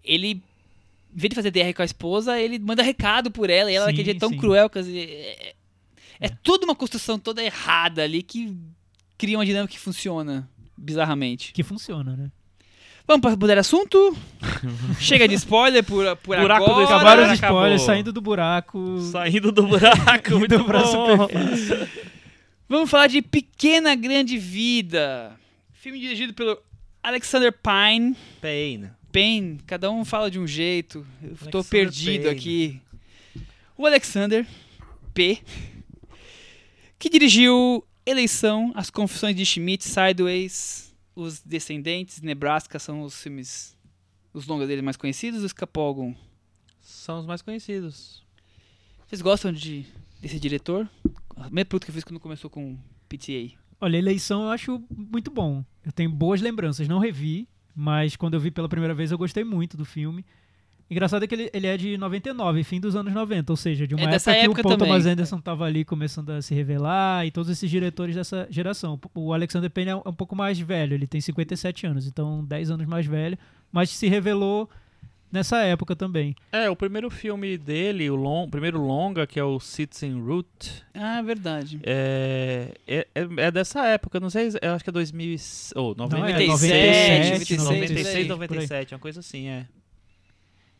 [0.04, 0.42] ele, em
[1.18, 3.92] vez de fazer DR com a esposa, ele manda recado por ela e ela Sim,
[3.94, 4.38] daquele jeito tão sim.
[4.38, 4.70] cruel.
[4.70, 5.56] Quer dizer, é,
[6.20, 8.56] é toda uma construção toda errada ali que
[9.18, 10.48] cria uma dinâmica que funciona
[10.78, 11.54] bizarramente.
[11.54, 12.32] Que funciona, né?
[13.08, 14.18] Vamos para mudar de assunto?
[15.00, 16.86] Chega de spoiler por, por Buraco do agora.
[16.96, 17.58] Acabaram os acabou.
[17.60, 19.00] spoilers, saindo do buraco.
[19.12, 21.28] Saindo do buraco, muito bom.
[22.68, 25.34] Vamos falar de Pequena Grande Vida.
[25.74, 26.58] Filme dirigido pelo
[27.04, 28.16] Alexander Pine.
[28.42, 28.90] Pain.
[29.12, 31.06] Payne, cada um fala de um jeito.
[31.24, 32.38] Eu tô perdido Payne.
[32.38, 32.82] aqui.
[33.78, 34.46] O Alexander
[35.14, 35.38] P.
[36.98, 40.85] Que dirigiu Eleição, As Confissões de Schmidt, Sideways,
[41.16, 43.78] Os Descendentes, Nebraska são os filmes,
[44.34, 45.44] os longas dele mais conhecidos.
[45.44, 46.14] Escapou algum?
[46.82, 48.24] São os mais conhecidos.
[49.08, 49.86] Vocês gostam de,
[50.20, 50.90] desse diretor?
[51.38, 52.78] A pergunta que eu fiz quando começou com
[53.08, 53.56] PTA.
[53.80, 55.64] Olha, eleição eu acho muito bom.
[55.86, 56.88] Eu tenho boas lembranças.
[56.88, 60.26] Não revi, mas quando eu vi pela primeira vez eu gostei muito do filme.
[60.90, 63.96] Engraçado é que ele, ele é de 99, fim dos anos 90, ou seja, de
[63.96, 64.88] uma É dessa época que época o Paul também.
[64.94, 69.00] Thomas Anderson estava ali começando a se revelar e todos esses diretores dessa geração.
[69.16, 72.86] O Alexander Payne é um pouco mais velho, ele tem 57 anos, então 10 anos
[72.86, 73.36] mais velho,
[73.72, 74.70] mas se revelou
[75.32, 76.36] nessa época também.
[76.52, 81.20] É, o primeiro filme dele, o long, primeiro longa, que é o Citizen Route, Ah,
[81.24, 81.80] verdade.
[81.84, 85.40] é, é, é- é dessa época, não sei, eu acho que é 2000 e-
[85.76, 88.28] ou Não, é 97, 97, 96, por aí.
[88.28, 89.66] 97, uma coisa assim, é.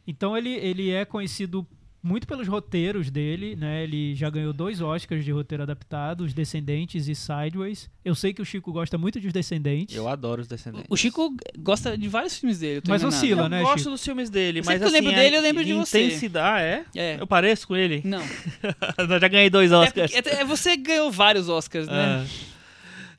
[0.08, 1.66] Então ele, ele é conhecido
[2.04, 3.84] muito pelos roteiros dele, né?
[3.84, 7.90] Ele já ganhou dois Oscars de roteiro adaptado, Os Descendentes e Sideways.
[8.04, 9.96] Eu sei que o Chico gosta muito dos Descendentes.
[9.96, 10.86] Eu adoro os Descendentes.
[10.88, 12.78] O Chico gosta de vários filmes dele.
[12.78, 13.24] eu tô Mas enganado.
[13.24, 13.90] oscila, eu né, gosto Chico?
[13.90, 16.06] dos filmes dele, mas que eu assim, lembro a dele, eu lembro de você.
[16.06, 16.86] intensidade, é?
[16.96, 17.18] É.
[17.20, 18.04] Eu pareço com ele?
[18.06, 18.22] Não.
[19.00, 20.12] eu já ganhei dois É, Oscars.
[20.12, 22.24] porque- é- você ganhou vários Oscars, né?
[22.52, 22.55] É.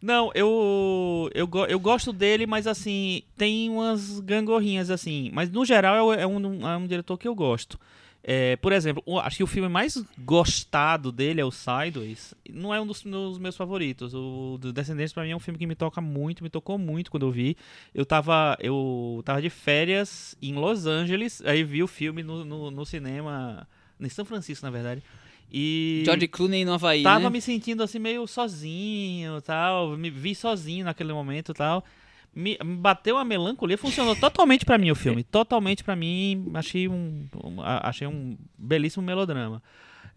[0.00, 5.30] Não, eu, eu, eu gosto dele, mas assim, tem umas gangorrinhas assim.
[5.32, 7.78] Mas no geral é, é um, é um diretor que eu gosto.
[8.28, 12.34] É, por exemplo, acho que o filme mais gostado dele é o Sideways.
[12.50, 14.12] Não é um dos, dos meus favoritos.
[14.14, 17.24] O Descendentes pra mim é um filme que me toca muito, me tocou muito quando
[17.24, 17.56] eu vi.
[17.94, 22.68] Eu tava, eu tava de férias em Los Angeles, aí vi o filme no, no,
[22.68, 23.64] no cinema,
[24.00, 25.04] em São Francisco, na verdade.
[25.52, 27.30] E George Clooney no Havaí, tava né?
[27.30, 29.96] me sentindo assim meio sozinho tal.
[29.96, 31.84] Me vi sozinho naquele momento tal.
[32.34, 35.22] Me, me bateu a melancolia funcionou totalmente pra mim o filme.
[35.24, 39.62] Totalmente pra mim achei um, um- achei um belíssimo melodrama.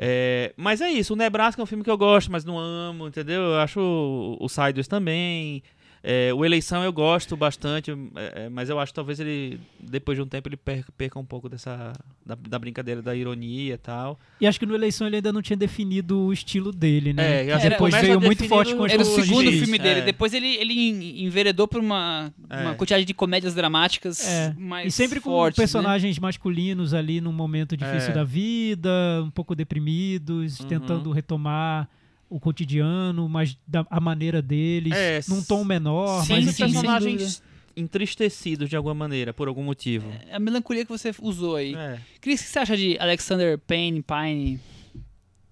[0.02, 3.08] É, mas é isso o Nebraska é um filme que eu gosto mas não amo
[3.08, 3.42] entendeu?
[3.42, 5.62] Eu acho o, o Sideways também
[6.02, 10.18] É, o Eleição eu gosto bastante, é, é, mas eu acho que talvez ele, depois
[10.18, 11.92] de um tempo, ele perca, perca um pouco dessa
[12.26, 14.18] da, da brincadeira, da ironia e tal.
[14.40, 17.46] E acho que no Eleição ele ainda não tinha definido o estilo dele, né?
[17.50, 20.00] É, que depois veio muito forte o- com as Era o segundo filme dele.
[20.02, 20.06] é.
[20.06, 22.76] Depois ele, ele en- enveredou pra uma, uma É.
[22.76, 24.54] quantidade de comédias dramáticas É.
[24.58, 25.62] mais E sempre com fortes, né?
[25.64, 28.14] personagens masculinos ali num momento difícil É.
[28.14, 28.90] da vida,
[29.26, 30.68] um pouco deprimidos, Uhum.
[30.68, 31.90] tentando retomar
[32.30, 36.54] o cotidiano, mas da a maneira deles, É, num tom menor, sim, mais sim, Sempre
[36.54, 36.82] sem intimista.
[36.92, 37.44] personagens
[37.76, 40.12] entristecidos de alguma maneira, por algum motivo.
[40.30, 41.74] É a melancolia que você usou aí.
[41.76, 42.00] É.
[42.22, 44.60] Cris, o que você acha de Alexander Payne, Pine?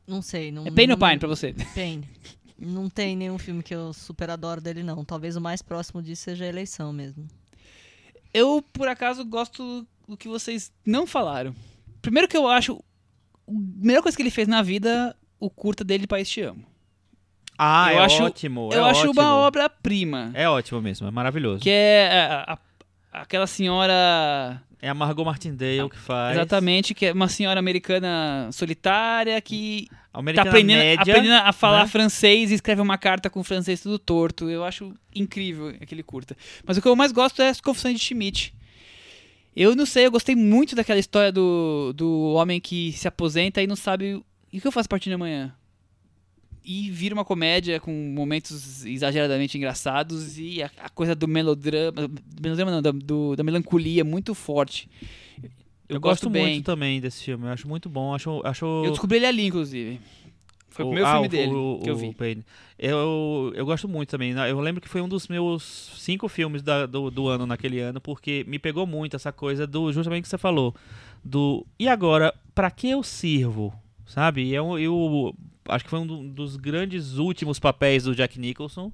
[0.05, 0.51] Não sei.
[0.51, 1.53] Não, É Payne ou não- Pine pra você?
[1.73, 2.03] Payne.
[2.59, 5.05] Não tem nenhum filme que eu super adoro dele, não.
[5.05, 7.25] Talvez o mais próximo disso seja a eleição mesmo.
[8.33, 11.55] Eu, por acaso, gosto do que vocês não falaram.
[12.01, 12.75] Primeiro que eu acho.
[13.47, 13.51] A
[13.85, 16.63] melhor coisa que ele fez na vida, o curta dele, País Te Amo.
[17.57, 18.69] Ah, Eu é acho- ótimo.
[18.71, 19.13] eu é acho ótimo.
[19.21, 20.31] uma obra-prima.
[20.33, 21.61] É ótimo mesmo, é maravilhoso.
[21.63, 22.09] Que é
[22.47, 26.35] a- a- aquela senhora É a Margot Martindale que faz.
[26.37, 31.01] Exatamente, que é uma senhora americana solitária que A tá Americana aprendendo, média.
[31.01, 31.87] aprendendo a falar né?
[31.87, 34.47] francês e escreve uma carta com francês tudo torto.
[34.51, 36.37] Eu acho incrível aquele curta.
[36.63, 38.53] Mas o que eu mais gosto é as Confissões de Schmidt.
[39.55, 43.65] Eu não sei, eu gostei muito daquela história do, do homem que se aposenta e
[43.65, 44.21] não sabe
[44.51, 45.53] e o que eu faço a partir de amanhã.
[46.63, 52.09] E vira uma comédia com momentos exageradamente engraçados e a, a coisa do melodrama,
[52.41, 54.89] melodrama não, da, do- da melancolia muito forte.
[55.87, 56.41] Eu, gosto gosto bem.
[56.43, 57.45] muito também desse filme.
[57.45, 58.13] Eu acho muito bom.
[58.13, 58.65] Acho, acho...
[58.83, 60.01] Eu descobri ele ali, inclusive.
[60.67, 62.43] Foi o, primeiro ah, filme o- dele o- que eu o vi.
[62.77, 64.31] Eu, eu gosto muito também.
[64.33, 65.63] Eu lembro que foi um dos meus
[65.97, 69.91] cinco filmes da- do, do ano naquele ano, porque me pegou muito essa coisa do
[69.93, 70.75] justamente que você falou.
[71.23, 73.73] Do e agora, pra que eu sirvo?
[74.07, 74.43] Sabe?
[74.45, 75.35] E Eu, eu
[75.69, 78.91] acho que foi um do- dos grandes últimos papéis do Jack Nicholson.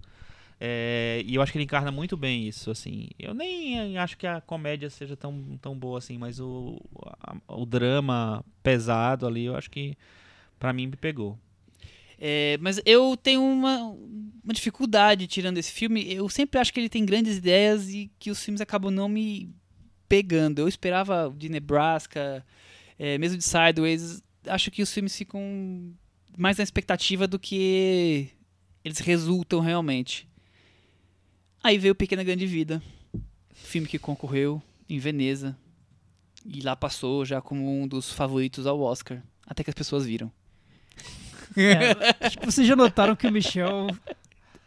[0.60, 3.10] É, e eu acho que ele encarna muito bem isso, assim.
[3.19, 6.81] Eu nem acho que a comédia seja tão, tão boa assim, mas o,
[7.22, 9.98] a- o drama pesado ali, eu acho que
[10.60, 11.38] pra mim me pegou.
[12.19, 13.80] É, mas eu tenho uma,
[14.44, 16.11] uma dificuldade tirando esse filme.
[16.14, 19.53] Eu sempre acho que ele tem grandes ideias e que os filmes acabam não me
[20.07, 20.60] pegando.
[20.60, 22.45] Eu esperava de Nebraska,
[22.98, 24.23] é, mesmo de Sideways.
[24.48, 25.94] Acho que os filmes ficam
[26.38, 28.30] mais na expectativa do que
[28.84, 30.28] eles resultam realmente.
[31.64, 32.82] Aí veio Pequena Grande Vida,
[33.53, 35.56] filme que concorreu em Veneza
[36.45, 40.30] e lá passou já como um dos favoritos ao Oscar, até que as pessoas viram.
[41.56, 43.88] É, acho que vocês já notaram que o Michel.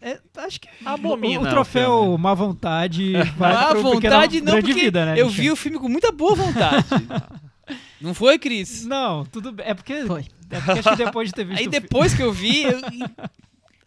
[0.01, 2.19] é, acho que Abomina o, o o troféu filme.
[2.23, 5.21] má vontade vai Má pro vontade Pequena não, Grande porque vida, né?
[5.21, 5.43] eu Michel?
[5.45, 6.87] vi o filme com muita boa vontade.
[8.01, 8.85] não foi, Cris?
[8.87, 9.67] Não, tudo bem.
[9.67, 10.25] É porque, Foi.
[10.51, 12.81] é porque acho que depois de ter visto Aí depois que eu vi, eu-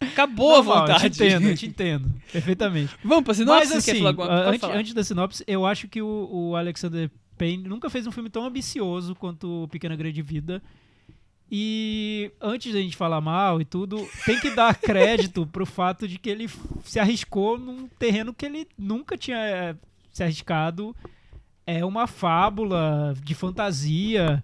[0.00, 1.04] acabou a Normal, vontade.
[1.06, 2.14] Eu te entendo, eu te entendo.
[2.32, 2.96] Perfeitamente.
[3.04, 3.68] Vamos pra sinopse?
[3.68, 4.02] Mas assim,
[4.46, 8.28] antes, antes da sinopse, eu acho que o, o Alexander Payne nunca fez um filme
[8.30, 10.62] tão ambicioso quanto o Pequena Grande Vida.
[11.52, 16.16] E antes da gente falar mal e tudo, tem que dar crédito pro fato de
[16.18, 16.48] que ele
[16.84, 19.74] se arriscou num terreno que ele nunca tinha eh,
[20.12, 20.94] se arriscado.
[21.78, 24.42] É uma fábula de fantasia,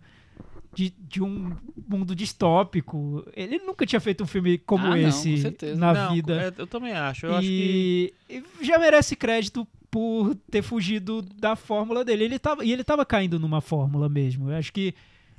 [0.74, 1.53] de, de um
[1.89, 3.24] mundo distópico.
[3.35, 5.81] Ele nunca tinha feito um filme como Ah, não, esse com certeza.
[5.81, 7.27] na Não, vida é, eu também acho.
[7.27, 8.12] Eu acho que.
[8.28, 12.24] e e já merece crédito por ter fugido da fórmula dele.
[12.24, 14.51] Ele tava, e ele tava caindo numa fórmula mesmo.
[14.51, 14.94] Eu acho que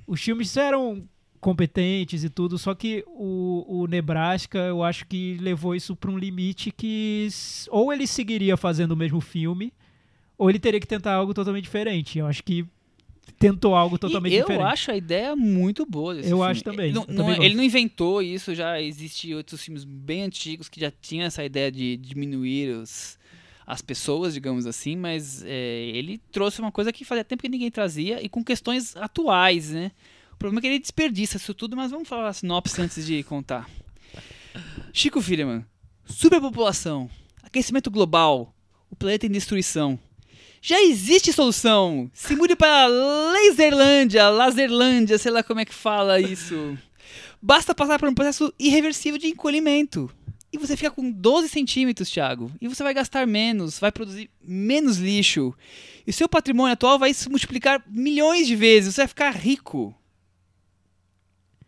[0.07, 1.03] os filmes eram
[1.39, 6.17] competentes e tudo, só que o, o Nebraska, eu acho que levou isso para um
[6.17, 7.27] limite que
[7.69, 9.71] ou ele seguiria fazendo o mesmo filme,
[10.37, 12.19] ou ele teria que tentar algo totalmente diferente.
[12.19, 12.65] Eu acho que
[13.39, 14.65] tentou algo totalmente e eu diferente.
[14.71, 16.43] acho a ideia muito boa Eu filme.
[16.43, 19.61] acho também, Ele não, eu não também é- ele não inventou isso, já existe outros
[19.61, 23.17] filmes bem antigos que já tinham essa ideia de diminuir os,
[23.65, 27.69] as pessoas, digamos assim, mas é, ele trouxe uma coisa que fazia tempo que ninguém
[27.69, 29.91] trazia e com questões atuais, né?
[30.33, 33.21] O problema é que ele desperdiça isso tudo, mas vamos falar a sinopse antes de
[33.23, 33.69] contar.
[34.93, 35.65] Chico Firman,
[36.05, 37.09] superpopulação,
[37.43, 38.55] aquecimento global,
[38.89, 39.99] o planeta em destruição.
[40.67, 42.11] Já existe solução!
[42.13, 46.77] Se mude para Laserlândia, Laserlândia, sei lá como é que fala isso.
[47.41, 50.11] Basta passar por um processo irreversível de encolhimento.
[50.51, 52.51] E você fica com 12 centímetros, Thiago.
[52.59, 55.55] E você vai gastar menos, vai produzir menos lixo.
[56.05, 58.93] E o seu patrimônio atual vai se multiplicar milhões de vezes.
[58.93, 59.95] Você vai ficar rico.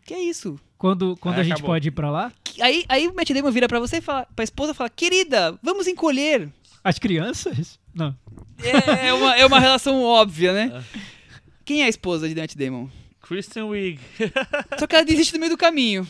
[0.04, 0.60] Que é isso?
[0.76, 1.70] Quando, quando Aí a gente acabou.
[1.70, 4.44] pode ir para lá, Aí, aí o Matt Damon vira pra você e fala, pra
[4.44, 6.50] esposa e fala, querida, vamos encolher.
[6.84, 7.79] as crianças?
[7.94, 8.16] Não.
[8.62, 10.84] É, é uma, é uma relação óbvia, né?
[11.64, 12.88] Quem é a esposa de Matt Damon?
[13.20, 14.00] Kristen Wiig.
[14.78, 16.06] Só que ela desiste no meio do caminho.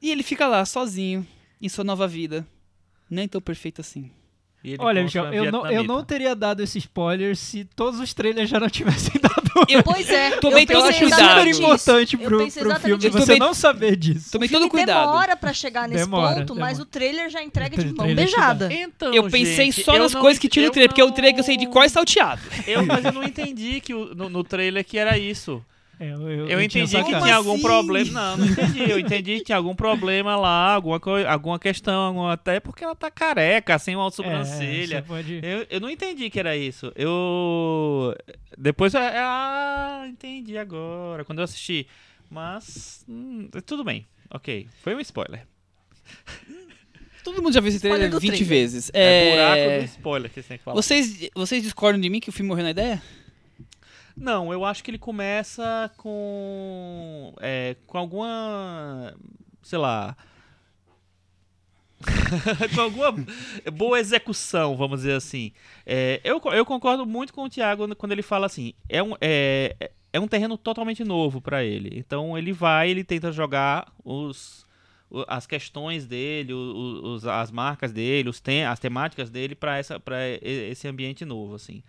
[0.00, 1.26] E ele fica lá, sozinho,
[1.60, 2.46] em sua nova vida.
[3.10, 4.10] Nem tão perfeito assim.
[4.62, 8.12] E ele Olha, Michel, eu não, eu não teria dado esse spoiler se todos os
[8.12, 9.38] trailers já não tivessem dado.
[9.68, 10.32] Eu Pois é.
[10.38, 11.28] Tomei eu todo pensei cuidado.
[11.28, 13.18] super importante Eu pro, pensei pro exatamente filme isso.
[13.18, 14.32] você Tomei- não saber disso.
[14.32, 15.06] tomei todo cuidado.
[15.10, 16.82] demora pra chegar nesse Demora, ponto, mas demora.
[16.82, 18.68] o trailer já entrega de mão beijada.
[18.72, 21.00] Então, Eu pensei gente, só eu nas não coisas que tinha no eu trailer, porque
[21.00, 22.40] é o trailer que eu sei de não- cor e salteado.
[22.66, 25.64] Eu, mas eu não entendi que o- no, no trailer que era isso.
[26.00, 27.22] É, eu, Eu, tinha entendi que sacado.
[27.24, 27.62] tinha algum assim?
[27.62, 28.12] problema.
[28.12, 28.88] Não, não entendi.
[28.90, 33.10] Eu entendi que tinha algum problema lá, alguma, alguma questão, alguma- até porque ela tá
[33.10, 35.00] careca, sem uma É, sobrancelha.
[35.00, 35.40] você pode...
[35.42, 36.92] Eu, eu não entendi que era isso.
[36.94, 38.14] Eu.
[38.56, 38.94] Depois.
[38.94, 41.24] eu- Ah, entendi agora.
[41.24, 41.86] Quando eu assisti.
[42.30, 43.04] Mas.
[43.08, 44.06] hum, tudo bem.
[44.30, 44.68] Ok.
[44.82, 45.46] Foi um spoiler.
[47.24, 48.48] Todo mundo já viu esse trailer Spoiler do 20 trailer.
[48.48, 48.90] vezes.
[48.94, 49.30] É, É...
[49.64, 50.76] buraco do spoiler que você tem que falar.
[50.76, 53.02] Vocês, vocês discordam de mim que o filme morreu na ideia?
[54.20, 57.34] Não, eu acho que ele começa com.
[57.40, 59.14] é, com alguma.
[59.62, 60.16] Sei lá.
[62.74, 63.12] com alguma
[63.72, 65.52] boa execução, vamos dizer assim.
[65.84, 69.90] É, eu, eu concordo muito com o Thiago quando ele fala assim, é um, é,
[70.12, 71.98] é um terreno totalmente novo para ele.
[71.98, 74.64] Então ele vai, ele tenta jogar os,
[75.26, 79.80] as questões dele, os, as marcas dele, os tem, as temáticas dele para
[80.42, 81.82] esse ambiente novo, assim.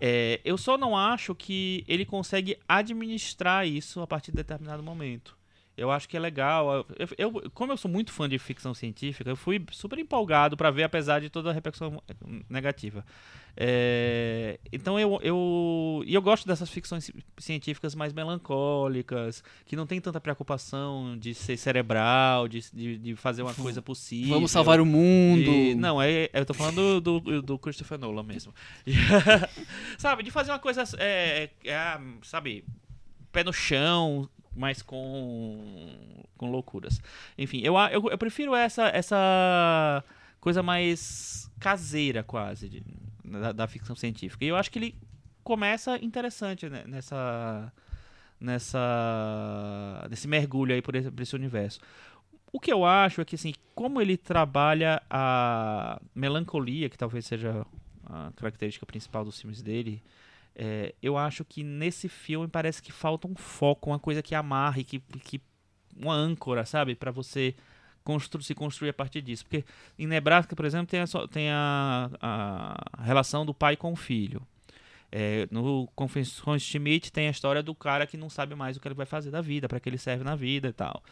[0.00, 5.36] É, eu só não acho que ele consegue administrar isso a partir de determinado momento.
[5.76, 6.84] Eu acho que é legal.
[6.98, 10.72] Eu, eu, como eu sou muito fã de ficção científica, eu fui super empolgado para
[10.72, 12.02] ver, apesar de toda a repercussão
[12.50, 13.06] negativa.
[13.60, 20.20] É, então eu, eu, eu gosto dessas ficções científicas mais melancólicas, que não tem tanta
[20.20, 24.34] preocupação de ser cerebral, de, de, de fazer uma coisa possível.
[24.34, 25.42] Vamos salvar o mundo.
[25.42, 28.54] De, não, é, eu tô falando do, do, do Christopher Nolan mesmo.
[29.98, 32.64] sabe, de fazer uma coisa, é, é, sabe,
[33.32, 35.98] pé no chão, mas com,
[36.36, 37.00] com loucuras.
[37.36, 40.04] Enfim, eu, eu, eu prefiro essa, essa
[40.40, 42.84] coisa mais caseira, quase, de,
[43.28, 44.44] da, da, ficção científica.
[44.44, 44.94] E eu acho que ele
[45.44, 47.72] começa interessante né, nessa
[48.40, 51.80] nessa nesse mergulho aí por esse, por esse universo.
[52.52, 57.66] O que eu acho é que assim, como ele trabalha a melancolia, que talvez seja
[58.06, 60.02] a característica principal dos filmes dele,
[60.54, 64.82] é, eu acho que nesse filme parece que falta um foco, uma coisa que amarre,
[64.82, 65.40] que, que
[65.96, 67.54] uma âncora, sabe, para você
[68.08, 69.44] constru se construir a partir disso.
[69.44, 69.62] Porque
[69.98, 74.40] em Nebraska, por exemplo, tem a, tem a, a relação do pai com o filho.
[75.12, 78.88] É, no Confissões Schmidt tem a história do cara que não sabe mais o que
[78.88, 81.02] ele vai fazer da vida, para que ele serve na vida e tal.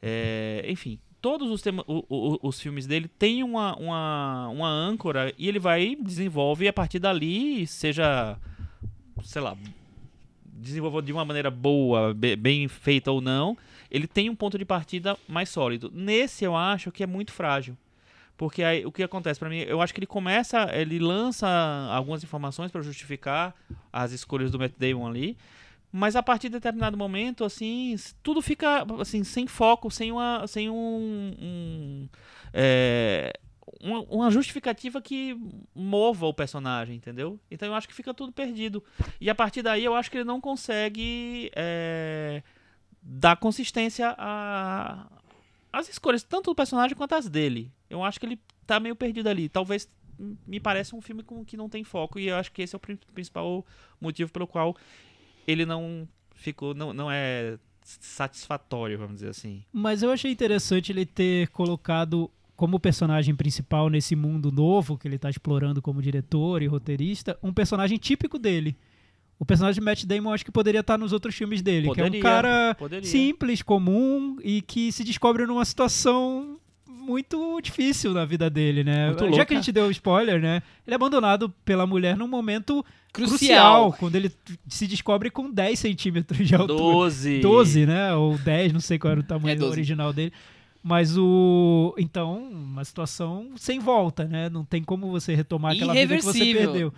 [0.00, 5.34] É, enfim, todos os, tema, o, o, os filmes dele têm uma, uma, uma âncora
[5.36, 8.38] e ele vai desenvolve e a partir dali, seja
[9.24, 9.56] sei lá,
[10.64, 13.56] desenvolveu de uma maneira boa, bem feita ou não,
[13.90, 15.90] ele tem um ponto de partida mais sólido.
[15.94, 17.76] Nesse eu acho que é muito frágil.
[18.36, 21.46] Porque aí o que acontece para mim, eu acho que ele começa, ele lança
[21.92, 23.54] algumas informações para justificar
[23.92, 25.36] as escolhas do Matt Damon ali,
[25.92, 30.68] mas a partir de determinado momento, assim, tudo fica assim sem foco, sem uma, sem
[30.68, 32.08] um, um
[32.52, 33.32] é,
[33.84, 35.38] uma, uma, justificativa que
[35.74, 37.38] mova o personagem, entendeu?
[37.50, 38.82] Então eu acho que fica tudo perdido.
[39.20, 42.42] E a partir daí eu acho que ele não consegue é,
[43.02, 44.16] dar consistência
[45.70, 47.70] às escolhas, tanto do personagem quanto as dele.
[47.90, 49.50] Eu acho que ele tá meio perdido ali.
[49.50, 49.88] Talvez
[50.46, 52.78] me pareça um filme com, que não tem foco, e eu acho que esse é
[52.78, 52.80] o
[53.12, 53.66] principal
[54.00, 54.74] motivo pelo qual
[55.46, 59.62] ele não ficou, não, não é satisfatório, vamos dizer assim.
[59.72, 65.16] Mas eu achei interessante ele ter colocado como personagem principal nesse mundo novo que ele
[65.16, 68.76] está explorando como diretor e roteirista, um personagem típico dele.
[69.38, 72.16] O personagem de Matt Damon acho que poderia estar nos outros filmes dele, poderia, que
[72.16, 73.08] é um cara poderia.
[73.08, 79.08] simples, comum e que se descobre numa situação muito difícil na vida dele, né?
[79.08, 79.46] Muito Já louca.
[79.46, 80.62] que a gente deu spoiler, né?
[80.86, 84.32] Ele é abandonado pela mulher num momento crucial, crucial quando ele
[84.68, 86.78] se descobre com 10 centímetros de altura.
[86.78, 87.40] 12.
[87.40, 88.14] 12, né?
[88.14, 90.32] Ou 10, não sei qual era o tamanho é original dele.
[90.86, 91.94] Mas o.
[91.96, 94.50] Então, uma situação sem volta, né?
[94.50, 96.92] Não tem como você retomar aquela vida que você perdeu.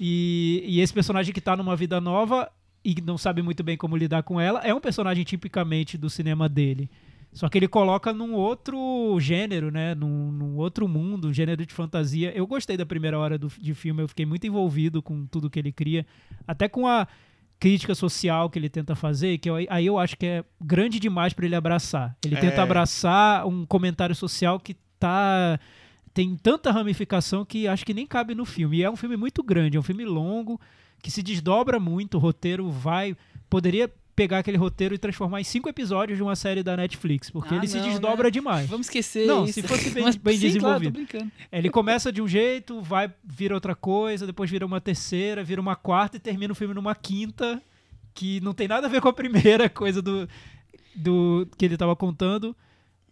[0.00, 2.50] E, e esse personagem que tá numa vida nova
[2.82, 6.48] e não sabe muito bem como lidar com ela é um personagem tipicamente do cinema
[6.48, 6.88] dele.
[7.30, 9.94] Só que ele coloca num outro gênero, né?
[9.94, 12.32] Num, num, outro mundo, um gênero de fantasia.
[12.34, 15.58] Eu gostei da primeira hora do, de filme, eu fiquei muito envolvido com tudo que
[15.58, 16.06] ele cria.
[16.46, 17.06] Até com a
[17.58, 21.32] crítica social que ele tenta fazer, que eu, aí eu acho que é grande demais
[21.32, 22.16] para ele abraçar.
[22.24, 22.40] Ele é.
[22.40, 25.58] tenta abraçar um comentário social que tá
[26.14, 28.78] tem tanta ramificação que acho que nem cabe no filme.
[28.78, 30.60] E é um filme muito grande, é um filme longo
[31.00, 33.16] que se desdobra muito, o roteiro vai
[33.48, 37.54] poderia pegar aquele roteiro e transformar em cinco episódios de uma série da Netflix, porque
[37.54, 38.30] ah, ele não, se desdobra né?
[38.32, 38.68] demais.
[38.68, 39.52] Vamos esquecer Não, isso.
[39.52, 41.06] se fosse bem, bem sim, desenvolvido.
[41.06, 45.60] Claro, ele começa de um jeito, vai vira outra coisa, depois vira uma terceira, vira
[45.60, 47.62] uma quarta e termina o filme numa quinta,
[48.12, 50.28] que não tem nada a ver com a primeira coisa do,
[50.96, 52.56] do que ele estava contando.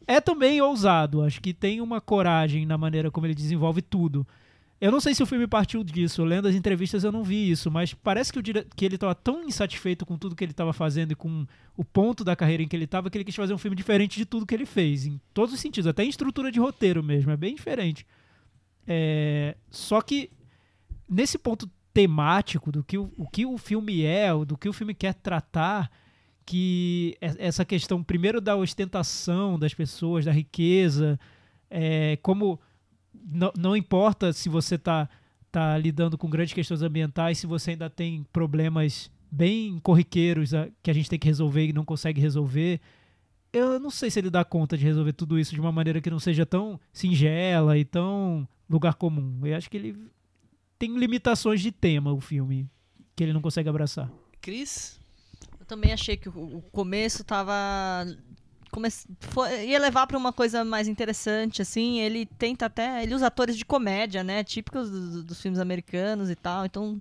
[0.08, 4.26] É também ousado, acho que tem uma coragem na maneira como ele desenvolve tudo.
[4.78, 7.70] Eu não sei se o filme partiu disso, lendo as entrevistas eu não vi isso,
[7.70, 8.66] mas parece que, dire...
[8.76, 11.46] que ele estava tão insatisfeito com tudo que ele estava fazendo e com
[11.76, 14.18] o ponto da carreira em que ele estava que ele quis fazer um filme diferente
[14.18, 17.30] de tudo que ele fez, em todos os sentidos, até em estrutura de roteiro mesmo,
[17.30, 18.06] é bem diferente.
[18.86, 19.56] É...
[19.70, 20.30] Só que
[21.08, 24.92] nesse ponto temático do que o, o que o filme é, do que o filme
[24.92, 25.90] quer tratar,
[26.44, 31.18] que essa questão primeiro da ostentação das pessoas, da riqueza,
[31.70, 32.60] é, como
[33.26, 35.08] não, não importa se você está
[35.50, 40.50] tá lidando com grandes questões ambientais, se você ainda tem problemas bem corriqueiros
[40.82, 42.80] que a gente tem que resolver e não consegue resolver.
[43.52, 46.10] eu não sei se ele dá conta de resolver tudo isso de uma maneira que
[46.10, 49.40] não seja tão singela e tão lugar comum.
[49.44, 49.96] Eu acho que ele
[50.78, 52.68] tem limitações de tema, o filme,
[53.14, 54.10] que ele não consegue abraçar.
[54.40, 55.00] Cris?
[55.58, 57.52] Eu também achei que o, o começo tava.
[58.70, 58.88] Come...
[59.20, 62.00] foi- ia levar pra uma coisa mais interessante, assim.
[62.00, 63.02] Ele tenta até.
[63.02, 64.44] Ele usa atores de comédia, né?
[64.44, 66.64] Típicos dos, dos filmes americanos e tal.
[66.66, 67.00] Então.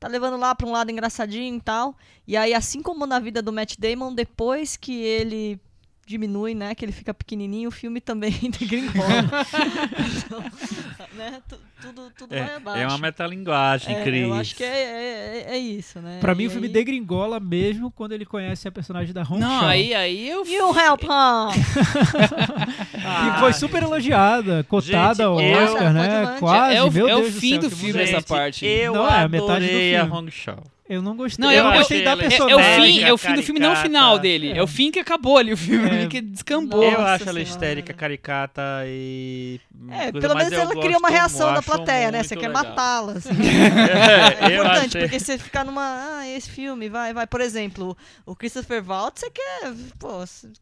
[0.00, 1.96] Tá levando lá pra um lado engraçadinho e tal.
[2.26, 5.58] E aí, assim como na vida do Matt Damon, depois que ele
[6.06, 6.74] diminui, né?
[6.74, 9.08] Que ele fica pequenininho, o filme também degringola.
[10.26, 10.44] então,
[11.16, 11.40] né?
[11.48, 12.80] tu- Tudo, tudo vai É, abaixo.
[12.82, 14.22] é uma metalinguagem, É, Cris.
[14.22, 16.16] eu acho que é, é, é- é isso, né?
[16.20, 19.38] Pra E mim, o filme aí- degringola mesmo quando ele conhece a personagem da Hong
[19.38, 20.46] Não, Shaw, aí, aí eu.
[20.46, 21.62] You help him!
[23.34, 26.06] que foi super elogiada, cotada ao eu- Oscar, né?
[26.08, 26.40] Coadjuvante.
[26.40, 28.04] Quase, É o- meu é o Deus do fim céu, do que filme mulher.
[28.04, 28.66] essa Gente, parte.
[28.66, 30.18] Eu Não, é a metade do adorei a filme.
[30.18, 30.64] Hong Shaw.
[30.86, 31.42] Eu não gostei.
[31.42, 33.72] Não, eu, eu, gostei da é, é o fim, é o fim do filme, não
[33.72, 34.52] o final dele.
[34.52, 36.06] É, o fim que acabou ali o filme, É.
[36.08, 36.84] que descambou.
[36.84, 39.58] Nossa eu acho ela histérica, caricata e.
[39.90, 42.22] É, coisa, pelo menos eu ela cria uma reação da plateia, né?
[42.22, 43.12] Você quer matá-la.
[43.12, 43.30] assim.
[44.44, 45.82] É, É importante, achei- porque você ficar numa.
[46.20, 47.26] Ah, esse filme, vai, vai.
[47.26, 47.96] Por exemplo,
[48.26, 49.72] o Christopher Waltz, você quer.
[49.98, 50.08] Pô,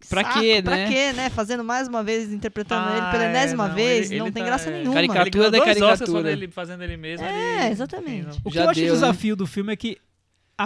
[0.01, 0.89] que Pra saco, quê, Pra né?
[0.89, 1.31] quê, né?
[1.31, 4.33] Fazendo mais uma vez, interpretando Ah, ele pela é, enésima não, vez, ele- não ele
[4.35, 4.73] tem tá- graça é.
[4.73, 4.95] nenhuma.
[4.95, 5.97] Caricatura da caricatura.
[5.97, 7.27] fazendo ele, fazendo ele mesmo.
[7.27, 8.39] É, exatamente.
[8.45, 8.87] O que eu acho né?
[8.87, 9.99] desafio do filme é que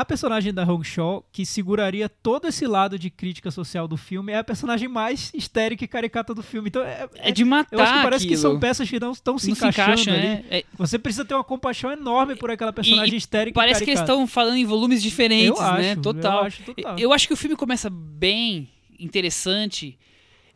[0.01, 4.33] a personagem da Hong Shaw, que seguraria todo esse lado de crítica social do filme,
[4.33, 6.69] é a personagem mais histérica e caricata do filme.
[6.69, 8.51] Então, é, É de matar eu acho que parece que aquilo.
[8.51, 10.23] são peças que não estão se não se encaixando encaixam, ali.
[10.23, 10.45] né?
[10.51, 13.91] É, Você precisa ter uma compaixão enorme por aquela personagem E- histérica parece e que
[13.91, 15.97] eles estão falando em volumes diferentes, eu acho, né?
[15.97, 16.41] Total.
[16.41, 16.99] Eu acho total.
[16.99, 18.69] Eu acho que o filme começa bem
[18.99, 19.99] interessante,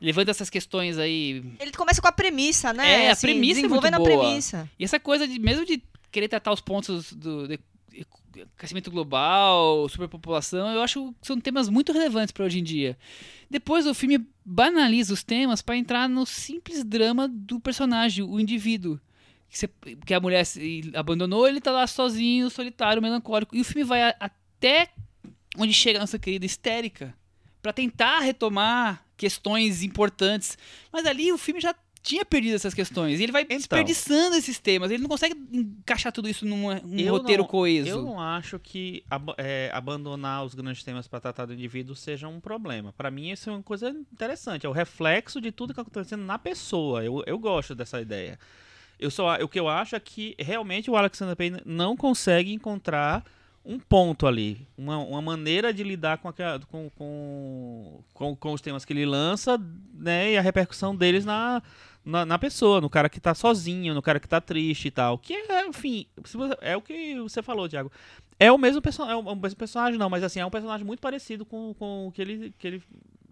[0.00, 1.42] levanta essas questões aí.
[1.60, 3.04] Ele começa com a premissa, né?
[3.04, 4.08] É, a Assim, premissa é muito desenvolvendo a boa.
[4.08, 4.68] premissa.
[4.78, 7.58] E essa coisa de mesmo de querer tratar os pontos do, de-
[8.56, 12.96] aquecimento global, superpopulação, eu acho que são temas muito relevantes para hoje em dia.
[13.50, 19.00] Depois o filme banaliza os temas para entrar no simples drama do personagem, o indivíduo.
[20.06, 20.44] Que, a mulher
[20.94, 23.56] abandonou, ele tá lá sozinho, solitário, melancólico.
[23.56, 24.90] E o filme vai a- até
[25.58, 27.12] onde chega a nossa querida histérica
[27.60, 30.56] para tentar retomar questões importantes.
[30.92, 33.20] Mas ali o filme já tinha perdido essas questões.
[33.20, 33.56] E ele vai Então.
[33.56, 34.90] desperdiçando esses temas.
[34.90, 36.66] Ele não consegue encaixar tudo isso num
[37.10, 37.88] roteiro não- coeso.
[37.90, 42.26] Eu não acho que ab- é, abandonar os grandes temas para tratar do indivíduo seja
[42.26, 42.92] um problema.
[42.92, 44.64] Para mim, isso é uma coisa interessante.
[44.64, 47.04] É o reflexo de tudo que está acontecendo na pessoa.
[47.04, 48.38] Eu, eu gosto dessa ideia.
[48.98, 53.24] Eu só, o que eu acho é que realmente o Alexander Payne não consegue encontrar
[53.64, 58.60] um ponto ali, uma, uma maneira de lidar com, aquela- com, com, com, com os
[58.62, 59.60] temas que ele lança,
[59.94, 61.62] né, e a repercussão deles na,
[62.04, 65.18] na, na pessoa, no cara que tá sozinho, no cara que tá triste e tal.
[65.18, 66.06] Que é, enfim,
[66.60, 67.90] é o que você falou, Thiago.
[68.38, 71.00] É o mesmo personagem, é o mesmo personagem, não, mas assim, é um personagem muito
[71.00, 72.82] parecido com, com o que ele, que ele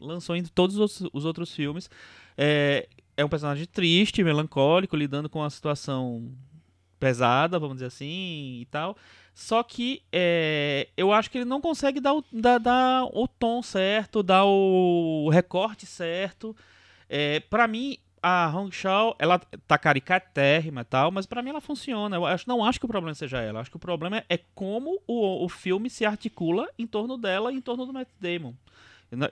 [0.00, 1.88] lançou em todos os, outros- os outros filmes.
[2.36, 6.30] É, é um personagem triste, melancólico, lidando com uma situação
[7.00, 8.96] pesada, vamos dizer assim, e tal.
[9.34, 13.62] Só que é, eu acho que ele não consegue dar o, dar, dar o tom
[13.62, 16.54] certo, dar o recorte certo.
[17.08, 21.60] É, para mim, a Hong Shao, ela tá caricatérrima e tal, mas pra mim ela
[21.60, 22.16] funciona.
[22.16, 23.60] Eu acho, não acho que o problema seja ela.
[23.60, 27.56] Acho que o problema é como o, o filme se articula em torno dela e
[27.56, 28.54] em torno do Matt Damon.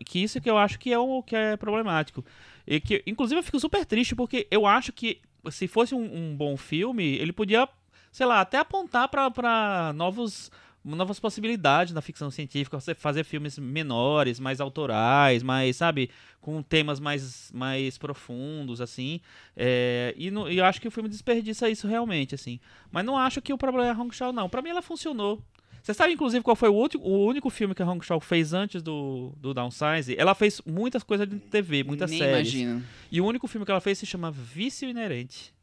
[0.04, 2.24] Que isso que eu acho que é o que é problemático.
[2.66, 6.36] E que, inclusive, eu fico super triste porque eu acho que se fosse um, um
[6.36, 7.68] bom filme, ele podia,
[8.10, 10.50] sei lá, até apontar pra novos
[10.94, 16.10] novas possibilidades na ficção científica, você fazer filmes menores, mais autorais, mais, sabe,
[16.40, 19.20] com temas mais, mais profundos, assim.
[19.56, 22.60] É, e, no- e eu acho que o filme desperdiça isso realmente, assim.
[22.92, 24.48] Mas não acho que o problema é a Hong Shao, não.
[24.48, 25.42] Pra mim ela funcionou.
[25.82, 28.52] Você sabe, inclusive, qual foi o, último, o único filme que a Hong Shao fez
[28.52, 30.16] antes do, do Downsize?
[30.18, 32.52] Ela fez muitas coisas de TV, muitas Nem séries.
[32.54, 32.84] imagino.
[33.10, 35.54] E o único filme que ela fez se chama Vício Inerente.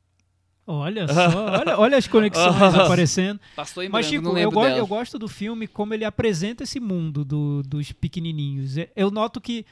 [0.66, 3.40] Olha só, olha, olha as conexões aparecendo.
[3.56, 7.26] Passou em Mas, Chico, eu, go- eu gosto do filme como ele apresenta esse mundo
[7.26, 8.78] do- dos pequenininhos.
[8.78, 9.66] É- Eu noto que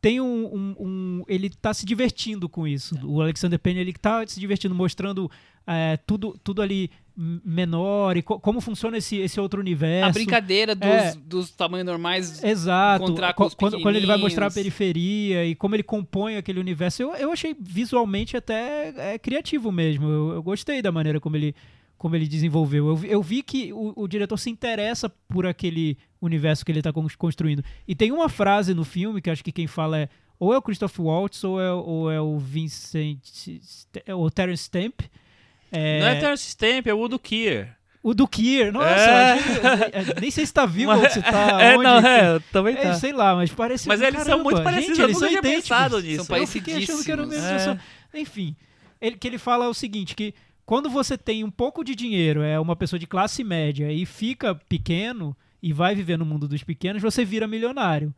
[0.00, 2.98] tem um, um- um- ele tá se divertindo com isso.
[3.06, 5.30] O Alexander Payne ele tá se divertindo, mostrando
[5.64, 10.08] é, tudo, tudo ali menor e co- como funciona esse, esse outro universo.
[10.10, 11.14] A brincadeira dos, É.
[11.24, 12.42] dos tamanhos normais.
[12.42, 13.04] Exato.
[13.04, 17.02] encontrar com quando, quando ele vai mostrar a periferia e como ele compõe aquele universo,
[17.02, 20.08] eu, eu achei visualmente até é, criativo mesmo.
[20.08, 21.54] Eu, eu gostei da maneira como ele,
[21.98, 22.88] como ele desenvolveu.
[22.88, 26.80] Eu, vi- eu vi que o, o diretor se interessa por aquele universo que ele
[26.80, 27.62] está construindo.
[27.86, 30.08] E tem uma frase no filme que acho que quem fala é
[30.38, 33.18] ou é o Christoph Waltz ou é, ou é o Vincent
[34.08, 35.02] ou o Terence Stamp.
[35.72, 37.74] É, Não é Terence Stamp, é o Udo Kier.
[38.02, 39.38] O do Kier, nossa, É.
[40.16, 42.74] é, nem sei se tá vivo Mas- ou se tá é, onde, não, é, também
[42.74, 42.94] É, tá.
[42.94, 43.86] sei lá, mas parece.
[43.86, 46.02] Mas eles são caramba, muito parecidos, Gente, eu eles são idênticos.
[46.04, 46.24] nisso.
[46.24, 47.46] São Eu fiquei achando que era o mesmo.
[47.46, 48.20] É.
[48.20, 48.56] Enfim,
[49.00, 50.34] ele, que ele fala o seguinte, que
[50.66, 54.52] quando você tem um pouco de dinheiro, é uma pessoa de classe média e fica
[54.54, 58.12] pequeno e vai viver no mundo dos pequenos, você vira milionário.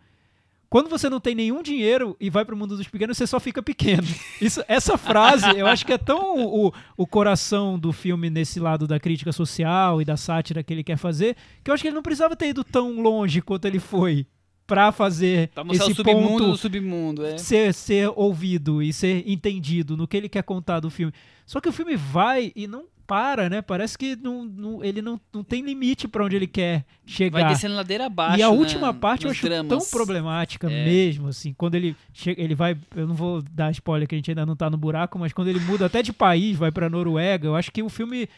[0.75, 3.63] Quando você não tem nenhum dinheiro e vai pro mundo dos pequenos, você só fica
[3.63, 4.03] pequeno.
[4.41, 8.85] Isso, essa frase, eu acho que é tão o, o coração do filme nesse lado
[8.85, 11.95] da crítica social e da sátira que ele quer fazer, que eu acho que ele
[11.95, 14.27] não precisava ter ido tão longe quanto ele foi
[14.67, 17.39] pra fazer Pra esse o submundo ponto do submundo, é.
[17.39, 21.13] ser, ser ouvido e ser entendido no que ele quer contar do filme.
[21.47, 23.60] Só que o filme vai e não para, né?
[23.62, 27.40] Parece que não, não- ele não, não tem limite pra onde ele quer chegar.
[27.40, 28.39] Vai descendo ladeira abaixo.
[28.39, 29.68] e a né, última parte eu nos acho dramas.
[29.68, 30.85] tão problemática É.
[30.85, 34.31] mesmo, assim, quando ele chega, ele vai, eu não vou dar spoiler que a gente
[34.31, 37.47] ainda não tá no buraco, mas quando ele muda até de país, vai pra Noruega,
[37.47, 38.28] eu acho que o filme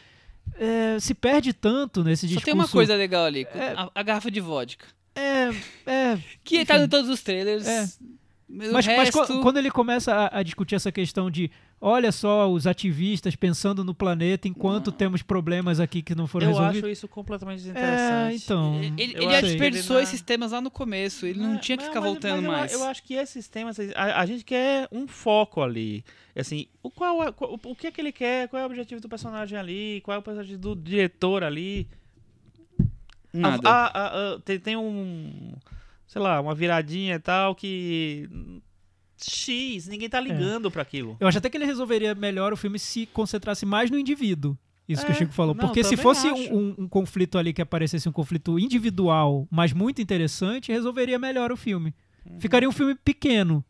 [0.59, 2.45] é, se perde tanto nesse Só discurso.
[2.45, 3.73] tem uma coisa legal ali, É.
[3.75, 4.85] a, a garrafa de vodka.
[5.15, 5.49] É,
[5.85, 6.83] é, Que tá Enfim.
[6.85, 7.65] em todos os trailers.
[7.67, 7.87] É.
[8.49, 12.51] Mas, mas resto, qu- quando ele começa a, a discutir essa questão de olha só
[12.51, 16.83] os ativistas pensando no planeta enquanto temos problemas aqui que não foram Eu resolvidos.
[16.83, 18.43] acho isso completamente É, desinteressante.
[18.43, 18.75] então.
[18.97, 21.25] Ele, Eu ele desperdiçou ele não- esses temas lá no começo.
[21.25, 22.73] Ele não, Não, tinha que mas- ficar mas- voltando mas eu- mais.
[22.73, 26.03] Eu, acho que esses temas, a, a gente quer um foco ali.
[26.35, 28.99] Assim, o qual, é- qual- o que é que ele quer, qual é o objetivo
[29.01, 31.87] do personagem ali, qual é o objetivo do diretor ali.
[33.33, 33.69] A- Nada.
[33.69, 35.53] a- a- a- tem, tem um,
[36.07, 38.27] sei lá, uma viradinha e tal que
[39.19, 41.17] X, ninguém tá ligando pra aquilo.
[41.19, 44.57] Eu acho até que ele resolveria melhor o filme se concentrasse mais no indivíduo.
[44.87, 45.53] Isso que o É, Chico falou.
[45.53, 49.73] não, Porque se fosse um, um- um conflito ali que aparecesse um conflito individual, mas
[49.73, 51.93] muito interessante, resolveria melhor o filme.
[52.25, 52.39] Uhum.
[52.39, 53.63] Ficaria um filme pequeno.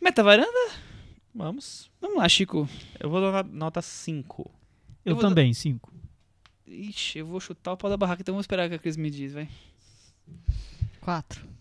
[0.00, 0.70] Meta varanda?
[1.34, 1.90] Vamos.
[2.00, 2.68] Vamos lá, Chico.
[3.00, 4.50] Eu vou dar nota 5.
[5.04, 5.92] Eu, eu também, cinco.
[6.66, 9.10] Ixi, eu vou chutar o pau da barraca, então vamos esperar que a Cris me
[9.10, 9.48] diz, vai.
[11.00, 11.51] Quatro.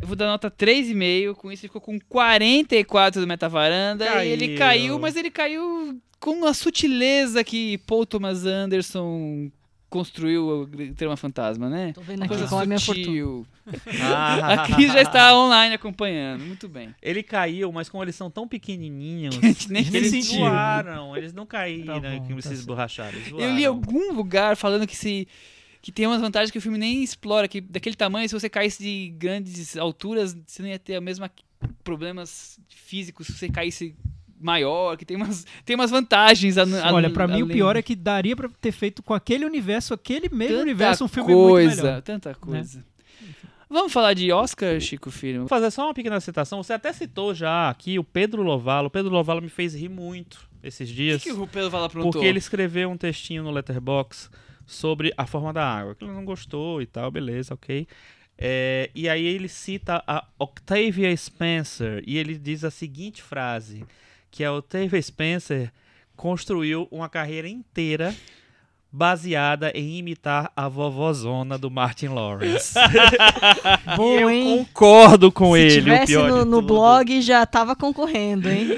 [0.00, 4.24] Eu vou dar nota 3,5, com isso ele ficou com 44 do Meta Varanda.
[4.24, 4.58] E ele Caiu.
[4.58, 9.50] caiu, mas ele caiu com a sutileza que Paul Thomas Anderson
[9.88, 11.92] construiu o Trama Fantasma, né?
[11.94, 13.44] Tô vendo aqui qual é a minha fortuna.
[14.02, 16.94] Ah, A Cris já está online acompanhando, muito bem.
[17.00, 19.36] Ele caiu, mas como eles são tão pequenininhos,
[19.70, 20.40] nem eles sentiu.
[20.40, 23.18] voaram, eles não caíram, Tá bom, que tá se esborracharam.
[23.38, 25.26] Eu li algum lugar falando que se
[25.86, 28.82] que tem umas vantagens que o filme nem explora, que daquele tamanho, se você caísse
[28.82, 31.30] de grandes alturas, você não ia ter a mesma
[31.84, 33.94] problemas físicos se você caísse
[34.40, 36.56] maior, que tem umas, tem umas vantagens.
[36.92, 40.28] Olha, pra mim o pior é que daria pra ter feito com aquele universo, aquele
[40.28, 42.02] mesmo tanta universo, um filme coisa, muito melhor.
[42.02, 42.84] Tanta coisa.
[43.70, 45.38] Vamos falar de Oscar, Chico Filho?
[45.42, 46.64] Vou fazer só uma pequena citação.
[46.64, 48.88] Você até citou já aqui o Pedro Lovalo.
[48.88, 51.22] O Pedro Lovalo me fez rir muito esses O dias.
[51.22, 52.10] que, que o Pedro Vala aprontou?
[52.10, 54.28] Porque ele escreveu um textinho no Letterbox
[54.66, 55.94] sobre a forma da água.
[55.94, 57.86] Que ele não gostou e tal, beleza, ok.
[58.38, 63.84] É, e aí ele cita a Octavia Spencer e ele diz a seguinte frase:
[64.30, 65.72] que a Octavia Spencer
[66.14, 68.14] construiu uma carreira inteira
[68.96, 72.74] baseada em imitar a vovozona do Martin Lawrence.
[73.96, 74.64] Bom, eu hein?
[74.64, 78.68] concordo com Se ele, o tivesse no, no blog, já tava concorrendo, hein?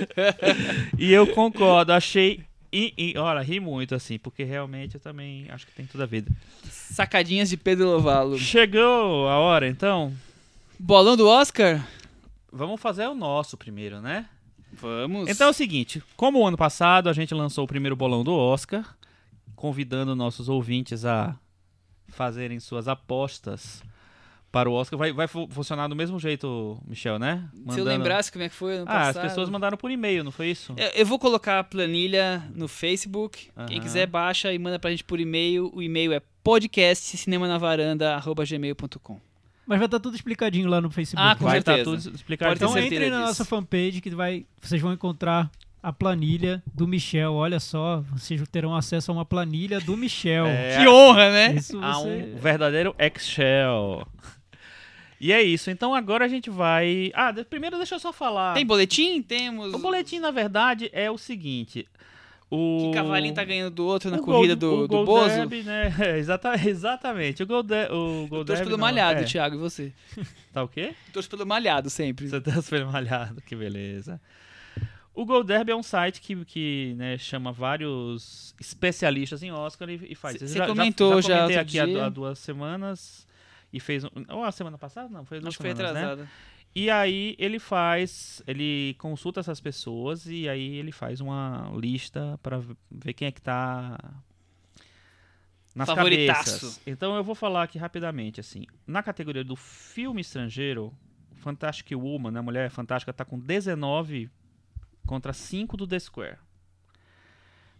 [0.98, 2.40] E eu concordo, achei.
[2.72, 6.06] E, e, olha, ri muito assim, porque realmente eu também acho que tem tudo a
[6.06, 6.24] ver.
[6.70, 8.38] Sacadinhas de Pedro Lovalo.
[8.38, 10.12] Chegou a hora, então.
[10.78, 11.86] Bolão do Oscar?
[12.52, 14.28] Vamos fazer o nosso primeiro, né?
[14.72, 15.28] Vamos.
[15.28, 18.32] Então é o seguinte: como o ano passado a gente lançou o primeiro bolão do
[18.32, 18.96] Oscar,
[19.56, 21.34] convidando nossos ouvintes a
[22.08, 23.82] fazerem suas apostas
[24.50, 24.98] para o Oscar.
[24.98, 27.44] Vai, vai fu- funcionar do mesmo jeito, Michel, né?
[27.52, 29.22] Se eu Mandando- lembrasse como é que foi ano Ah, as passado.
[29.28, 30.72] pessoas mandaram por e-mail, não foi isso?
[30.76, 33.50] Eu, eu vou colocar a planilha no Facebook.
[33.66, 35.70] Quem quiser, baixa e manda pra gente por e-mail.
[35.74, 39.20] O e-mail é podcastcinemanavaranda.gmail.com.
[39.66, 41.28] Mas vai estar tudo explicadinho lá no Facebook.
[41.30, 42.10] Ah, com vai estar certeza.
[42.10, 42.24] tudo.
[42.24, 43.28] Pode ter Então entrem na disso.
[43.28, 45.50] nossa fanpage que vai, vocês vão encontrar
[45.82, 47.34] a planilha do Michel.
[47.34, 50.46] Olha só, vocês terão acesso a uma planilha do Michel.
[50.46, 51.54] É, Que honra, né?
[51.56, 52.32] Isso a você...
[52.34, 54.06] um verdadeiro Excel.
[55.20, 55.70] E é isso.
[55.70, 57.10] Então agora a gente vai.
[57.14, 58.54] Ah, de- primeiro deixa eu só falar.
[58.54, 59.20] Tem boletim?
[59.22, 59.74] Temos.
[59.74, 61.86] O boletim, na verdade, é o seguinte.
[62.50, 65.28] O Que cavalinho tá ganhando do outro na o corrida Gold- do, o do Bozo?
[65.34, 65.92] Derby, né?
[66.18, 67.42] Exata, exatamente.
[67.42, 69.24] O Gold, o Eu Gold torço Derby pelo não, malhado, é.
[69.24, 69.92] Thiago, e você?
[70.52, 70.94] Tá o quê?
[71.08, 72.26] Eu torço pelo malhado sempre.
[72.26, 74.18] Você tá super malhado, que beleza.
[75.14, 80.00] O Gold Derby é um site que, que né, chama vários especialistas em Oscar e,
[80.10, 80.38] e faz.
[80.38, 83.26] Cê- Eu cê comentou já comentei outro aqui há, há duas semanas
[83.72, 84.04] e fez.
[84.04, 85.08] um- Ou a semana passada?
[85.08, 85.88] Não, foi duas Acho que foi né?
[85.90, 86.28] atrasado.
[86.74, 92.60] E aí ele faz, ele consulta essas pessoas e aí ele faz uma lista para
[92.90, 93.98] ver quem é que tá
[95.74, 96.80] nas cabeças.
[96.86, 98.64] Então eu vou falar aqui rapidamente assim.
[98.86, 100.92] Na categoria do filme estrangeiro,
[101.36, 104.30] Fantastic Woman, né, Mulher Fantástica tá com 19
[105.06, 106.36] contra 5 do The Square.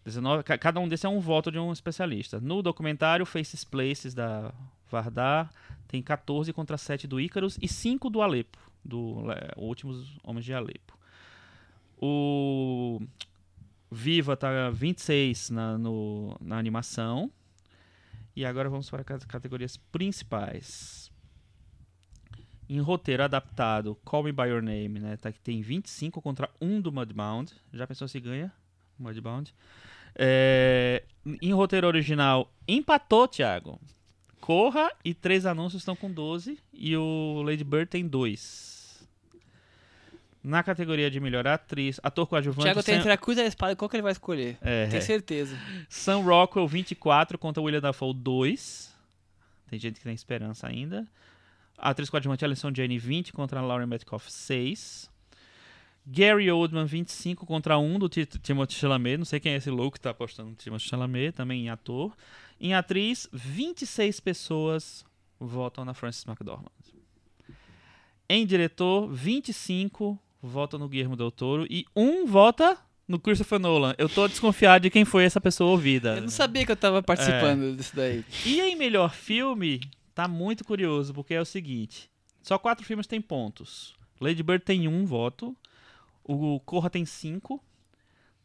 [0.04, 2.40] 19, ca- cada um desses é um voto de um especialista.
[2.40, 4.52] No documentário Faces Places da
[4.90, 5.50] Vardar
[5.86, 10.52] tem 14 contra 7 do Ícaros e 5 do Alepo, do é, Últimos Homens de
[10.52, 10.98] Alepo.
[12.00, 13.00] O
[13.90, 17.30] Viva tá 26 na, no, na animação.
[18.36, 21.10] E agora vamos para as categorias principais.
[22.68, 25.16] Em roteiro adaptado, Call Me By Your Name, né?
[25.16, 27.52] Tá, que tem 25 contra 1 do Mudbound.
[27.72, 28.52] Já pensou se ganha?
[28.98, 29.54] Mudbound.
[30.14, 31.02] É,
[31.40, 33.80] em roteiro original, empatou, Thiago.
[34.48, 39.06] Corra e três anúncios estão com 12 e o Lady Bird tem dois.
[40.42, 43.44] Na categoria de melhor atriz, ator coadjuvante, Thiago tem Sam, entre a cruz e a
[43.46, 44.56] espada, qual que ele vai escolher?
[44.62, 45.54] é, Tenho certeza.
[45.90, 48.90] Sam Rockwell 24 contra William Dafoe 2.
[49.68, 51.06] Tem gente que tem esperança ainda.
[51.76, 55.10] A atriz coadjuvante Alison Jane 20 contra Lauren Metcalf 6.
[56.06, 59.18] Gary Oldman 25 contra 1 do Ti- Timothée Chalamet.
[59.18, 62.16] Não sei quem é esse louco que tá apostando no Timothée Chalamet, também em ator.
[62.60, 65.04] Em atriz, 26 pessoas
[65.38, 66.70] votam na Frances McDormand.
[68.28, 72.76] Em diretor, 25 votam no Guillermo del Toro e um vota
[73.06, 73.94] no Christopher Nolan.
[73.96, 76.16] Eu tô desconfiado de quem foi essa pessoa ouvida.
[76.16, 78.24] Eu não sabia que eu tava participando disso daí.
[78.44, 79.80] E em melhor filme,
[80.14, 82.10] tá muito curioso, porque é o seguinte:
[82.42, 83.94] só quatro filmes têm pontos.
[84.20, 85.56] Lady Bird tem um voto,
[86.24, 87.62] o Corra tem cinco,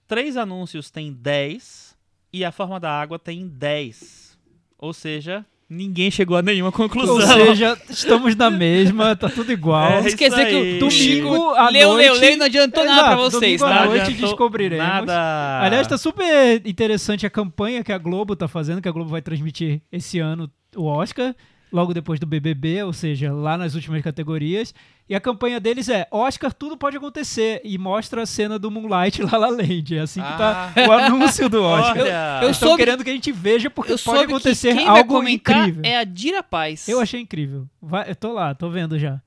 [0.08, 1.93] três anúncios tem 10
[2.34, 4.38] e a Forma da Água tem 10.
[4.80, 7.16] Ou seja, ninguém chegou a nenhuma conclusão.
[7.16, 9.92] Ou seja, estamos na mesma, tá tudo igual.
[9.92, 10.84] É dizer que aí.
[10.84, 13.66] o Chico Domingo à leu, leu, noite- leu e não adiantou nada pra vocês, domingo
[13.66, 13.86] à tá?
[13.86, 14.86] noite descobriremos.
[14.86, 15.60] Nada.
[15.62, 19.22] Aliás, tá super interessante a campanha que a Globo tá fazendo, que a Globo vai
[19.22, 21.36] transmitir esse ano o Oscar,
[21.74, 24.74] logo depois do BBB, ou seja, lá nas últimas categorias.
[25.10, 27.60] E a campanha deles é Oscar, tudo pode acontecer.
[27.64, 29.98] E mostra a cena do Moonlight La La Land.
[29.98, 31.98] É assim que tá o anúncio do Oscar.
[32.04, 32.40] Olha.
[32.44, 34.86] eu Estão soube- querendo que a gente veja porque Eu pode soube que acontecer quem
[34.86, 35.82] vai algo comentar incrível.
[35.84, 36.88] é a Dira Paz.
[36.88, 37.68] Eu achei incrível.
[37.82, 39.20] Vai, eu tô lá, tô vendo já.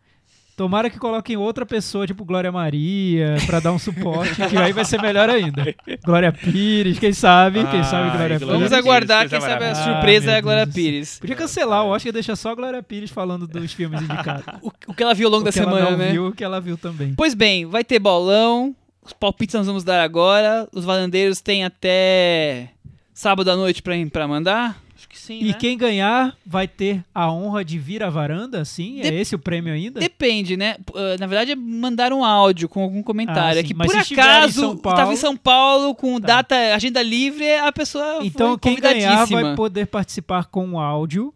[0.57, 4.87] Tomara que coloquem outra pessoa, tipo Glória Maria, pra dar um suporte, que aí vai
[4.87, 5.75] ser melhor ainda.
[6.03, 7.63] Glória Pires, quem sabe?
[7.67, 8.69] Quem sabe Glória Vamos Pires.
[8.71, 10.75] Pires, aguardar, quem sabe a surpresa Ah, é a Glória Deus.
[10.75, 11.19] Pires.
[11.19, 14.45] Podia cancelar o Oscar e deixar só a Glória Pires falando dos filmes indicados.
[14.63, 16.11] O, o que ela viu ao longo O da que ela semana, não né?
[16.13, 17.13] viu, o que ela viu também.
[17.15, 18.75] Pois bem, vai ter bolão.
[19.03, 20.67] Os palpites nós vamos dar agora.
[20.73, 22.71] Os valandeiros têm até
[23.13, 24.81] sábado à noite pra mandar.
[25.17, 25.53] Que sim, E né?
[25.55, 29.01] quem ganhar vai ter a honra de vir à varanda, sim?
[29.01, 29.99] É De- esse o prêmio ainda?
[29.99, 30.77] Depende, né?
[30.95, 33.57] Ah, na verdade, é mandar um áudio com algum comentário.
[33.57, 36.27] Ah, é que Mas por acaso estava em São Paulo com Tá.
[36.27, 41.33] data, agenda livre, a pessoa Então quem ganhar vai poder participar com um áudio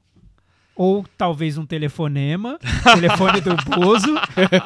[0.77, 2.59] ou talvez um telefonema,
[2.95, 4.15] telefone do Bozo,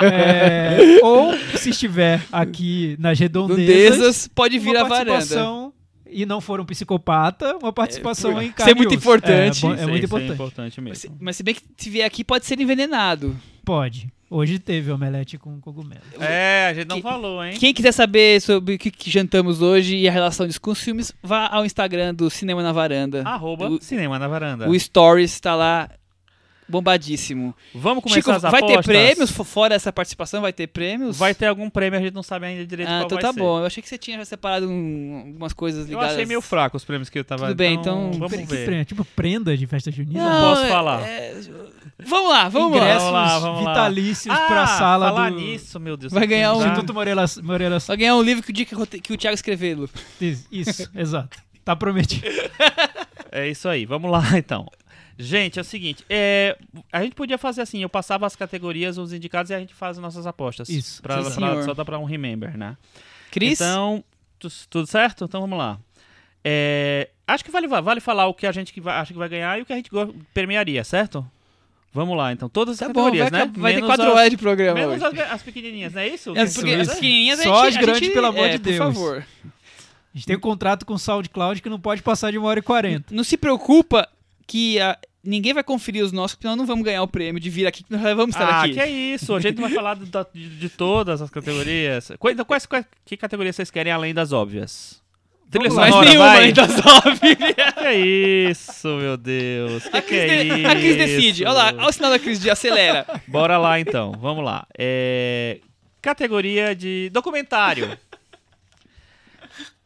[0.01, 5.73] é, ou se estiver aqui nas redondezas, Redondezas, pode vir à varanda.
[6.15, 9.33] E não for um psicopata, uma participação por- em isso é muito importante.
[9.33, 10.31] É, é Isso muito isso importante.
[10.31, 11.19] É importante Mas, se- mesmo.
[11.23, 13.37] mas se bem que se vier aqui, pode ser envenenado.
[13.65, 14.09] Pode.
[14.31, 16.01] Hoje teve omelete com cogumelo.
[16.19, 17.57] É, a gente não Que- falou, hein?
[17.59, 20.81] Quem quiser saber sobre o que, que jantamos hoje e a relação disso com os
[20.83, 23.23] filmes, vá ao Instagram do Cinema na Varanda.
[23.25, 24.69] Arroba O- Cinema na Varanda.
[24.69, 25.89] O Stories tá lá
[26.69, 27.55] bombadíssimo.
[27.75, 28.87] Vamos começar Chico, as vai ter apostas?
[28.87, 29.31] prêmios?
[29.31, 31.17] Fo- Fora essa participação, vai ter prêmios?
[31.19, 33.33] Vai ter algum prêmio, a gente não sabe ainda direito Ah, qual então vai tá
[33.33, 33.39] ser.
[33.41, 33.59] bom.
[33.61, 36.13] Eu achei que você tinha já separado um- algumas coisas Eu ligadas.
[36.13, 37.47] achei meio fraco os prêmios que eu tava...
[37.49, 38.65] Tudo bem, então- Vamos Que ver.
[38.67, 38.85] prenda?
[38.85, 40.23] Tipo prenda de festa junina?
[40.29, 41.01] Não posso é- falar.
[41.03, 41.41] é-
[42.07, 42.77] Vamos lá, vamos lá.
[42.79, 43.71] Ingressos Vamos lá, vamos lá.
[43.73, 46.13] vitalícios ah, pra sala falar do nisso, meu Deus.
[46.13, 46.65] Vai ganhar um-.
[46.67, 49.89] Instituto Moreira, Moreira Vai ganhar um livro que o, dia que, o Thiago escreveu.
[50.51, 51.39] Isso, exato.
[51.65, 52.27] Tá prometido.
[53.33, 54.67] É isso aí, vamos lá então.
[55.19, 56.57] Gente, é o seguinte, é,
[56.93, 59.97] a gente podia fazer assim, eu passava as categorias, os indicados e a gente faz
[59.97, 60.69] as nossas apostas.
[60.69, 61.01] Isso.
[61.03, 62.77] Pra, Sim, pra- só dá pra um remember, né?
[63.31, 63.61] Cris?
[63.61, 64.03] Então,
[64.39, 65.25] tu- tudo certo?
[65.25, 65.79] Então vamos lá.
[66.45, 69.29] É, acho que vale, vale falar o que a gente que vai- acha que vai
[69.29, 69.91] ganhar e o que a gente
[70.33, 71.25] premiaria, certo?
[71.93, 72.49] Vamos lá, então.
[72.49, 73.53] Todas as tá bom, categorias, vai, né?
[73.57, 75.21] vai ter Menos quatro as- horas de programa Menos hoje.
[75.23, 76.37] as, as pequenininhas, não é isso?
[76.37, 76.91] É, Isso, porque isso.
[76.91, 78.77] as pequenininhas a Só gente- as a grandes, gente- pelo amor é, de Deus.
[78.79, 79.27] Por favor.
[79.45, 82.59] A gente tem um contrato com o SoundCloud que não pode passar de uma hora
[82.59, 83.15] e quarenta.
[83.15, 84.09] Não se preocupa
[84.47, 87.49] que ah, ninguém vai conferir os nossos, porque nós não vamos ganhar o prêmio de
[87.51, 88.75] vir aqui, que nós vamos estar Ah, aqui.
[88.75, 89.35] que é isso?
[89.35, 92.11] A gente vai falar do- da- de, de todas as categorias.
[92.19, 95.03] Qu- Então, quais, quais- que categorias vocês querem além das óbvias?
[95.51, 96.45] Trilha Vamos sonora, nenhuma vai.
[96.45, 97.37] ainda sobe.
[97.75, 97.95] Que é
[98.51, 99.85] isso, meu Deus?
[99.85, 101.45] Que A que Cris, é de- a Cris decide.
[101.45, 103.07] Olha lá, olha o sinal da Cris de acelera.
[103.29, 104.67] Bora lá então, vamos lá.
[104.77, 105.61] É,
[106.03, 107.97] Categoria de documentário.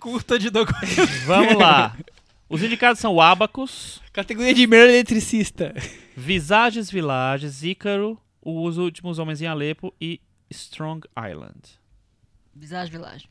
[0.01, 1.07] Curta de documento.
[1.27, 1.97] Vamos lá.
[2.49, 5.75] Os indicados são o Abacus, Categoria de melhor eletricista.
[6.17, 10.21] Visages Villages, Ícaro, Os Últimos Homens em Alepo e
[10.51, 11.61] Strong Island.
[12.55, 13.29] Visage Village.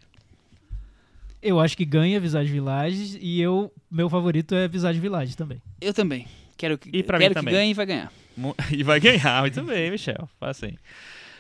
[1.42, 5.62] Eu acho que ganha Visage Village e eu, meu favorito é Visage Village também.
[5.82, 6.28] Eu também.
[6.56, 7.54] Quero que, E pra quero mim que também.
[7.54, 8.12] ganhe e vai ganhar.
[8.72, 10.30] E vai ganhar, muito bem, Michel.
[10.40, 10.76] Faz assim.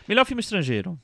[0.07, 0.99] Melhor filme estrangeiro.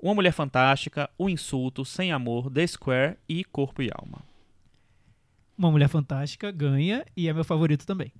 [0.00, 4.20] Uma Mulher Fantástica, O Insulto, Sem Amor, The Square e Corpo e Alma.
[5.56, 8.12] Uma Mulher Fantástica ganha e é meu favorito também.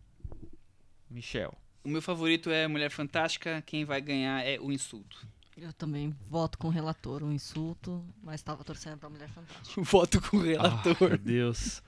[1.11, 1.55] Michel.
[1.85, 5.27] O meu favorito é Mulher Fantástica, quem vai ganhar é o Insulto.
[5.57, 9.81] Eu também voto com o relator, um insulto, mas tava torcendo pra Mulher Fantástica.
[9.81, 10.97] Voto com o relator.
[11.01, 11.83] Meu Deus.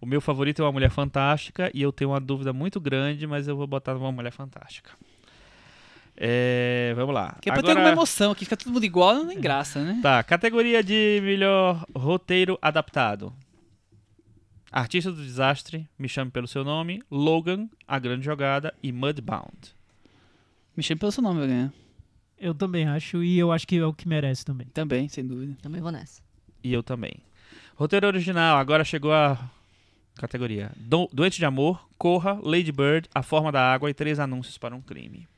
[0.00, 3.46] O meu favorito é Uma Mulher Fantástica e eu tenho uma dúvida muito grande, mas
[3.46, 4.90] eu vou botar Uma Mulher Fantástica.
[6.16, 7.36] É, vamos lá.
[7.40, 9.80] Que é pra ter Agora- alguma emoção aqui, fica todo mundo igual, não tem graça,
[9.84, 10.00] né?
[10.02, 13.32] Tá, categoria de melhor roteiro adaptado.
[14.76, 19.72] Artista do Desastre, Me Chame Pelo Seu Nome, Logan, A Grande Jogada e Mudbound.
[20.76, 21.72] Me chame pelo seu nome, vai ganhar.
[22.36, 24.66] Eu também acho e eu acho que é o que merece também.
[24.66, 25.56] Também, sem dúvida.
[25.62, 26.20] Também vou nessa.
[26.64, 27.14] E eu também.
[27.76, 29.38] Roteiro original, agora chegou a
[30.16, 30.72] categoria.
[30.74, 34.74] Do Doente de Amor, Corra, Lady Bird, A Forma da Água e Três Anúncios para
[34.74, 35.28] um Crime.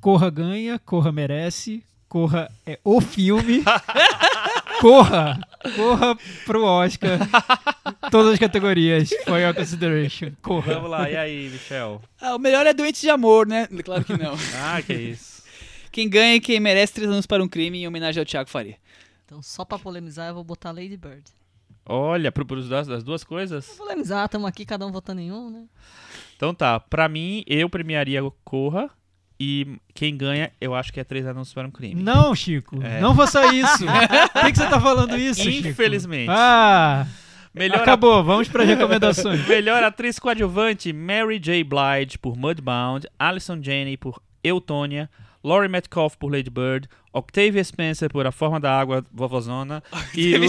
[0.00, 3.62] Corra ganha, Corra merece, Corra é o filme.
[4.82, 5.40] corra!
[5.76, 7.18] Corra pro Oscar.
[8.10, 9.10] Todas as categorias.
[9.24, 10.32] For your consideration.
[10.42, 10.74] Corra.
[10.74, 12.02] Vamos lá, e aí, Michel?
[12.20, 13.68] Ah, o melhor é Doente de Amor, né?
[13.84, 14.34] Claro que não.
[14.56, 15.42] Ah, que isso.
[15.90, 18.76] quem ganha e quem merece três anos para um crime em homenagem ao Thiago Faria.
[19.24, 21.22] Então, só pra polemizar, eu vou botar Lady Bird.
[21.86, 23.66] Olha, pro, pros das, das duas coisas.
[23.76, 25.64] Polemizar, estamos aqui, cada um votando em um, né?
[26.36, 28.90] Então tá, pra mim, eu premiaria Corra.
[29.44, 32.00] E quem ganha, eu acho que é Três Anúncios para um Crime.
[32.00, 32.80] Não, Chico.
[32.80, 33.00] É.
[33.00, 33.84] Não faça isso.
[34.32, 35.66] Por que, que você tá falando isso, Chico?
[35.66, 36.30] Infelizmente.
[36.30, 37.04] Ah,
[37.52, 38.22] Melhor, acabou.
[38.22, 39.44] Vamos para recomendações.
[39.48, 41.64] melhor atriz coadjuvante, Mary J.
[41.64, 45.10] Blige por Mudbound, Alison Janney por Eutônia,
[45.42, 49.82] Laurie Metcalf por Lady Bird, Octavia Spencer por A Forma da Água, Vovozona
[50.14, 50.48] e Le-.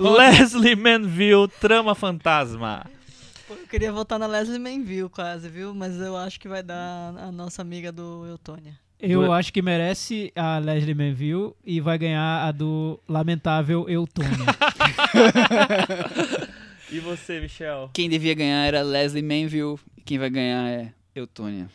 [0.00, 2.84] Leslie Manville, Trama Fantasma.
[3.46, 5.74] Pô, Eu queria votar na Leslie Manville quase, viu?
[5.74, 8.78] Mas eu acho que vai dar a nossa amiga do Eutônia.
[9.00, 14.30] Eu Do- acho que merece a Leslie Manville e vai ganhar a do lamentável Eutônia.
[16.90, 17.90] E você, Michel?
[17.92, 21.68] Quem devia ganhar era Leslie Manville e quem vai ganhar é Eutônia.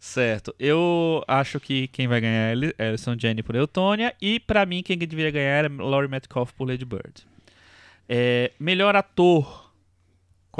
[0.00, 0.52] Certo.
[0.58, 4.14] Eu acho que quem vai ganhar é Alison Janney por Eutônia.
[4.20, 7.24] E pra mim, quem deveria ganhar é Laurie Metcalf por Lady Bird.
[8.08, 9.67] É, melhor ator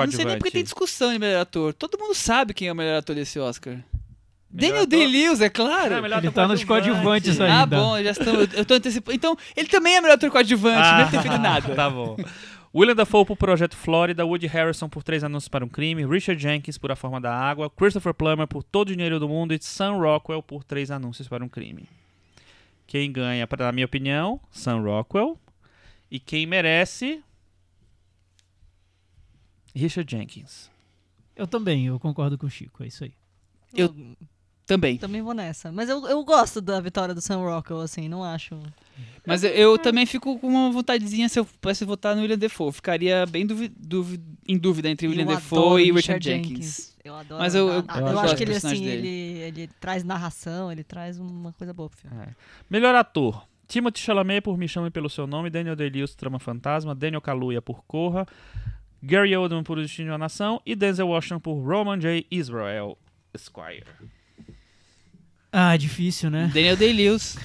[0.06, 1.74] não sei nem porque tem discussão de melhor ator.
[1.74, 3.78] Todo mundo sabe quem é o melhor ator desse Oscar.
[4.50, 5.96] Melhor Daniel Day-Lewis, é claro.
[5.96, 7.50] Ah, melhor Ele tá nos coadjuvantes aí.
[7.50, 7.76] Ah, ainda.
[7.76, 8.48] bom, já estamos.
[8.54, 9.14] Eu tô antecipando.
[9.14, 11.74] Então, ele também é melhor ator coadjuvante, mesmo ter feito nada.
[11.76, 12.16] Tá bom.
[12.74, 16.78] William Dafoe por Projeto Flórida, Woody Harrison por Três Anúncios para um Crime, Richard Jenkins
[16.78, 19.96] por A Forma da Água, Christopher Plummer por Todo o Dinheiro do Mundo e Sam
[19.96, 21.88] Rockwell por Três Anúncios para um Crime.
[22.86, 25.38] Quem ganha, na minha opinião, Sam Rockwell.
[26.10, 27.22] E quem merece,
[29.78, 30.70] Richard Jenkins.
[31.36, 33.12] Eu também, eu concordo com o Chico, é isso aí.
[33.74, 33.94] Eu-
[34.66, 34.98] Também.
[34.98, 35.72] Também vou nessa.
[35.72, 38.58] Mas eu, eu gosto da vitória do Sam Rockwell, assim, não acho.
[39.26, 42.70] Mas eu, eu também fico com uma vontadezinha se eu pudesse votar no William Defoe.
[42.70, 46.94] Ficaria bem duvi- duvi- em dúvida entre William Defoe e o Richard Jenkins.
[47.02, 47.40] Eu adoro.
[47.40, 49.08] Mas eu- eu- a- eu eu acho que ele, assim, dele.
[49.08, 52.16] ele, ele traz narração, ele traz uma coisa boa pro filme.
[52.24, 52.28] É.
[52.68, 53.46] Melhor ator.
[53.66, 57.84] Timothée Chalamet por Me Chame Pelo Seu Nome, Daniel Day-Lewis Trama Fantasma, Daniel Kaluuya por
[57.86, 58.26] Corra,
[59.02, 62.26] Gary Oldman por O Destino de uma Nação e Denzel Washington por Roman J.
[62.30, 62.98] Israel
[63.32, 63.84] Esquire.
[65.52, 66.50] Ah, difícil, né?
[66.52, 67.36] Daniel Day-Lewis.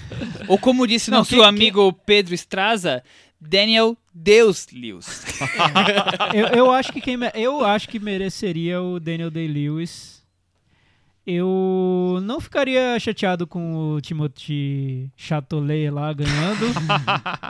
[0.48, 3.04] Ou como disse Não, nosso quem- amigo Pedro Estraza,
[3.40, 5.24] Daniel Deus Lewis.
[6.34, 10.23] eu, eu acho que quem me- eu acho que mereceria o Daniel Day-Lewis.
[11.26, 16.66] Eu não ficaria chateado com o Timothy Chatolet lá ganhando.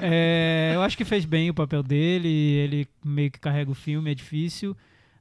[0.06, 2.28] É, eu acho que fez bem o papel dele.
[2.28, 4.76] Ele meio que carrega o filme, é difícil.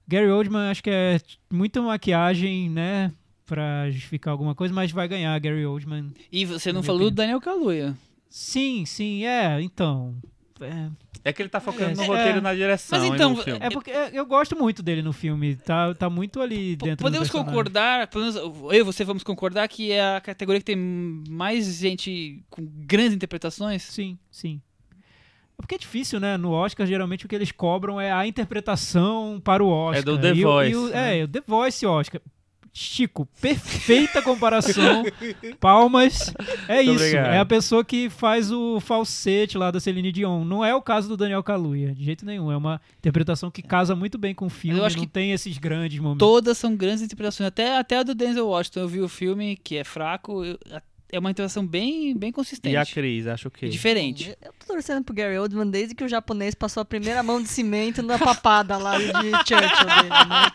[0.07, 1.21] Gary Oldman, acho que é
[1.51, 3.13] muita maquiagem, né?
[3.47, 6.13] Pra justificar alguma coisa, mas vai ganhar Gary Oldman.
[6.31, 7.15] E você não falou do.
[7.15, 7.97] Daniel Kaluuya.
[8.29, 9.61] Sim, sim, é.
[9.63, 10.17] Então.
[10.61, 10.89] É,
[11.25, 12.07] É que ele tá focando no É.
[12.07, 13.61] roteiro e na direção Mas e então, no filme.
[13.63, 15.55] é porque é, eu gosto muito dele no filme.
[15.55, 19.69] Tá, tá muito ali P- dentro Podemos concordar, pelo menos eu e você vamos concordar
[19.69, 23.83] que é a categoria que tem mais gente com grandes interpretações?
[23.85, 24.61] Sim, sim.
[24.91, 26.37] É porque é difícil, né?
[26.37, 30.01] No Oscar, geralmente o que eles cobram é a interpretação para o Oscar.
[30.01, 31.19] É do The E o- e Voice, o- né?
[31.21, 32.21] É, o The Voice Oscar.
[32.75, 35.05] Chico, perfeita comparação.
[35.61, 36.33] Palmas.
[36.67, 37.05] É Muito isso.
[37.05, 37.33] obrigado.
[37.35, 40.43] É a pessoa que faz o falsete lá da Celine Dion.
[40.45, 42.51] Não é o caso do Daniel Kaluuya, de jeito nenhum.
[42.51, 44.79] É uma interpretação que casa muito bem com o filme.
[44.79, 46.19] eu acho não que tem esses grandes momentos.
[46.27, 47.47] Todas são grandes interpretações.
[47.49, 48.81] Até, até a do Denzel Washington.
[48.81, 50.43] Eu vi o filme, que é fraco.
[50.45, 50.59] eu-
[51.13, 52.75] é uma interpretação bem, bem consistente.
[52.75, 53.67] E a Cris, acho que.
[53.67, 54.35] E diferente.
[54.43, 57.49] Eu tô torcendo pro Gary Oldman desde que o japonês passou a primeira mão de
[57.49, 59.05] cimento na papada lá de
[59.47, 60.51] Churchill dele, né?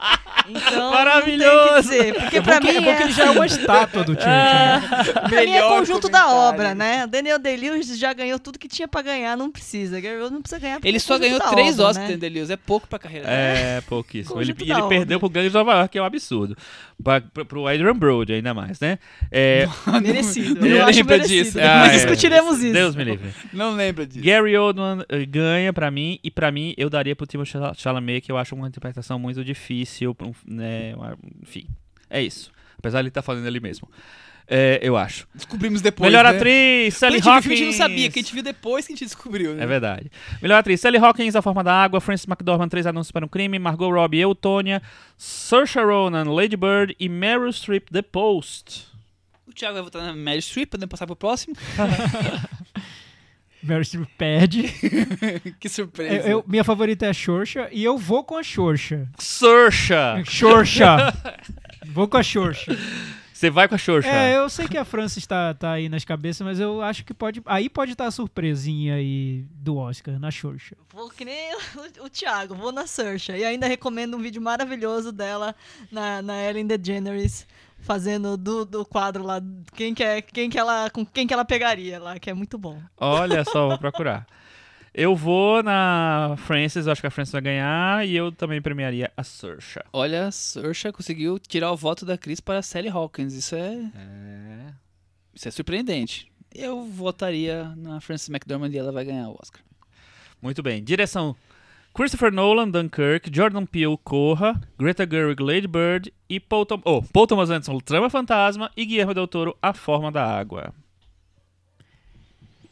[0.49, 1.81] Então, Maravilhoso!
[1.89, 4.13] Dizer, porque É pra que, mim é bom que ele já é uma estátua do
[4.13, 4.29] Churchill.
[4.29, 4.81] né?
[5.29, 7.03] Pra mim é conjunto da obra, né?
[7.03, 9.99] O Daniel Day-Lewis já ganhou tudo que tinha pra ganhar, não precisa.
[9.99, 12.17] Gary Oldman não precisa ganhar Ele é só ganhou três obra, Oscars, né?
[12.17, 12.49] Daniel Lewis.
[12.49, 13.37] É pouco pra carreira dele.
[13.37, 14.41] É, pouquíssimo.
[14.41, 16.55] Ele, e ele perdeu pro Gangue de Nova York, que é um absurdo.
[17.03, 18.97] Pra, pra, pro Adrian Brody, ainda mais, né?
[19.31, 19.67] É,
[20.01, 20.55] Merecido.
[20.67, 21.27] Não lembra merecido.
[21.27, 21.59] disso.
[21.59, 21.95] Ah, Mas é.
[21.97, 22.73] discutiremos isso.
[22.73, 23.29] Deus me livre.
[23.53, 24.25] Não lembra disso.
[24.25, 28.21] Gary Oldman eh, ganha pra mim, e pra mim eu daria pro Timothée Chal- Chalamet,
[28.21, 30.93] que eu acho uma interpretação muito difícil, né,
[31.43, 31.67] enfim,
[32.09, 32.51] é isso.
[32.79, 33.87] Apesar de ele estar fazendo ele mesmo.
[34.49, 35.27] É, eu acho.
[35.35, 36.09] Descobrimos depois.
[36.09, 36.29] Melhor né?
[36.29, 37.51] atriz, Sally Hawkins.
[37.51, 39.53] a gente não sabia, que a gente viu depois que a gente descobriu.
[39.53, 39.63] Né?
[39.63, 40.09] É verdade.
[40.41, 43.59] Melhor atriz, Sally Hawkins, A Forma da Água, Frances McDormand, Três Anúncios para um Crime,
[43.59, 44.81] Margot Robbie, Eutônia,
[45.17, 48.87] Saoirse Ronan, Lady Bird e Meryl Streep, The Post.
[49.45, 51.53] O Thiago vai votar na Mary Streep, podemos passar pro próximo.
[53.61, 54.63] Meryl Streep perde.
[55.59, 56.15] que surpresa.
[56.27, 59.07] Eu- eu- minha favorita é a Xoxa e eu vou com a Xoxa.
[59.17, 59.93] Saoirse!
[60.25, 61.13] Xoxa!
[61.91, 62.77] vou com a Xoxa.
[63.37, 64.09] Você vai com a Saoirse.
[64.09, 67.13] É, eu sei que a França está tá aí nas cabeças, mas eu acho que
[67.13, 67.39] pode.
[67.45, 70.75] Aí pode estar a surpresinha aí do Oscar, na Xoxa.
[70.91, 73.31] Vou que nem o, o Thiago, vou na Saoirse.
[73.33, 75.55] E ainda recomendo um vídeo maravilhoso dela
[75.91, 77.45] na, na Ellen DeGeneres,
[77.81, 79.39] fazendo do, do quadro lá,
[79.75, 82.57] quem que, é, quem que ela, com quem que ela pegaria lá, que é muito
[82.57, 82.81] bom.
[82.97, 84.25] Olha só, vou procurar.
[84.99, 89.11] Eu vou na Frances, eu acho que a Frances vai ganhar, e eu também premiaria
[89.15, 89.79] a Saoirse.
[89.93, 93.35] Olha, a Saoirse conseguiu tirar o voto da Cris para a Sally Hawkins.
[93.35, 94.73] Isso é, É.
[95.35, 96.31] isso é surpreendente.
[96.51, 99.61] Eu votaria na Frances McDormand e ela vai ganhar o Oscar.
[100.41, 100.83] Muito bem.
[100.83, 101.35] Direção:
[101.93, 107.27] Christopher Nolan, Dunkirk, Jordan Peele, Corra, Greta Gerwig, Lady Bird e Paul, Tom oh, Paul
[107.27, 110.73] Thomas Anderson, Trama Fantasma e Guillermo del Toro, A Forma da Água.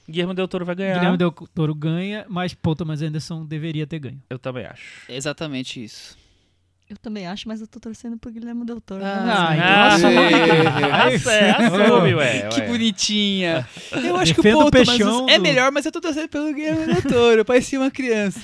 [0.07, 0.95] Guillermo del Toro vai ganhar.
[0.95, 4.21] Guilherme Del Toro ganha, mas Paul Thomas Anderson deveria ter ganho.
[4.29, 5.01] Eu também acho.
[5.11, 6.15] É exatamente isso.
[6.87, 9.03] Eu também acho, mas eu tô torcendo pro Guilherme Del Toro.
[9.03, 9.15] Ah,
[9.49, 9.55] né?
[9.55, 11.31] então Ah, assume.
[11.33, 11.49] é,
[11.89, 13.67] assume, ué, Que bonitinha.
[14.05, 14.69] Eu acho que o Paul
[15.27, 17.43] é do- melhor, mas eu tô torcendo pelo Guilherme Del Toro.
[17.43, 18.39] Parecia uma criança.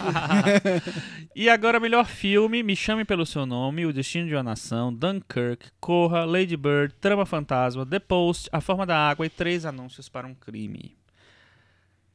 [1.35, 5.67] E agora, melhor filme: Me Chame Pelo Seu Nome, O Destino de uma Nação, Dunkirk,
[5.79, 10.25] Corra, Lady Bird, Trama Fantasma, The Post, A Forma da Água e Três Anúncios para
[10.25, 10.95] um Crime.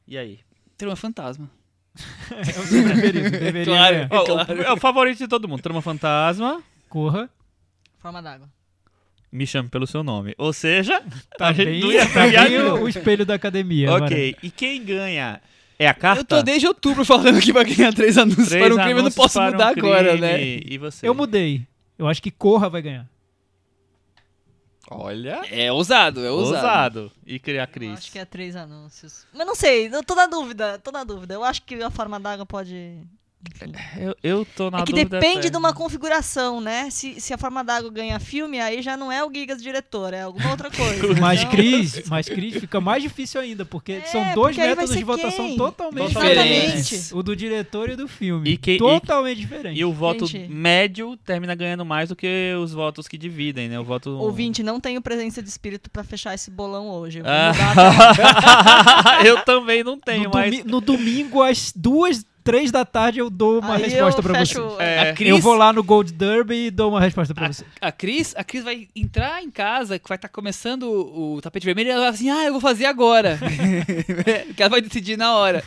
[0.07, 0.39] E aí?
[0.77, 1.49] Trama fantasma.
[2.29, 3.95] É o seu preferido, deveria Claro.
[3.95, 4.07] ganhar.
[4.11, 4.61] Ó, claro.
[4.61, 5.61] É o favorito de todo mundo.
[5.61, 7.29] Trama Fantasma, Corra.
[7.97, 8.47] Forma d'água.
[9.31, 10.33] Me Chame Pelo Seu Nome.
[10.37, 11.01] Ou seja,
[11.37, 13.91] Tá a gente bem, não ia tá bem o, o espelho da academia.
[13.93, 15.41] Ok, e quem ganha?
[15.79, 16.21] É a carta?
[16.21, 18.99] Eu tô desde outubro falando que vai ganhar três anúncios Três para um crime.
[18.99, 20.41] Eu não posso para um mudar agora, né?
[20.43, 21.07] E você?
[21.07, 21.63] Eu mudei.
[21.97, 23.07] Eu acho que Corra vai ganhar.
[24.89, 26.55] Olha, É ousado, é ousado.
[27.01, 27.11] ousado.
[27.25, 27.97] E criar Cris.
[27.97, 29.25] acho que é três anúncios.
[29.33, 31.33] Mas não sei, eu tô na dúvida, tô na dúvida.
[31.33, 33.01] Eu acho que a forma d'água pode.
[33.97, 35.49] Eu, eu tô na É que depende até.
[35.49, 36.89] de uma configuração, né?
[36.91, 40.21] Se, se a forma d'água ganha filme, aí já não é o Gigas diretor, é
[40.21, 41.13] alguma outra coisa.
[41.19, 44.95] Mas Então- Cris, mas Cris fica mais difícil ainda, porque É, são dois porque métodos
[44.95, 45.57] de votação quem?
[45.57, 47.11] totalmente Diferentes.
[47.11, 48.51] O do diretor e do filme.
[48.51, 49.79] E que- e- totalmente diferente.
[49.79, 50.51] E o voto Gente.
[50.51, 53.79] médio termina ganhando mais do que os votos que dividem, né?
[53.79, 54.11] O voto.
[54.11, 57.19] Ouvinte, não tenho presença de espírito pra fechar esse bolão hoje.
[57.19, 57.51] Eu Ah.
[59.25, 60.51] eu também não tenho, no, mas.
[60.51, 64.39] domi- no domingo, às duas, três da tarde, eu dou uma Aí resposta eu pra
[64.39, 64.81] fecho, você.
[64.81, 65.09] É.
[65.09, 67.65] A Cris, Eu vou lá no Gold Derby e dou uma resposta pra a, você.
[67.81, 71.65] a Cris, a Cris vai entrar em casa, que vai estar começando o, o tapete
[71.65, 73.37] vermelho, e ela vai assim, ah, eu vou fazer agora.
[74.55, 75.61] que ela vai decidir na hora.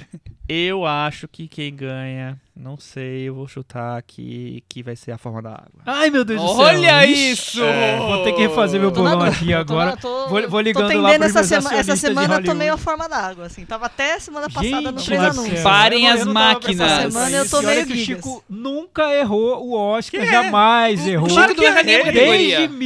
[0.48, 5.18] Eu acho que quem ganha, não sei, eu vou chutar aqui que vai ser a
[5.18, 5.80] forma da água.
[5.86, 6.56] Ai, meu Deus do céu.
[6.58, 7.62] Olha isso!
[7.64, 9.96] é, vou ter que refazer meu Tô bolão aqui tô na- agora.
[9.96, 12.58] tô- Vou- vou tô ligando lá tendendo pros essa, sema- essa semana eu tô Hollywood.
[12.58, 13.64] meio a forma d'água, assim.
[13.64, 16.80] Tava até semana passada no Gente 3 do a 1 céu, Parem eu as máquinas.
[16.92, 17.96] Essa semana eu tô olha meio que o.
[17.96, 20.30] Chico nunca errou o Oscar, Que é?
[20.30, 21.28] jamais O errou.
[21.30, 22.58] Chico não erra nenhuma categoria.
[22.58, 22.76] Desde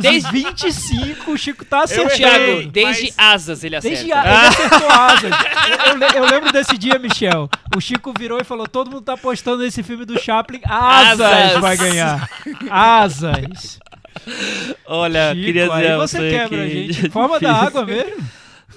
[0.00, 2.16] 1925, o Chico tá acertando.
[2.16, 3.94] Thiago, desde mas- asas ele acerta.
[3.96, 5.30] Desde a, ele acertou asas.
[5.30, 7.48] Eu, eu le- eu lembro desse dia, Michel.
[7.76, 10.60] O Chico virou e falou: todo mundo tá apostando nesse filme do Chaplin.
[10.64, 11.60] Asas, Asas.
[11.60, 12.30] vai ganhar.
[12.70, 13.78] Asas.
[14.86, 17.10] Olha, Chico, queria dizer aí você quebra, que gente.
[17.10, 18.16] Forma da água mesmo.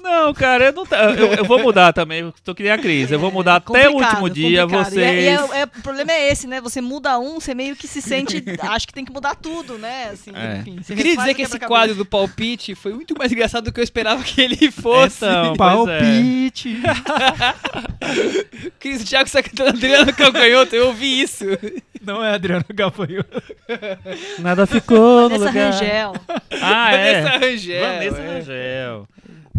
[0.02, 2.22] Não, cara, eu não tá- eu, eu vou mudar também.
[2.22, 3.12] Eu tô que nem a Cris.
[3.12, 4.62] Eu vou mudar até o último dia.
[4.64, 4.90] complicado.
[4.92, 4.98] Vocês.
[4.98, 6.62] E, é- e é- é- o problema é esse, né?
[6.62, 8.44] Você muda um, você meio que se sente.
[8.62, 10.10] acho que tem que mudar tudo, né?
[10.14, 10.60] Assim, É.
[10.60, 10.80] enfim.
[10.90, 13.84] Eu queria dizer que esse quadro do palpite foi muito mais engraçado do que eu
[13.84, 15.18] esperava que ele fosse.
[15.26, 15.58] Então, é.
[15.58, 16.80] Palpite.
[18.80, 21.46] Cris, o Thiago está cantando Adriano Calcanhoto, eu ouvi isso.
[22.02, 23.44] Não é Adriano Gafanhoto.
[24.40, 25.72] Nada ficou no Vanessa lugar.
[25.74, 26.14] Rangel.
[26.62, 27.22] Ah, é.
[27.22, 27.82] Vanessa Rangel.
[27.82, 28.28] Vanessa é.
[28.34, 29.08] Rangel.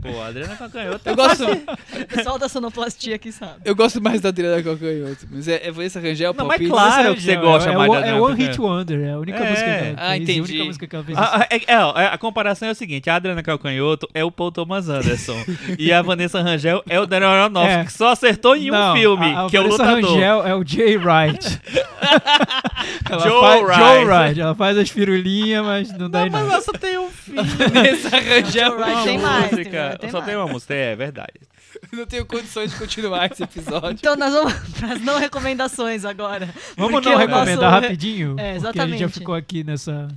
[0.00, 1.00] Pô, a Adriana Cancanhoto.
[1.08, 3.54] Eu gosto, O pessoal da sonoplastia aqui sabe.
[3.64, 7.20] eu gosto mais da Adriana Calcanhoto, mas é, é Vanessa Rangel, Não, mas claro que
[7.22, 8.60] você gosta é, mais o- da É Adriana One Hit.
[8.60, 9.50] Wonder, é a única É.
[9.50, 10.22] música que ela Ah, fez.
[10.22, 10.40] entendi.
[10.40, 11.18] A única música que ela fez.
[11.18, 14.50] A, a- é- é, a comparação é o seguinte: a Adriana Calcanhoto é o Paul
[14.52, 15.36] Thomas Anderson
[15.78, 17.84] e a Vanessa Rangel é o Daniel Aronofsky, É.
[17.84, 20.10] que só acertou em Não, um filme, a, a que é o Vanessa Lutador.
[20.14, 21.60] Rangel é o Jay Wright.
[23.10, 23.78] ela Joe faz, Wright.
[23.80, 24.40] Joe Wright.
[24.40, 26.54] Ela faz as firulinhas, mas não dá Não, em mas nada.
[26.54, 27.42] ela só tem um filme.
[27.42, 28.76] Vanessa Rangel.
[28.78, 29.89] Right, tem mais, música.
[29.92, 30.26] Tem tem só mais.
[30.28, 31.34] tem uma música, é verdade.
[31.92, 33.92] Não tenho condições de continuar esse episódio.
[33.92, 36.52] Então nós vamos para as não recomendações agora.
[36.76, 38.30] Vamos não o recomendar nosso- rapidinho?
[38.30, 39.08] É, Porque a gente já exatamente.
[39.18, 40.08] ficou aqui nessa...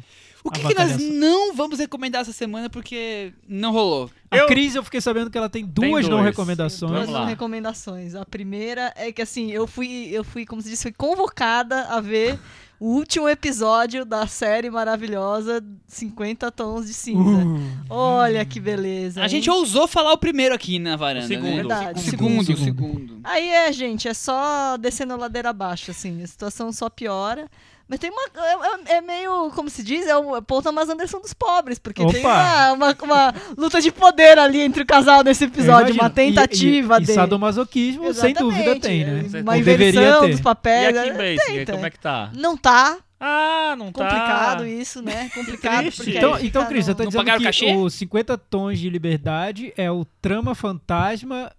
[0.46, 4.10] O que, que nós não vamos recomendar essa semana porque não rolou?
[4.30, 6.26] A Eu- Cris, eu fiquei sabendo que ela tem duas não dois.
[6.26, 6.92] recomendações.
[6.92, 8.14] Duas não recomendações.
[8.14, 12.02] A primeira é que assim, eu fui, eu fui, como se diz, fui convocada a
[12.02, 12.38] ver
[12.84, 17.46] o último episódio da série maravilhosa 50 Tons de Cinza.
[17.46, 19.22] Uh, Olha que beleza.
[19.22, 19.30] A hein?
[19.30, 21.46] gente ousou falar o primeiro aqui na varanda, O segundo.
[21.50, 21.56] né?
[21.56, 22.00] Verdade.
[22.00, 22.64] O segundo, o Segundo.
[22.66, 23.20] segundo.
[23.24, 27.50] Aí é, gente, é só descendo a ladeira abaixo, assim, a situação só piora.
[27.94, 28.24] Mas tem uma.
[28.44, 32.04] É, é- é meio, como se diz, é o Paul Thomas Anderson dos pobres, porque
[32.08, 32.72] tem Opa!
[32.74, 36.10] uma, uma, uma luta de poder ali entre o casal nesse episódio, eu uma imagino.
[36.10, 37.14] E- tentativa e, e, de.
[37.14, 39.26] sadomasoquismo, sem dúvida, tem, né?
[39.32, 40.30] é Ou Uma deveria inversão ter.
[40.32, 40.98] dos E papéis.
[40.98, 42.32] a Kim é, Basinger, tem, como é que tá?
[42.36, 42.98] Não tá.
[43.20, 44.04] Ah, não tá.
[44.10, 45.30] Complicado isso, né?
[45.36, 45.88] Complicado.
[46.08, 47.76] Então, aí então Cris, tá Não dizendo que cachê?
[47.76, 51.52] o 50 Tons de Liberdade é o trama fantasma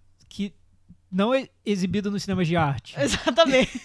[1.15, 2.95] não é exibido nos cinemas de arte.
[3.01, 3.81] Exatamente.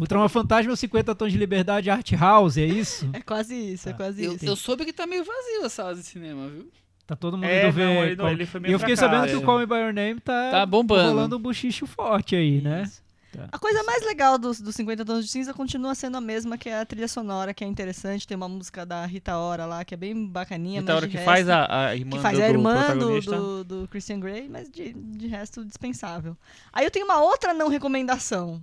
[0.00, 3.10] O trama fantasma é o 50 Tons de Liberdade Art House, é isso?
[3.12, 4.44] É quase isso, é quase Eu, isso.
[4.46, 6.70] eu soube que tá meio vazio a sala de cinema, viu?
[7.06, 7.84] Tá todo mundo É, indo ver.
[7.86, 9.36] não, ele, não, ele foi E meio eu fiquei cá, sabendo que é.
[9.36, 11.08] o Call Me By Your Name tá, Tá bombando.
[11.08, 12.88] rolando um buchicho forte aí, né?
[13.32, 13.48] Isso.
[13.52, 16.68] A coisa mais legal dos, dos 50 Tons de Cinza continua sendo a mesma, que
[16.68, 18.26] é a trilha sonora, que é interessante.
[18.26, 20.80] Tem uma música da Rita Ora lá, que é bem bacaninha.
[20.80, 22.52] A mas hora de que resto- faz a, a irmã que faz do, a do
[22.52, 23.20] irmã do,
[23.64, 26.36] do, do Christian Grey, mas de, de resto dispensável.
[26.72, 28.62] Aí eu tenho uma outra não recomendação,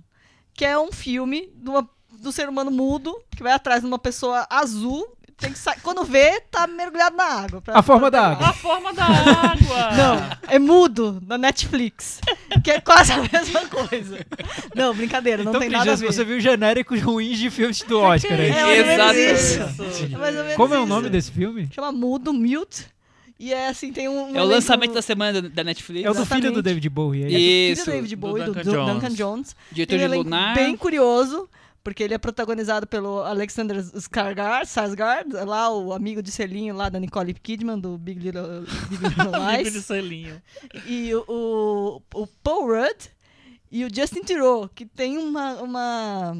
[0.54, 1.88] que é um filme de uma-
[2.20, 6.04] do ser humano mudo, que vai atrás de uma pessoa azul, tem que sair, quando
[6.04, 7.60] vê, tá mergulhado na água.
[7.62, 8.48] pra- A forma pra da água.
[8.48, 9.90] A forma da água!
[9.96, 12.20] Não, é mudo, na Netflix.
[12.64, 14.18] Que é quase a mesma coisa.
[14.74, 16.06] Não, brincadeira, não então, tem Cris, nada a ver.
[16.12, 18.50] você viu genéricos ruins de filmes do Oscar aí.
[18.50, 19.84] É, menos Exato.
[19.84, 20.14] isso.
[20.50, 20.88] É Como é o isso.
[20.88, 21.68] nome desse filme?
[21.72, 22.86] Chama Mudo, Mute.
[23.40, 24.32] E é assim, tem um.
[24.32, 26.04] um É o lançamento da semana da- Netflix.
[26.04, 26.60] É o do filho do.
[26.60, 27.22] David Bowie.
[27.22, 28.92] É é do filho Isso, do David do Bowie, do, Duncan do Jones.
[28.94, 29.56] Duncan Jones.
[29.70, 30.54] Diretor de Lunar.
[30.56, 31.48] bem curioso,
[31.88, 37.00] porque ele é protagonizado pelo Alexander Skarsgård, Skarsgård, lá o amigo de selinho lá da
[37.00, 39.84] Nicole Kidman, do Big Little, Big Little Bico de Lies.
[39.86, 40.42] selinho.
[40.86, 43.08] e o, o, o Paul Rudd
[43.70, 45.62] e o Justin Theroux, que tem uma...
[45.62, 46.36] uma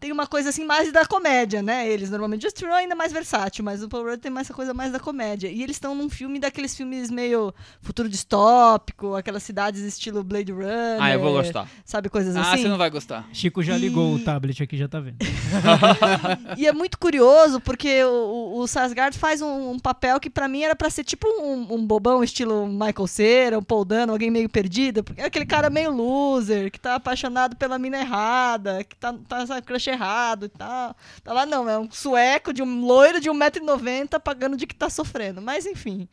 [0.00, 1.88] tem uma coisa assim mais da comédia, né?
[1.88, 2.42] Eles normalmente.
[2.42, 4.92] Justin Roiland é ainda mais versátil, mas o Paul Rudd tem mais essa coisa mais
[4.92, 5.48] da comédia.
[5.48, 7.52] E eles estão num filme daqueles filmes meio
[7.82, 10.98] futuro distópico, aquelas cidades estilo Blade Runner.
[11.00, 11.68] Ah, eu vou gostar.
[11.84, 12.62] Sabe, coisas Ah, assim?
[12.62, 13.28] você não vai gostar.
[13.32, 15.16] Chico já ligou o E- tablet aqui, já tá vendo.
[16.56, 18.08] E é muito curioso, porque o,
[18.54, 21.74] o, o Sarsgaard faz um, um papel que pra mim era pra ser tipo um,
[21.74, 25.02] um bobão, estilo Michael Cera, um Paul Dano, alguém meio perdido.
[25.04, 29.46] Porque é aquele cara meio loser, que tá apaixonado pela mina errada, que tá, tá
[29.46, 30.94] sabe, crush errado e tal.
[31.24, 34.88] Tá lá não, é um sueco de um loiro de 1,90m pagando de que tá
[34.90, 35.40] sofrendo.
[35.42, 36.08] Mas enfim,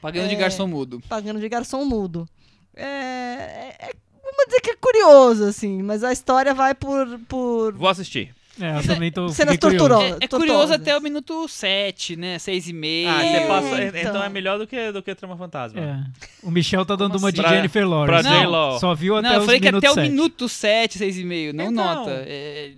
[0.00, 0.38] Pagando de É.
[0.38, 1.00] garçom mudo.
[1.08, 2.28] pagando de garçom mudo.
[2.74, 3.92] É, é, é-
[4.22, 7.18] vamos dizer que é curioso, assim, mas a história vai por...
[7.28, 8.32] por Vou assistir.
[8.60, 9.28] É, eu também tô.
[9.30, 10.12] Cenas torturosas.
[10.20, 12.38] É, é curioso até o minuto 7, né?
[12.40, 13.08] 6 e meio.
[13.08, 14.00] Ah, É, você passa, então.
[14.00, 15.80] então é melhor do que, do que Trama Fantasma.
[15.80, 16.00] É.
[16.42, 17.54] O Michel tá dando Como uma de assim?
[17.54, 18.28] Jennifer Pra Lawrence.
[18.28, 18.78] Não.
[18.80, 20.10] Só viu até Não, eu falei que até minutos o sete.
[20.10, 21.84] minuto 7, 6 e meio, não Então.
[21.84, 22.10] nota.
[22.26, 22.72] É,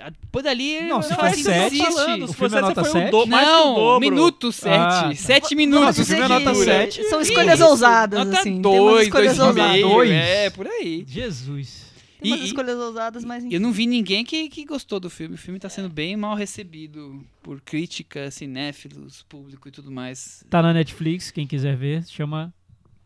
[0.00, 0.80] é, depois dali.
[0.82, 1.42] Não, se não for existe.
[1.44, 3.10] sete, falando, o se for é sete, nota você foi o sete?
[3.10, 4.00] do- mais que o Não, dobro.
[4.00, 4.74] minuto 7.
[4.76, 5.12] Ah.
[5.14, 5.96] 7 minutos.
[5.96, 7.04] dizer filme é nota que sete.
[7.04, 7.68] São Que escolhas isso?
[7.68, 8.60] ousadas, Nota assim.
[8.60, 10.10] 2, tem umas escolhas 2 e ousadas.
[10.10, 11.04] É, por aí.
[11.06, 11.90] Jesus.
[12.20, 13.54] Tem umas E- escolhas ousadas, mas enfim.
[13.54, 15.36] Eu não vi ninguém que, que gostou do filme.
[15.36, 20.44] O filme tá sendo bem mal recebido por crítica, cinéfilos, público e tudo mais.
[20.50, 22.52] Tá na Netflix, quem quiser ver, se chama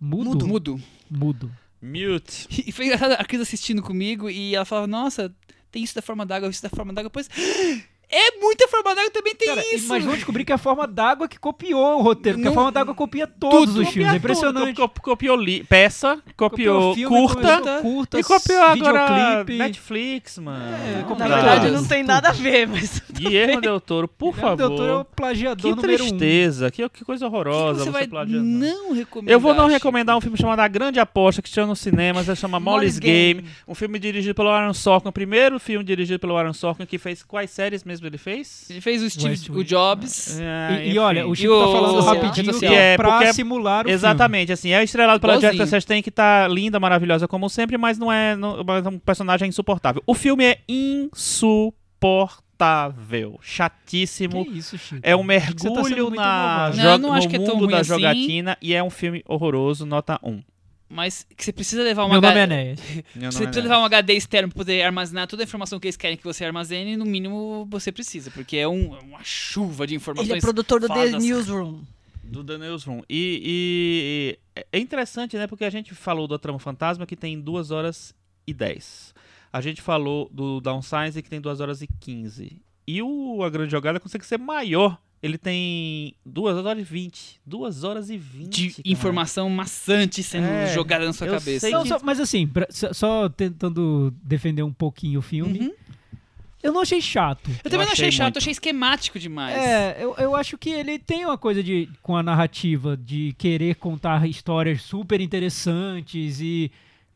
[0.01, 0.31] Mudo.
[0.31, 0.47] Mudo.
[0.49, 0.83] Mudo.
[1.11, 1.53] Mudo.
[1.81, 2.49] Mute.
[2.67, 5.33] E foi engraçado a Cris assistindo comigo e ela falava, nossa,
[5.75, 7.11] tem isso da forma d'água, isso da forma d'água.
[7.11, 7.29] Depois,
[8.17, 9.89] é muita forma d'água, também tem Cara, isso.
[9.89, 12.71] mas vamos descobrir que é a forma d'água que copiou o roteiro, porque a forma
[12.73, 13.83] d'água copia todos Tudo.
[13.83, 14.13] os filmes.
[14.13, 14.75] É impressionante.
[14.75, 19.07] Copiou, copiou li- peça, copiou, filme, curta copiou curtas, e copiou agora
[19.45, 19.59] videoclipe.
[19.59, 20.65] Netflix, mano.
[20.77, 23.03] É, Na copiou verdade, não tem nada a ver, mas.
[23.13, 25.05] Guilherme Del Toro, por Guilherme Del Toro é o favor.
[25.17, 26.09] plagiador Que número um.
[26.09, 28.45] tristeza, que, que coisa O que horrorosa você você vai plagiando.
[28.45, 29.33] não recomendar?
[29.33, 32.37] Eu vou não recomendar um filme chamado A Grande Aposta, que chama nos cinemas, se
[32.37, 33.43] chama Molly's Molly's Game.
[33.43, 33.49] Game.
[33.69, 37.23] Um filme dirigido pelo Aaron Sorkin, o primeiro filme dirigido pelo Aaron Sorkin, que fez
[37.23, 38.69] quais séries mesmo ele fez?
[38.71, 40.39] Ele fez o Steve, o Jobs.
[40.41, 42.73] É, E, e olha, o E Chico tá o- falando social, rapidinho social.
[42.73, 45.41] que é É, porque pra é- simular o Exatamente, assim, é estrelado pela.
[45.41, 48.99] Jessica Chastain, que tá linda, maravilhosa como sempre, mas não é não, mas é um
[48.99, 50.03] personagem insuportável.
[50.07, 50.59] O filme é
[52.05, 54.33] insuportável, chatíssimo.
[54.33, 54.51] filme.
[54.51, 55.01] Que isso, Chico?
[55.03, 56.71] É um tá mergulho muito na.
[56.77, 57.89] Não, não acho no que é tão mundo ruim da assim.
[57.89, 60.41] jogatina e é um filme horroroso, nota 1.
[60.95, 63.85] Mas que você precisa levar uma Meu nome é Você nome precisa é- levar um
[63.85, 67.05] HD externo pra poder armazenar toda a informação que eles querem que você armazene, no
[67.05, 70.31] mínimo você precisa, porque é um- uma chuva de informações.
[70.31, 71.23] Ele é produtor do The fadas.
[71.25, 71.81] Newsroom.
[72.23, 73.03] Do The Newsroom.
[73.11, 75.49] E, e é interessante, né?
[75.49, 78.15] Porque a gente falou do Trama Fantasma que tem 2 horas
[78.47, 79.13] e 10.
[79.53, 82.57] A gente falou do Downsize que tem 2 horas e 15.
[82.87, 84.97] E o A Grande Jogada consegue ser maior.
[85.25, 87.41] Ele tem 2 horas e 20.
[87.47, 88.51] 2 horas e 20.
[88.51, 88.83] de cara.
[88.85, 91.71] informação maçante sendo É, jogada na sua eu cabeça.
[91.71, 95.73] Não, que- só- mas assim, pra- só, tentando defender um pouquinho o filme, Uhum.
[96.63, 97.49] eu não achei chato.
[97.65, 98.37] Eu também não achei achei chato, muito.
[98.37, 99.57] eu achei esquemático demais.
[99.57, 103.77] É, eu, eu acho que ele tem uma coisa de com a narrativa de querer
[103.77, 106.71] contar histórias super interessantes e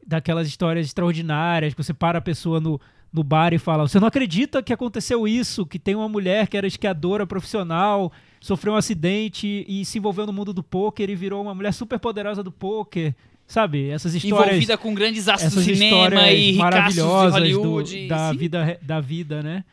[0.07, 2.81] daquelas histórias extraordinárias que você para a pessoa no,
[3.13, 5.65] no bar e fala: Você não acredita que aconteceu isso?
[5.67, 10.33] Que tem uma mulher que era esquiadora profissional, sofreu um acidente e se envolveu no
[10.33, 13.15] mundo do pôquer e virou uma mulher super poderosa do pôquer.
[13.47, 13.89] Sabe?
[13.89, 18.03] Essas histórias Envolvida com grandes astros do cinema e ricaços de maravilhosas Hollywood.
[18.03, 18.37] do- da sim.
[18.37, 19.65] vida da vida, né?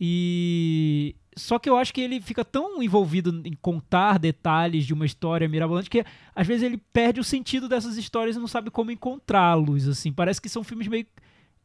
[0.00, 5.04] E só que eu acho que ele fica tão envolvido em contar detalhes de uma
[5.04, 6.04] história mirabolante que
[6.34, 10.12] às vezes ele perde o sentido dessas histórias e não sabe como encontrá-los, assim.
[10.12, 11.04] Parece que são filmes meio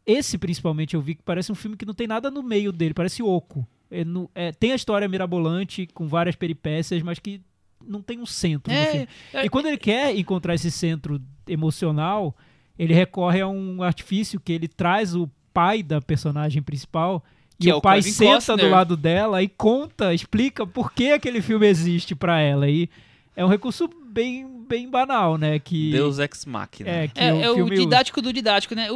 [0.05, 2.93] esse principalmente eu vi que parece um filme que não tem nada no meio dele,
[2.93, 3.67] parece oco.
[3.89, 7.41] É, não- é, tem a história mirabolante com várias peripécias, mas que
[7.85, 9.07] não tem um centro no filme.
[9.33, 12.35] É, é- E quando ele quer encontrar esse centro emocional,
[12.77, 17.23] ele recorre a um artifício que ele traz o pai da personagem principal
[17.59, 18.65] Que e é o o pai Kevin senta Costner.
[18.65, 22.69] do lado dela e conta, explica por que aquele filme existe pra ela.
[22.69, 22.89] E
[23.35, 25.59] é um recurso bem, bem banal, né?
[25.59, 26.89] Que, Deus Ex Machina.
[26.89, 27.83] é, que É, o é o filme usa.
[27.83, 28.87] didático do didático, né?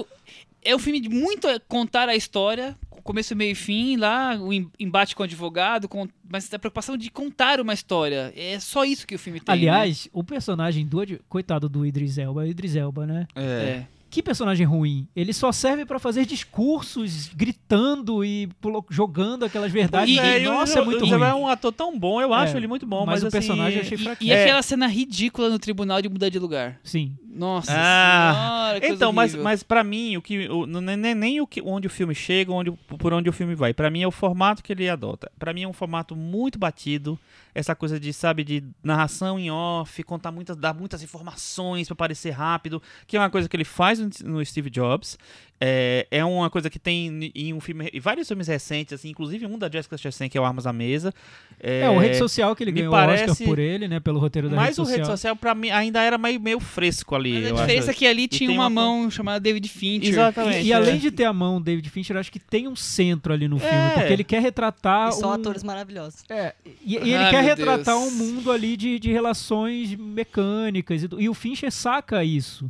[0.66, 4.68] É um filme de muito contar a história, começo, meio e fim, lá, o em-
[4.80, 8.34] embate com o advogado, com, mas a preocupação de contar uma história.
[8.36, 9.54] É só isso que o filme tem.
[9.54, 11.00] Aliás, o personagem do...
[11.00, 13.14] ad- Coitado do Idris Elba, é o Idris Elba, né?
[13.14, 13.28] né?
[13.36, 13.42] É.
[13.70, 13.88] É.
[14.10, 15.08] Que personagem ruim.
[15.14, 18.48] Ele só serve pra fazer discursos, gritando e
[18.90, 20.10] jogando aquelas verdades.
[20.16, 21.20] E- que, É, e o- nossa, é o- muito o ruim.
[21.20, 23.28] Zé é um ator tão bom, eu acho É, ele muito bom, mas mas, o
[23.28, 24.30] assim, personagem eu achei E, fraquinho.
[24.30, 24.44] e É.
[24.44, 26.80] aquela cena ridícula no tribunal de mudar de lugar.
[26.84, 27.16] Sim.
[27.36, 31.41] Nossa Ah, senhora, Então, mas, mas para mim, o que, o, não é nem, nem
[31.41, 33.74] o que, onde o filme chega, onde, por onde o filme vai.
[33.74, 35.30] Pra mim é o formato que ele adota.
[35.38, 37.20] Pra mim é um formato muito batido.
[37.53, 42.32] Essa coisa de, sabe, de narração em off, contar muitas, dar muitas informações pra parecer
[42.32, 45.18] rápido, que é uma coisa que ele faz no, no Steve Jobs.
[45.60, 49.45] É, é uma coisa que tem em um filme, em vários filmes recentes, assim, inclusive
[49.45, 51.14] um da Jessica Chastain, que é o Armas à Mesa.
[51.57, 54.02] É, o Rede Social que ele me ganhou o parece- Oscar por ele, né?
[54.02, 54.98] Pelo roteiro da Mas Rede o Social.
[54.98, 57.32] Rede Social, pra mim, ainda era meio, meio fresco ali.
[57.36, 57.99] Mas eu a diferença é acho.
[57.99, 60.10] que ali E tinha uma, uma mão chamada David Fincher.
[60.10, 60.60] Exatamente.
[60.60, 60.76] E, e é.
[60.76, 63.57] além de ter a mão David Fincher, eu acho que tem um centro ali no
[63.57, 63.91] filme, É.
[63.91, 65.34] porque ele quer retratar E são um...
[65.34, 66.23] atores maravilhosos.
[66.30, 66.53] É,
[66.86, 68.11] e, e ele Ai, quer retratar Deus.
[68.11, 71.02] um mundo ali de, de relações mecânicas.
[71.03, 72.69] E, do- e o Fincher saca isso.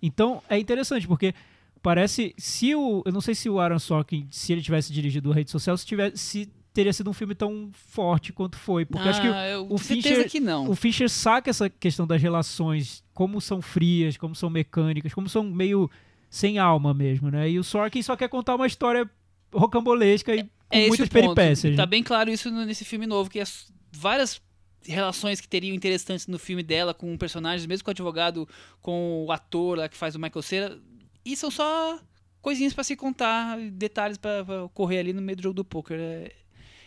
[0.00, 1.34] Então é interessante, porque
[1.82, 2.34] parece.
[2.38, 3.02] Se o.
[3.04, 5.84] Eu não sei se o Aaron Sorkin, se ele tivesse dirigido a rede social, se,
[5.86, 8.84] tivesse, se teria sido um filme tão forte quanto foi.
[8.86, 10.70] Porque acho que Ah, o certeza Fincher- que não.
[10.70, 15.42] o Fincher saca essa questão das relações, como são frias, como são mecânicas, como são
[15.44, 15.90] meio
[16.30, 17.50] sem alma mesmo, né?
[17.50, 19.08] E o Sorkin só quer contar uma história
[19.52, 21.76] rocambolesca e com É muitas o peripécias.
[21.76, 21.86] Tá né?
[21.86, 24.40] bem claro isso nesse filme novo, que as várias
[24.84, 28.48] relações que teriam interessantes no filme dela com personagens, mesmo com o advogado,
[28.80, 30.78] com o ator lá que faz o Michael Cera,
[31.24, 31.98] e são só
[32.40, 35.98] coisinhas pra se contar, detalhes pra pra ocorrer ali no meio do jogo do poker.
[35.98, 36.32] É,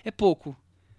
[0.04, 0.56] é pouco.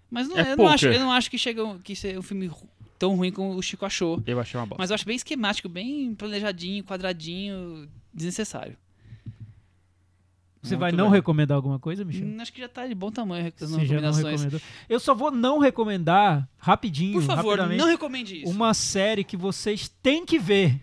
[0.09, 2.21] Mas não, É eu, não acho, eu não acho que chega um- que seja um
[2.23, 2.49] filme
[2.97, 4.21] tão ruim como o Chico achou.
[4.25, 4.81] Eu achei uma bosta.
[4.81, 8.75] Mas eu acho bem esquemático, bem planejadinho, quadradinho, desnecessário.
[10.61, 11.13] Você Muito vai não bem.
[11.13, 12.25] recomendar alguma coisa, Michel?
[12.27, 13.79] Hum, acho que já tá de bom tamanho as Você já não
[14.11, 14.25] recomendações.
[14.43, 14.61] recomendou.
[14.89, 18.51] Eu só vou não recomendar, rapidinho, Por favor, não recomende isso.
[18.51, 20.81] uma série que vocês têm que ver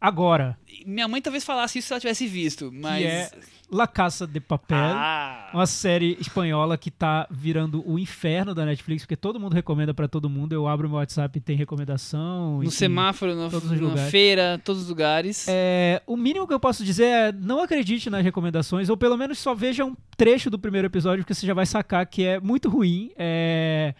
[0.00, 2.98] agora, Minha mãe talvez falasse isso se ela tivesse visto, mas.
[3.00, 3.30] que é
[3.72, 4.76] La Casa de Papel.
[4.76, 9.94] Ah, Uma série espanhola que tá virando o inferno da Netflix, porque todo mundo recomenda
[9.94, 10.52] pra todo mundo.
[10.52, 12.56] Eu abro meu WhatsApp e tem recomendação.
[12.56, 12.70] no enfim.
[12.74, 15.46] semáforo, na, todos os na feira, todos os lugares.
[15.48, 19.38] É, o mínimo que eu posso dizer é não acredite nas recomendações, ou pelo menos
[19.38, 22.68] só veja um trecho do primeiro episódio, porque você já vai sacar que é muito
[22.68, 23.12] ruim.
[23.16, 23.94] É,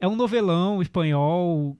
[0.00, 1.76] é um novelão espanhol,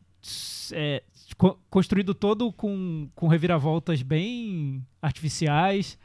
[0.71, 1.03] é,
[1.37, 5.99] co- construído todo com, com reviravoltas bem artificiais.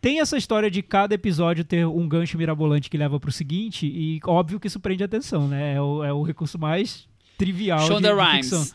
[0.00, 4.20] Tem essa história de cada episódio ter um gancho mirabolante que leva pro seguinte, e
[4.24, 5.74] óbvio que isso prende atenção, né?
[5.74, 8.46] É o, é o recurso mais trivial de, Shonda de Rhimes.
[8.50, 8.66] ficção.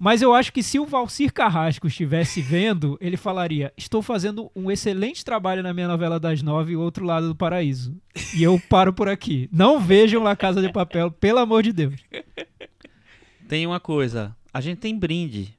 [0.00, 4.70] Mas eu acho que se o Valcir Carrasco estivesse vendo, ele falaria: Estou fazendo um
[4.70, 7.96] excelente trabalho na minha novela das nove, O Outro Lado do Paraíso.
[8.34, 9.48] E eu paro por aqui.
[9.52, 11.94] Não vejam La Casa de Papel, pelo amor de Deus.
[13.48, 14.36] Tem uma coisa.
[14.58, 15.56] A gente tem brinde.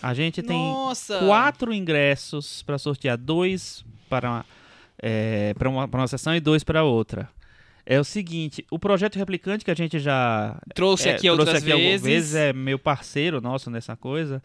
[0.00, 1.18] A gente tem Nossa!
[1.18, 3.18] quatro ingressos para sortear.
[3.18, 4.46] Dois para uma,
[4.98, 7.28] é, para uma, para uma sessão e dois para outra.
[7.84, 11.62] É o seguinte, o projeto replicante que a gente já Trouxe é, aqui trouxe outras
[11.62, 12.32] aqui algumas vezes.
[12.32, 14.42] vezes, é meu parceiro nosso nessa coisa.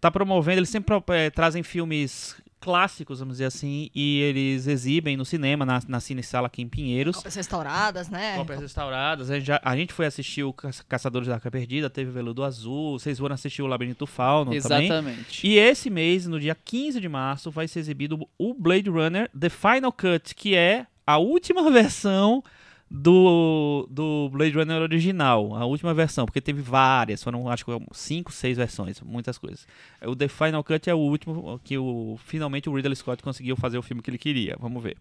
[0.00, 5.24] Tá promovendo, eles sempre é, trazem filmes clássicos, vamos dizer assim, e eles exibem no
[5.24, 7.16] cinema, na, na Cine Sala aqui em Pinheiros.
[7.16, 8.36] Cópias restauradas, né?
[8.36, 9.30] Cópias restauradas.
[9.30, 12.12] A gente, já- a gente foi assistir o Ca- Caçadores da Arca Perdida, teve o
[12.12, 14.86] Veludo Azul, vocês foram assistir o Labirinto Fauno também.
[14.86, 15.46] Exatamente.
[15.46, 19.48] E esse mês, no dia 15 de março, vai ser exibido o Blade Runner The
[19.48, 22.44] Final Cut, que é a última versão
[22.90, 25.54] do, do Blade Runner original.
[25.54, 29.66] A última versão, porque teve várias, foram acho que cinco, seis versões, muitas coisas.
[30.02, 33.78] O The Final Cut é o último que o, finalmente o Ridley Scott conseguiu fazer
[33.78, 34.56] o filme que ele queria.
[34.58, 34.96] Vamos ver.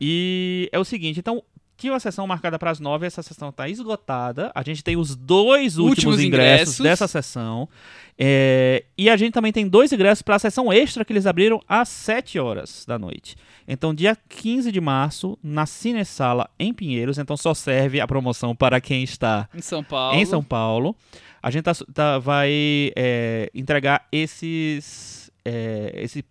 [0.00, 1.42] E é o seguinte, então.
[1.76, 4.50] Tinha uma sessão marcada para as nove, essa sessão está esgotada.
[4.54, 6.80] A gente tem os dois últimos, Últimos ingressos, ingressos.
[6.80, 7.68] dessa sessão.
[8.18, 11.60] É, e a gente também tem dois ingressos para a sessão extra que eles abriram
[11.68, 13.36] às 7 horas da noite.
[13.68, 17.18] Então, dia 15 de março, na Cinesala em Pinheiros.
[17.18, 20.18] Então, só serve a promoção para quem está Em São Paulo.
[20.18, 20.96] em São Paulo.
[21.42, 26.24] A gente tá- tá- vai é, entregar esses, é, esse,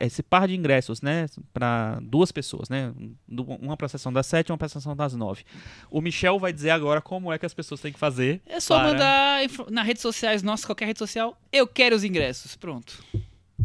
[0.00, 2.92] esse par de ingressos, né, para duas pessoas, né,
[3.28, 5.44] uma para a sessão das sete e uma para a sessão das nove.
[5.90, 8.40] O Michel vai dizer agora como é que as pessoas têm que fazer.
[8.46, 9.40] É só para- mandar
[9.70, 12.56] nas redes sociais nossas, qualquer rede social, eu quero os ingressos.
[12.56, 13.02] Pronto.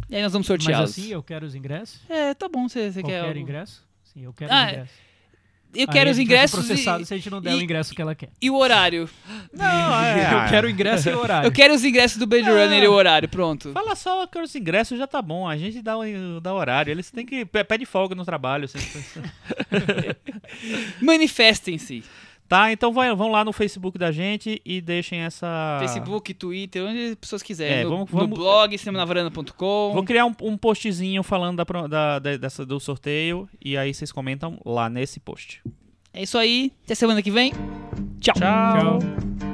[0.10, 0.90] E aí nós vamos Mas sorteá-los.
[0.92, 2.02] assim, eu quero os ingressos.
[2.10, 3.10] É, tá bom, você, você quer.
[3.22, 3.88] Qualquer algo- ingresso?
[4.04, 4.96] Sim, eu quero Ah, os ingressos.
[5.74, 7.60] Eu quero os gente vai ser ingressos processado e, se a gente não der o
[7.60, 8.30] e- ingresso que ela quer.
[8.42, 9.10] e o horário.
[9.54, 11.48] Não, é, eu quero o ingresso e o horário.
[11.48, 12.52] Eu quero os ingressos do Blade Ah.
[12.52, 13.72] Runner e o horário, pronto.
[13.72, 17.10] Fala só que os ingressos já tá bom, a gente dá o dá horário, eles
[17.12, 18.80] têm que pe- pede folga no trabalho, assim.
[21.02, 22.04] Manifestem-se.
[22.52, 22.70] Tá?
[22.70, 27.16] Então vai, vão lá no Facebook da gente e deixem essa Facebook, Twitter, onde as
[27.16, 27.78] pessoas quiserem.
[27.78, 29.92] É, no, vamos- no blog, cinemanavaranda.com.
[29.94, 34.12] Vou criar um, um postzinho falando da, da- da- dessa, do sorteio e aí vocês
[34.12, 35.62] comentam lá nesse post.
[36.14, 36.74] É isso aí.
[36.84, 37.54] Até semana que vem.
[38.20, 38.36] Tchau.
[38.36, 39.00] Tchau.
[39.00, 39.51] Tchau.